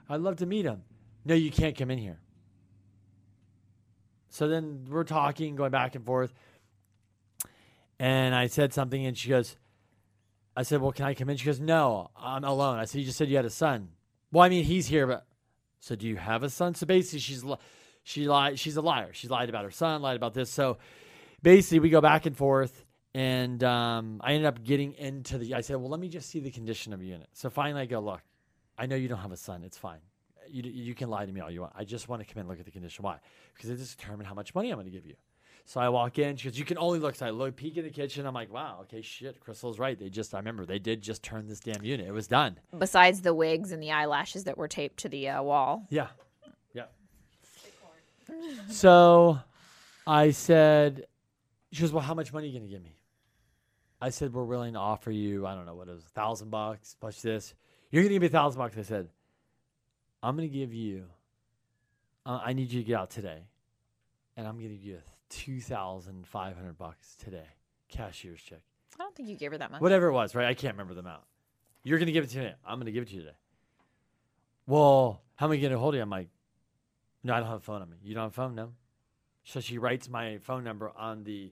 I'd 0.07 0.21
love 0.21 0.37
to 0.37 0.45
meet 0.45 0.65
him. 0.65 0.83
No, 1.25 1.33
you 1.33 1.51
can't 1.51 1.75
come 1.75 1.89
in 1.89 1.97
here. 1.97 2.19
So 4.35 4.49
then 4.49 4.85
we're 4.89 5.05
talking, 5.05 5.55
going 5.55 5.71
back 5.71 5.95
and 5.95 6.05
forth. 6.05 6.33
And 7.97 8.35
I 8.35 8.47
said 8.47 8.73
something, 8.73 9.05
and 9.05 9.17
she 9.17 9.29
goes, 9.29 9.55
I 10.57 10.63
said, 10.63 10.81
Well, 10.81 10.91
can 10.91 11.05
I 11.05 11.13
come 11.13 11.29
in? 11.29 11.37
She 11.37 11.45
goes, 11.45 11.61
No, 11.61 12.11
I'm 12.17 12.43
alone. 12.43 12.77
I 12.77 12.83
said, 12.83 12.99
You 12.99 13.05
just 13.05 13.17
said 13.17 13.29
you 13.29 13.37
had 13.37 13.45
a 13.45 13.49
son. 13.49 13.91
Well, 14.33 14.43
I 14.43 14.49
mean, 14.49 14.65
he's 14.65 14.87
here, 14.87 15.07
but 15.07 15.25
so 15.79 15.95
do 15.95 16.05
you 16.05 16.17
have 16.17 16.43
a 16.43 16.49
son? 16.49 16.75
So 16.75 16.85
basically, 16.85 17.19
she's 17.19 17.45
she 18.03 18.27
lied. 18.27 18.59
She's 18.59 18.75
a 18.75 18.81
liar. 18.81 19.11
She 19.13 19.29
lied 19.29 19.47
about 19.47 19.63
her 19.63 19.71
son, 19.71 20.01
lied 20.01 20.17
about 20.17 20.33
this. 20.33 20.49
So 20.49 20.79
basically, 21.41 21.79
we 21.79 21.89
go 21.89 22.01
back 22.01 22.25
and 22.25 22.35
forth, 22.35 22.83
and 23.13 23.63
um, 23.63 24.19
I 24.21 24.33
ended 24.33 24.47
up 24.47 24.65
getting 24.65 24.95
into 24.95 25.37
the. 25.37 25.53
I 25.53 25.61
said, 25.61 25.77
Well, 25.77 25.89
let 25.89 26.01
me 26.01 26.09
just 26.09 26.29
see 26.29 26.41
the 26.41 26.51
condition 26.51 26.91
of 26.91 27.01
your 27.01 27.13
unit. 27.13 27.29
So 27.31 27.49
finally, 27.49 27.83
I 27.83 27.85
go, 27.85 28.01
Look, 28.01 28.21
I 28.77 28.85
know 28.85 28.97
you 28.97 29.07
don't 29.07 29.19
have 29.19 29.31
a 29.31 29.37
son. 29.37 29.63
It's 29.63 29.77
fine. 29.77 30.01
You, 30.49 30.63
you 30.63 30.95
can 30.95 31.09
lie 31.09 31.25
to 31.25 31.31
me 31.31 31.41
all 31.41 31.51
you 31.51 31.61
want. 31.61 31.73
I 31.75 31.83
just 31.83 32.07
want 32.07 32.21
to 32.21 32.25
come 32.25 32.39
in 32.39 32.41
and 32.41 32.49
look 32.49 32.59
at 32.59 32.65
the 32.65 32.71
condition. 32.71 33.03
Why? 33.03 33.17
Because 33.53 33.69
it 33.69 33.77
just 33.77 33.97
determine 33.97 34.25
how 34.25 34.33
much 34.33 34.53
money 34.53 34.69
I'm 34.69 34.77
going 34.77 34.85
to 34.85 34.91
give 34.91 35.05
you. 35.05 35.15
So 35.67 35.79
I 35.79 35.89
walk 35.89 36.19
in. 36.19 36.35
She 36.35 36.47
goes, 36.47 36.59
"You 36.59 36.65
can 36.65 36.77
only 36.77 36.99
look." 36.99 37.15
So 37.15 37.25
I 37.25 37.31
look, 37.31 37.55
peek 37.55 37.75
in 37.77 37.83
the 37.83 37.89
kitchen. 37.89 38.25
I'm 38.27 38.35
like, 38.35 38.53
"Wow, 38.53 38.81
okay, 38.83 39.01
shit." 39.01 39.39
Crystal's 39.39 39.79
right. 39.79 39.97
They 39.97 40.09
just, 40.09 40.35
I 40.35 40.37
remember, 40.37 40.65
they 40.65 40.77
did 40.77 41.01
just 41.01 41.23
turn 41.23 41.47
this 41.47 41.59
damn 41.59 41.83
unit. 41.83 42.07
It 42.07 42.11
was 42.11 42.27
done. 42.27 42.59
Besides 42.77 43.21
the 43.21 43.33
wigs 43.33 43.71
and 43.71 43.81
the 43.81 43.91
eyelashes 43.91 44.43
that 44.43 44.57
were 44.57 44.67
taped 44.67 44.97
to 44.97 45.09
the 45.09 45.29
uh, 45.29 45.41
wall. 45.41 45.87
Yeah, 45.89 46.07
yeah. 46.73 46.85
So 48.69 49.39
I 50.05 50.31
said, 50.31 51.07
"She 51.71 51.81
goes, 51.81 51.91
well, 51.91 52.03
how 52.03 52.13
much 52.13 52.31
money 52.31 52.45
are 52.47 52.51
you 52.51 52.59
going 52.59 52.69
to 52.69 52.73
give 52.75 52.83
me?" 52.83 52.95
I 53.99 54.09
said, 54.09 54.33
"We're 54.33 54.43
willing 54.43 54.73
to 54.73 54.79
offer 54.79 55.09
you, 55.09 55.47
I 55.47 55.55
don't 55.55 55.65
know 55.65 55.73
what 55.73 55.87
it 55.87 55.95
was, 55.95 56.05
a 56.05 56.09
thousand 56.09 56.51
bucks 56.51 56.95
plus 56.99 57.23
this. 57.23 57.55
You're 57.89 58.03
gonna 58.03 58.13
give 58.13 58.21
me 58.21 58.27
a 58.27 58.31
thousand 58.31 58.59
bucks. 58.59 58.77
I 58.77 58.83
said, 58.83 59.07
I'm 60.25 60.35
gonna 60.35 60.47
give 60.47 60.73
you. 60.73 61.05
Uh, 62.25 62.39
I 62.43 62.53
need 62.53 62.71
you 62.71 62.81
to 62.81 62.87
get 62.87 62.95
out 62.99 63.11
today, 63.11 63.43
and 64.35 64.47
I'm 64.47 64.55
gonna 64.55 64.69
give 64.69 64.83
you 64.83 64.97
two 65.29 65.61
thousand 65.61 66.25
five 66.27 66.55
hundred 66.55 66.77
bucks 66.79 67.15
today, 67.15 67.45
cashier's 67.89 68.41
check, 68.41 68.61
I 68.99 69.03
don't 69.03 69.15
think 69.15 69.29
you 69.29 69.35
gave 69.35 69.51
her 69.51 69.57
that 69.59 69.69
much. 69.71 69.81
whatever 69.81 70.07
it 70.07 70.13
was. 70.13 70.33
Right? 70.33 70.47
I 70.47 70.55
can't 70.55 70.73
remember 70.73 70.95
the 70.95 71.01
amount. 71.01 71.21
You're 71.83 71.99
gonna 71.99 72.11
give 72.11 72.23
it 72.23 72.31
to 72.31 72.39
me. 72.39 72.51
I'm 72.65 72.79
gonna 72.79 72.91
give 72.91 73.03
it 73.03 73.09
to 73.09 73.13
you 73.15 73.21
today. 73.21 73.35
Well, 74.65 75.21
how 75.35 75.45
am 75.45 75.51
I 75.51 75.57
gonna 75.57 75.77
hold 75.77 75.93
you? 75.93 76.01
I'm 76.01 76.09
like, 76.09 76.29
no, 77.23 77.33
I 77.35 77.39
don't 77.39 77.47
have 77.47 77.57
a 77.57 77.61
phone 77.63 77.83
on 77.83 77.89
me. 77.91 77.97
You 78.03 78.15
don't 78.15 78.23
have 78.23 78.31
a 78.31 78.33
phone? 78.33 78.55
No. 78.55 78.71
So 79.43 79.59
she 79.59 79.77
writes 79.77 80.09
my 80.09 80.39
phone 80.39 80.63
number 80.63 80.91
on 80.97 81.23
the 81.23 81.51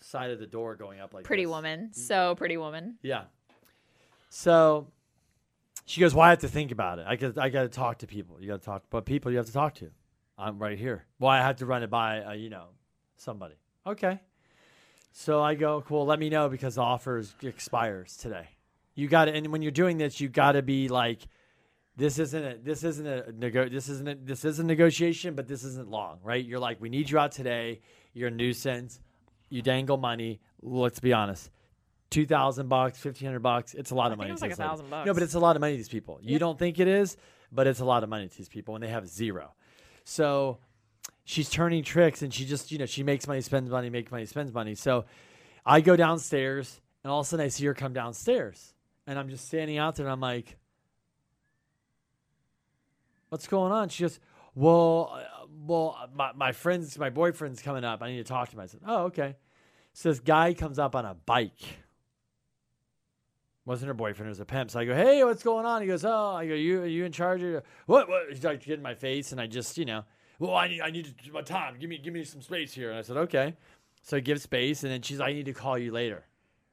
side 0.00 0.30
of 0.30 0.38
the 0.38 0.46
door 0.46 0.76
going 0.76 0.98
up 1.00 1.12
like 1.12 1.24
Pretty 1.24 1.44
this. 1.44 1.50
woman. 1.50 1.92
So 1.92 2.34
pretty 2.36 2.56
woman. 2.56 2.96
Yeah. 3.02 3.24
So 4.30 4.86
she 5.88 6.00
goes, 6.00 6.14
"Well, 6.14 6.26
I 6.26 6.30
have 6.30 6.40
to 6.40 6.48
think 6.48 6.70
about 6.70 6.98
it. 6.98 7.06
I 7.08 7.16
got, 7.16 7.38
I 7.38 7.48
got 7.48 7.62
to 7.62 7.68
talk 7.68 7.98
to 7.98 8.06
people. 8.06 8.36
You 8.40 8.48
got 8.48 8.60
to 8.60 8.64
talk, 8.64 8.84
but 8.90 9.06
people 9.06 9.30
you 9.30 9.38
have 9.38 9.46
to 9.46 9.52
talk 9.52 9.74
to. 9.76 9.90
I'm 10.36 10.58
right 10.58 10.78
here. 10.78 11.06
Well, 11.18 11.30
I 11.30 11.38
have 11.38 11.56
to 11.56 11.66
run 11.66 11.82
it 11.82 11.90
by, 11.90 12.22
uh, 12.22 12.32
you 12.32 12.50
know, 12.50 12.66
somebody. 13.16 13.54
Okay. 13.86 14.20
So 15.12 15.42
I 15.42 15.54
go, 15.54 15.80
cool. 15.80 16.04
Let 16.04 16.18
me 16.18 16.28
know 16.28 16.50
because 16.50 16.74
the 16.74 16.82
offer 16.82 17.24
expires 17.42 18.16
today. 18.18 18.48
You 18.94 19.08
got 19.08 19.24
to, 19.24 19.34
and 19.34 19.46
when 19.48 19.62
you're 19.62 19.72
doing 19.72 19.96
this, 19.96 20.20
you 20.20 20.28
got 20.28 20.52
to 20.52 20.62
be 20.62 20.88
like, 20.88 21.26
this 21.96 22.18
isn't 22.18 22.44
a, 22.44 22.58
this 22.58 22.84
isn't 22.84 23.06
a 23.06 23.32
nego, 23.32 23.68
this 23.68 23.88
isn't 23.88 24.08
a, 24.08 24.14
this 24.14 24.44
is 24.44 24.58
a 24.58 24.64
negotiation, 24.64 25.34
but 25.34 25.48
this 25.48 25.64
isn't 25.64 25.88
long, 25.88 26.18
right? 26.22 26.44
You're 26.44 26.60
like, 26.60 26.80
we 26.80 26.90
need 26.90 27.10
you 27.10 27.18
out 27.18 27.32
today. 27.32 27.80
You're 28.12 28.28
a 28.28 28.30
nuisance. 28.30 29.00
You 29.48 29.62
dangle 29.62 29.96
money. 29.96 30.40
Let's 30.60 31.00
be 31.00 31.12
honest. 31.14 31.50
Two 32.10 32.24
thousand 32.26 32.68
bucks, 32.68 32.98
fifteen 32.98 33.26
hundred 33.26 33.40
bucks. 33.40 33.74
It's 33.74 33.90
a 33.90 33.94
lot 33.94 34.06
of 34.06 34.12
think 34.12 34.18
money. 34.18 34.30
it 34.30 34.32
was 34.32 34.40
to 34.40 34.46
like 34.46 34.58
lady. 34.58 34.68
1,000 34.68 34.90
bucks. 34.90 35.06
No, 35.06 35.14
but 35.14 35.22
it's 35.22 35.34
a 35.34 35.38
lot 35.38 35.56
of 35.56 35.60
money 35.60 35.74
to 35.74 35.76
these 35.76 35.88
people. 35.90 36.18
You 36.22 36.38
don't 36.38 36.58
think 36.58 36.78
it 36.80 36.88
is, 36.88 37.16
but 37.52 37.66
it's 37.66 37.80
a 37.80 37.84
lot 37.84 38.02
of 38.02 38.08
money 38.08 38.28
to 38.28 38.36
these 38.38 38.48
people, 38.48 38.74
and 38.74 38.82
they 38.82 38.88
have 38.88 39.06
zero. 39.06 39.52
So 40.04 40.58
she's 41.24 41.50
turning 41.50 41.84
tricks, 41.84 42.22
and 42.22 42.32
she 42.32 42.46
just, 42.46 42.72
you 42.72 42.78
know, 42.78 42.86
she 42.86 43.02
makes 43.02 43.26
money, 43.28 43.42
spends 43.42 43.68
money, 43.70 43.90
makes 43.90 44.10
money, 44.10 44.24
spends 44.24 44.54
money. 44.54 44.74
So 44.74 45.04
I 45.66 45.82
go 45.82 45.96
downstairs, 45.96 46.80
and 47.04 47.10
all 47.10 47.20
of 47.20 47.26
a 47.26 47.28
sudden 47.28 47.44
I 47.44 47.48
see 47.48 47.66
her 47.66 47.74
come 47.74 47.92
downstairs, 47.92 48.72
and 49.06 49.18
I'm 49.18 49.28
just 49.28 49.46
standing 49.46 49.76
out 49.76 49.96
there, 49.96 50.06
and 50.06 50.12
I'm 50.12 50.20
like, 50.20 50.56
"What's 53.28 53.46
going 53.46 53.72
on?" 53.72 53.90
She 53.90 54.04
goes, 54.04 54.18
"Well, 54.54 55.12
uh, 55.12 55.46
well, 55.66 56.08
my 56.14 56.32
my 56.32 56.52
friends, 56.52 56.98
my 56.98 57.10
boyfriend's 57.10 57.60
coming 57.60 57.84
up. 57.84 58.02
I 58.02 58.10
need 58.10 58.18
to 58.18 58.24
talk 58.24 58.48
to 58.48 58.56
him." 58.56 58.60
I 58.60 58.66
said, 58.66 58.80
"Oh, 58.86 59.04
okay." 59.04 59.36
So 59.92 60.08
this 60.10 60.20
guy 60.20 60.54
comes 60.54 60.78
up 60.78 60.94
on 60.94 61.04
a 61.04 61.14
bike. 61.14 61.60
Wasn't 63.68 63.86
her 63.86 63.92
boyfriend? 63.92 64.28
It 64.28 64.30
was 64.30 64.40
a 64.40 64.46
pimp. 64.46 64.70
So 64.70 64.80
I 64.80 64.86
go, 64.86 64.94
"Hey, 64.94 65.22
what's 65.24 65.42
going 65.42 65.66
on?" 65.66 65.82
He 65.82 65.88
goes, 65.88 66.02
"Oh, 66.02 66.34
I 66.34 66.46
go, 66.46 66.54
you 66.54 66.80
are 66.80 66.86
you 66.86 67.04
in 67.04 67.12
charge 67.12 67.42
of 67.42 67.62
what?" 67.84 68.08
What? 68.08 68.22
He's 68.30 68.42
like, 68.42 68.64
get 68.64 68.78
in 68.78 68.82
my 68.82 68.94
face, 68.94 69.30
and 69.30 69.38
I 69.38 69.46
just, 69.46 69.76
you 69.76 69.84
know, 69.84 70.04
well, 70.38 70.54
I 70.54 70.68
need, 70.68 70.80
I 70.80 70.90
need 70.90 71.14
my 71.34 71.42
time. 71.42 71.76
Give 71.78 71.90
me, 71.90 71.98
give 71.98 72.14
me 72.14 72.24
some 72.24 72.40
space 72.40 72.72
here. 72.72 72.88
And 72.88 72.98
I 72.98 73.02
said, 73.02 73.18
okay. 73.18 73.54
So 74.02 74.16
I 74.16 74.20
give 74.20 74.40
space, 74.40 74.84
and 74.84 74.92
then 74.92 75.02
she's, 75.02 75.18
like, 75.18 75.28
I 75.28 75.32
need 75.34 75.44
to 75.44 75.52
call 75.52 75.76
you 75.76 75.92
later. 75.92 76.24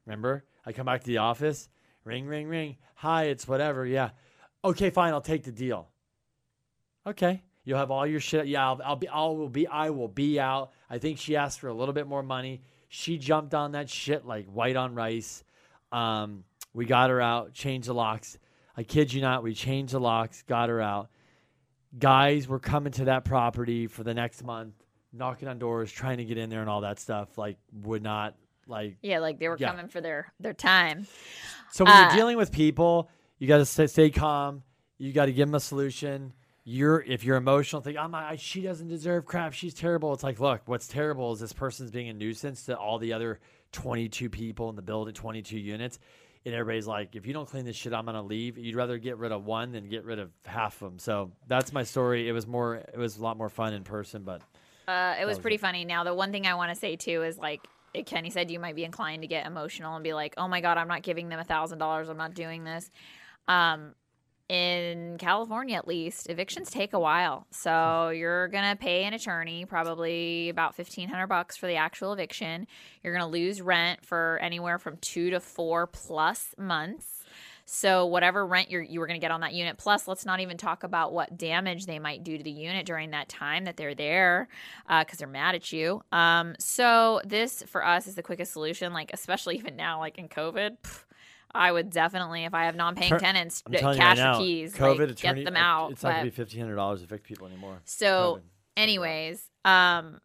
Remember? 0.05 0.45
I 0.65 0.71
come 0.71 0.85
back 0.85 1.01
to 1.01 1.07
the 1.07 1.17
office. 1.17 1.67
Ring, 2.05 2.27
ring, 2.27 2.47
ring. 2.47 2.77
Hi, 2.95 3.25
it's 3.25 3.45
whatever. 3.45 3.85
Yeah. 3.85 4.11
Okay, 4.63 4.89
fine. 4.89 5.11
I'll 5.11 5.19
take 5.19 5.43
the 5.43 5.51
deal. 5.51 5.89
Okay. 7.05 7.43
You'll 7.65 7.79
have 7.79 7.91
all 7.91 8.07
your 8.07 8.21
shit. 8.21 8.47
Yeah, 8.47 8.69
I'll, 8.69 8.81
I'll 8.85 8.95
be. 8.95 9.09
I 9.09 9.25
will 9.25 9.49
be. 9.49 9.67
I 9.67 9.89
will 9.89 10.07
be 10.07 10.39
out. 10.39 10.71
I 10.89 10.97
think 10.99 11.17
she 11.17 11.35
asked 11.35 11.59
for 11.59 11.67
a 11.67 11.73
little 11.73 11.93
bit 11.93 12.07
more 12.07 12.23
money. 12.23 12.61
She 12.87 13.17
jumped 13.17 13.53
on 13.53 13.73
that 13.73 13.89
shit 13.89 14.25
like 14.25 14.45
white 14.45 14.77
on 14.77 14.95
rice. 14.95 15.43
Um, 15.91 16.45
we 16.75 16.85
got 16.85 17.09
her 17.09 17.19
out. 17.21 17.53
Changed 17.53 17.87
the 17.87 17.93
locks. 17.93 18.37
I 18.77 18.83
kid 18.83 19.11
you 19.13 19.21
not. 19.21 19.41
We 19.41 19.53
changed 19.55 19.93
the 19.93 19.99
locks. 19.99 20.43
Got 20.43 20.69
her 20.69 20.81
out. 20.81 21.09
Guys 21.97 22.47
were 22.47 22.59
coming 22.59 22.91
to 22.93 23.05
that 23.05 23.23
property 23.23 23.87
for 23.87 24.03
the 24.03 24.13
next 24.13 24.43
month, 24.43 24.73
knocking 25.13 25.47
on 25.47 25.57
doors, 25.59 25.89
trying 25.91 26.17
to 26.17 26.25
get 26.25 26.37
in 26.37 26.49
there, 26.49 26.59
and 26.59 26.69
all 26.69 26.81
that 26.81 26.99
stuff. 26.99 27.37
Like 27.37 27.57
would 27.71 28.03
not 28.03 28.35
like 28.67 28.97
Yeah, 29.01 29.19
like 29.19 29.39
they 29.39 29.47
were 29.47 29.57
Yeah. 29.57 29.69
coming 29.69 29.87
for 29.87 30.01
their 30.01 30.33
their 30.39 30.53
time. 30.53 31.07
so 31.71 31.85
when 31.85 31.93
Uh, 31.93 32.01
you're 32.01 32.17
dealing 32.17 32.35
with 32.37 32.51
people, 32.51 33.09
you 33.39 33.47
got 33.47 33.57
to 33.59 33.65
stay, 33.65 33.87
stay 33.87 34.09
calm. 34.09 34.63
You 34.97 35.13
got 35.13 35.27
to 35.27 35.33
give 35.33 35.47
them 35.47 35.55
a 35.55 35.59
solution. 35.61 36.33
You're 36.65 37.01
if 37.03 37.23
you're 37.23 37.37
emotional, 37.37 37.81
think, 37.81 37.97
I'm. 37.97 38.11
my, 38.11 38.35
she 38.35 38.61
doesn't 38.61 38.87
deserve 38.89 39.23
crap. 39.25 39.53
She's 39.53 39.73
terrible." 39.73 40.11
It's 40.13 40.23
like, 40.23 40.39
look, 40.41 40.63
what's 40.65 40.87
terrible 40.87 41.31
is 41.31 41.39
this 41.39 41.53
person's 41.53 41.91
being 41.91 42.09
a 42.09 42.13
nuisance 42.13 42.65
to 42.65 42.75
all 42.77 42.97
the 42.97 43.13
other 43.13 43.39
22 43.71 44.29
people 44.29 44.69
in 44.69 44.75
the 44.75 44.81
building, 44.81 45.13
22 45.13 45.59
units, 45.59 45.99
and 46.45 46.53
everybody's 46.53 46.87
like, 46.87 47.15
"If 47.15 47.25
you 47.25 47.33
don't 47.33 47.47
clean 47.47 47.65
this 47.65 47.75
shit, 47.75 47.93
I'm 47.93 48.05
gonna 48.05 48.21
leave." 48.21 48.57
You'd 48.57 48.75
rather 48.75 48.97
get 48.97 49.17
rid 49.17 49.31
of 49.31 49.45
one 49.45 49.71
than 49.71 49.89
get 49.89 50.03
rid 50.05 50.19
of 50.19 50.31
half 50.45 50.81
of 50.81 50.91
them. 50.91 50.99
So 50.99 51.31
that's 51.47 51.73
my 51.73 51.83
story. 51.83 52.29
It 52.29 52.31
was 52.31 52.45
more, 52.47 52.75
it 52.75 52.97
was 52.97 53.17
a 53.17 53.23
lot 53.23 53.37
more 53.37 53.49
fun 53.49 53.73
in 53.73 53.83
person, 53.83 54.23
but 54.23 54.41
Uh, 54.87 55.15
it 55.19 55.25
was 55.25 55.37
was 55.37 55.41
pretty 55.41 55.57
funny. 55.57 55.83
Now, 55.85 56.03
the 56.03 56.13
one 56.13 56.31
thing 56.31 56.45
I 56.45 56.53
want 56.55 56.69
to 56.71 56.75
say 56.75 56.95
too 56.95 57.23
is 57.23 57.37
like 57.37 57.65
Kenny 58.05 58.29
said, 58.29 58.51
you 58.51 58.59
might 58.59 58.75
be 58.75 58.83
inclined 58.83 59.21
to 59.23 59.27
get 59.27 59.47
emotional 59.47 59.95
and 59.95 60.03
be 60.03 60.13
like, 60.13 60.33
"Oh 60.37 60.47
my 60.47 60.61
god, 60.61 60.77
I'm 60.77 60.87
not 60.87 61.01
giving 61.01 61.29
them 61.29 61.39
a 61.39 61.43
thousand 61.45 61.79
dollars. 61.79 62.09
I'm 62.09 62.17
not 62.17 62.33
doing 62.33 62.63
this." 62.63 62.91
Um, 63.47 63.95
in 64.49 65.17
California, 65.17 65.75
at 65.75 65.87
least, 65.87 66.29
evictions 66.29 66.69
take 66.69 66.93
a 66.93 66.99
while, 66.99 67.47
so 67.51 68.09
you're 68.09 68.47
gonna 68.49 68.75
pay 68.75 69.03
an 69.05 69.13
attorney 69.13 69.65
probably 69.65 70.49
about 70.49 70.75
fifteen 70.75 71.09
hundred 71.09 71.27
bucks 71.27 71.57
for 71.57 71.67
the 71.67 71.75
actual 71.75 72.13
eviction. 72.13 72.67
You're 73.03 73.13
gonna 73.13 73.27
lose 73.27 73.61
rent 73.61 74.05
for 74.05 74.39
anywhere 74.41 74.77
from 74.77 74.97
two 74.97 75.29
to 75.31 75.39
four 75.39 75.87
plus 75.87 76.53
months. 76.57 77.23
So 77.67 78.05
whatever 78.05 78.45
rent 78.45 78.69
you're, 78.69 78.83
you 78.83 78.99
were 78.99 79.07
going 79.07 79.19
to 79.19 79.25
get 79.25 79.31
on 79.31 79.41
that 79.41 79.53
unit, 79.53 79.79
plus 79.79 80.07
let's 80.07 80.23
not 80.23 80.39
even 80.39 80.55
talk 80.55 80.83
about 80.83 81.13
what 81.13 81.35
damage 81.35 81.87
they 81.87 81.97
might 81.97 82.23
do 82.23 82.37
to 82.37 82.43
the 82.43 82.51
unit 82.51 82.85
during 82.85 83.09
that 83.09 83.27
time 83.27 83.63
that 83.65 83.75
they're 83.75 83.95
there 83.95 84.47
because 84.87 85.17
they're 85.17 85.27
mad 85.27 85.55
at 85.55 85.73
you. 85.73 86.03
Um, 86.11 86.55
so 86.59 87.21
this 87.25 87.63
for 87.63 87.83
us 87.83 88.05
is 88.05 88.13
the 88.13 88.21
quickest 88.21 88.53
solution. 88.53 88.93
Like 88.93 89.09
especially 89.13 89.55
even 89.57 89.75
now, 89.75 89.97
like 89.97 90.19
in 90.19 90.29
COVID, 90.29 90.77
pff, 90.83 91.04
I 91.55 91.71
would 91.71 91.89
definitely 91.89 92.45
if 92.45 92.53
I 92.53 92.65
have 92.65 92.75
non-paying 92.75 93.11
Tur- 93.11 93.19
tenants, 93.19 93.63
d- 93.69 93.77
cash 93.77 93.97
right 93.97 94.17
now, 94.17 94.33
your 94.33 94.41
keys, 94.41 94.75
COVID 94.75 94.99
like, 94.99 95.09
attorney, 95.11 95.43
get 95.43 95.45
them 95.45 95.57
out. 95.57 95.91
It's 95.91 96.03
not 96.03 96.11
gonna 96.11 96.23
be 96.25 96.29
fifteen 96.29 96.61
hundred 96.61 96.75
dollars 96.75 96.99
to 96.99 97.05
evict 97.05 97.23
people 97.23 97.47
anymore. 97.47 97.81
so, 97.85 98.39
COVID. 98.39 98.41
anyways, 98.77 99.49
um, 99.63 100.19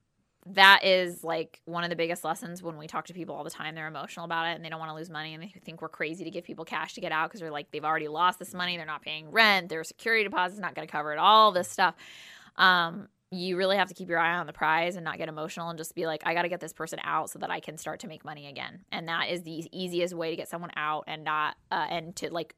that 0.46 0.84
is 0.84 1.22
like 1.22 1.60
one 1.66 1.84
of 1.84 1.90
the 1.90 1.96
biggest 1.96 2.24
lessons 2.24 2.62
when 2.62 2.78
we 2.78 2.86
talk 2.86 3.06
to 3.06 3.14
people 3.14 3.34
all 3.34 3.44
the 3.44 3.50
time. 3.50 3.74
They're 3.74 3.86
emotional 3.86 4.24
about 4.24 4.46
it 4.46 4.56
and 4.56 4.64
they 4.64 4.68
don't 4.68 4.78
want 4.78 4.90
to 4.90 4.94
lose 4.94 5.10
money 5.10 5.34
and 5.34 5.42
they 5.42 5.52
think 5.64 5.82
we're 5.82 5.88
crazy 5.88 6.24
to 6.24 6.30
give 6.30 6.44
people 6.44 6.64
cash 6.64 6.94
to 6.94 7.00
get 7.00 7.12
out 7.12 7.28
because 7.28 7.40
they're 7.40 7.50
like 7.50 7.70
they've 7.70 7.84
already 7.84 8.08
lost 8.08 8.38
this 8.38 8.54
money. 8.54 8.76
They're 8.76 8.86
not 8.86 9.02
paying 9.02 9.30
rent. 9.30 9.68
Their 9.68 9.84
security 9.84 10.24
deposit's 10.24 10.60
not 10.60 10.74
going 10.74 10.86
to 10.86 10.90
cover 10.90 11.12
it. 11.12 11.18
All 11.18 11.52
this 11.52 11.68
stuff. 11.68 11.94
Um, 12.56 13.08
you 13.30 13.56
really 13.56 13.76
have 13.76 13.88
to 13.88 13.94
keep 13.94 14.08
your 14.08 14.18
eye 14.18 14.34
on 14.36 14.46
the 14.46 14.52
prize 14.52 14.96
and 14.96 15.04
not 15.04 15.16
get 15.18 15.28
emotional 15.28 15.68
and 15.68 15.78
just 15.78 15.94
be 15.94 16.04
like, 16.06 16.22
I 16.26 16.34
got 16.34 16.42
to 16.42 16.48
get 16.48 16.60
this 16.60 16.72
person 16.72 16.98
out 17.04 17.30
so 17.30 17.38
that 17.38 17.50
I 17.50 17.60
can 17.60 17.78
start 17.78 18.00
to 18.00 18.08
make 18.08 18.24
money 18.24 18.48
again. 18.48 18.80
And 18.90 19.08
that 19.08 19.28
is 19.30 19.42
the 19.42 19.68
easiest 19.72 20.14
way 20.14 20.30
to 20.30 20.36
get 20.36 20.48
someone 20.48 20.70
out 20.76 21.04
and 21.06 21.22
not 21.22 21.56
uh, 21.70 21.86
and 21.88 22.14
to 22.16 22.32
like 22.32 22.54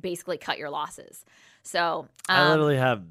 basically 0.00 0.38
cut 0.38 0.56
your 0.56 0.70
losses. 0.70 1.24
So 1.62 2.08
I 2.28 2.40
um, 2.40 2.50
literally 2.50 2.78
have 2.78 3.02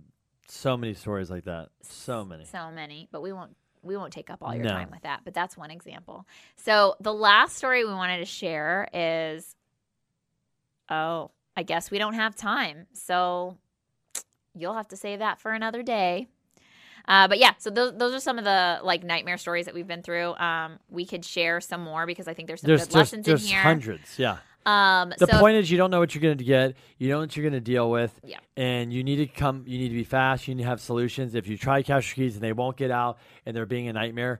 so 0.47 0.75
many 0.75 0.95
stories 0.95 1.29
like 1.29 1.45
that. 1.45 1.69
So 1.81 2.25
many. 2.25 2.45
so 2.45 2.71
many, 2.71 3.07
but 3.11 3.21
we 3.21 3.31
won't 3.31 3.55
we 3.83 3.97
won't 3.97 4.13
take 4.13 4.29
up 4.29 4.39
all 4.41 4.55
your 4.55 4.63
No. 4.63 4.71
time 4.71 4.89
with 4.91 5.01
that. 5.03 5.21
But 5.23 5.33
that's 5.33 5.55
one 5.55 5.69
example. 5.69 6.25
So 6.55 6.95
the 6.99 7.13
last 7.13 7.57
story 7.57 7.85
we 7.85 7.91
wanted 7.91 8.19
to 8.19 8.25
share 8.25 8.87
is 8.93 9.55
oh, 10.89 11.29
I 11.55 11.61
guess 11.63 11.91
we 11.91 11.99
don't 11.99 12.13
have 12.15 12.35
time. 12.35 12.87
So 12.93 13.57
you'll 14.55 14.73
have 14.73 14.87
to 14.87 14.97
save 14.97 15.19
that 15.19 15.39
for 15.39 15.51
another 15.51 15.83
day. 15.83 16.27
Uh, 17.07 17.27
but 17.27 17.37
yeah, 17.39 17.51
so 17.57 17.69
those, 17.69 17.93
those 17.97 18.13
are 18.13 18.19
some 18.19 18.37
of 18.37 18.45
the 18.45 18.79
like 18.83 19.03
nightmare 19.03 19.37
stories 19.37 19.65
that 19.65 19.73
we've 19.75 19.87
been 19.87 20.01
through. 20.03 20.33
Um, 20.35 20.79
we 20.89 21.05
could 21.05 21.25
share 21.25 21.59
some 21.61 21.81
more 21.81 22.05
because 22.05 22.27
I 22.27 22.33
think 22.33 22.47
there's 22.47 22.61
some 22.61 22.67
There's 22.69 22.81
good 22.81 22.89
there's, 22.89 22.95
lessons 22.95 23.25
there's 23.25 23.43
in 23.43 23.49
here. 23.49 23.59
hundreds. 23.61 24.17
Yeah. 24.17 24.37
Um, 24.65 25.11
The 25.17 25.27
so 25.27 25.39
point 25.39 25.57
is, 25.57 25.69
you 25.69 25.77
don't 25.77 25.91
know 25.91 25.99
what 25.99 26.15
you're 26.15 26.21
going 26.21 26.37
to 26.37 26.43
get. 26.45 26.75
You 26.97 27.09
know 27.09 27.19
what 27.19 27.35
you're 27.35 27.43
going 27.43 27.51
to 27.53 27.59
deal 27.59 27.91
with. 27.91 28.17
Yeah. 28.23 28.39
And 28.55 28.93
you 28.93 29.03
need 29.03 29.17
to 29.17 29.27
come. 29.27 29.65
You 29.67 29.77
need 29.77 29.89
to 29.89 29.95
be 29.95 30.05
fast. 30.05 30.47
You 30.47 30.55
need 30.55 30.63
to 30.63 30.69
have 30.69 30.79
solutions. 30.79 31.35
If 31.35 31.47
you 31.47 31.57
try 31.57 31.81
cash 31.83 32.13
keys 32.13 32.35
and 32.35 32.41
they 32.43 32.53
won't 32.53 32.77
get 32.77 32.89
out 32.89 33.17
and 33.45 33.53
they're 33.53 33.65
being 33.65 33.89
a 33.89 33.93
nightmare, 33.93 34.39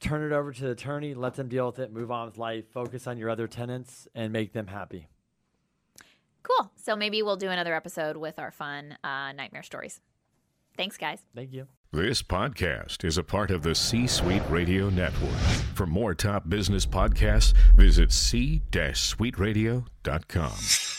turn 0.00 0.24
it 0.30 0.34
over 0.34 0.52
to 0.52 0.60
the 0.64 0.70
attorney. 0.70 1.14
Let 1.14 1.34
them 1.34 1.46
deal 1.48 1.66
with 1.66 1.78
it. 1.78 1.92
Move 1.92 2.10
on 2.10 2.26
with 2.26 2.36
life. 2.38 2.64
Focus 2.72 3.06
on 3.06 3.16
your 3.18 3.30
other 3.30 3.46
tenants 3.46 4.08
and 4.16 4.32
make 4.32 4.52
them 4.52 4.66
happy. 4.66 5.06
cool. 6.42 6.72
So 6.76 6.96
maybe 6.96 7.22
we'll 7.22 7.36
do 7.36 7.48
another 7.48 7.74
episode 7.76 8.16
with 8.16 8.40
our 8.40 8.50
fun 8.50 8.96
uh, 9.04 9.30
nightmare 9.32 9.62
stories. 9.62 10.00
Thanks, 10.76 10.96
guys. 10.96 11.20
Thank 11.34 11.52
you. 11.52 11.66
This 11.92 12.22
podcast 12.22 13.04
is 13.04 13.16
a 13.16 13.22
part 13.22 13.50
of 13.50 13.62
the 13.62 13.74
C 13.74 14.06
Suite 14.06 14.42
Radio 14.50 14.90
Network. 14.90 15.38
For 15.74 15.86
more 15.86 16.14
top 16.14 16.48
business 16.48 16.84
podcasts, 16.84 17.54
visit 17.76 18.12
c-suiteradio.com. 18.12 20.95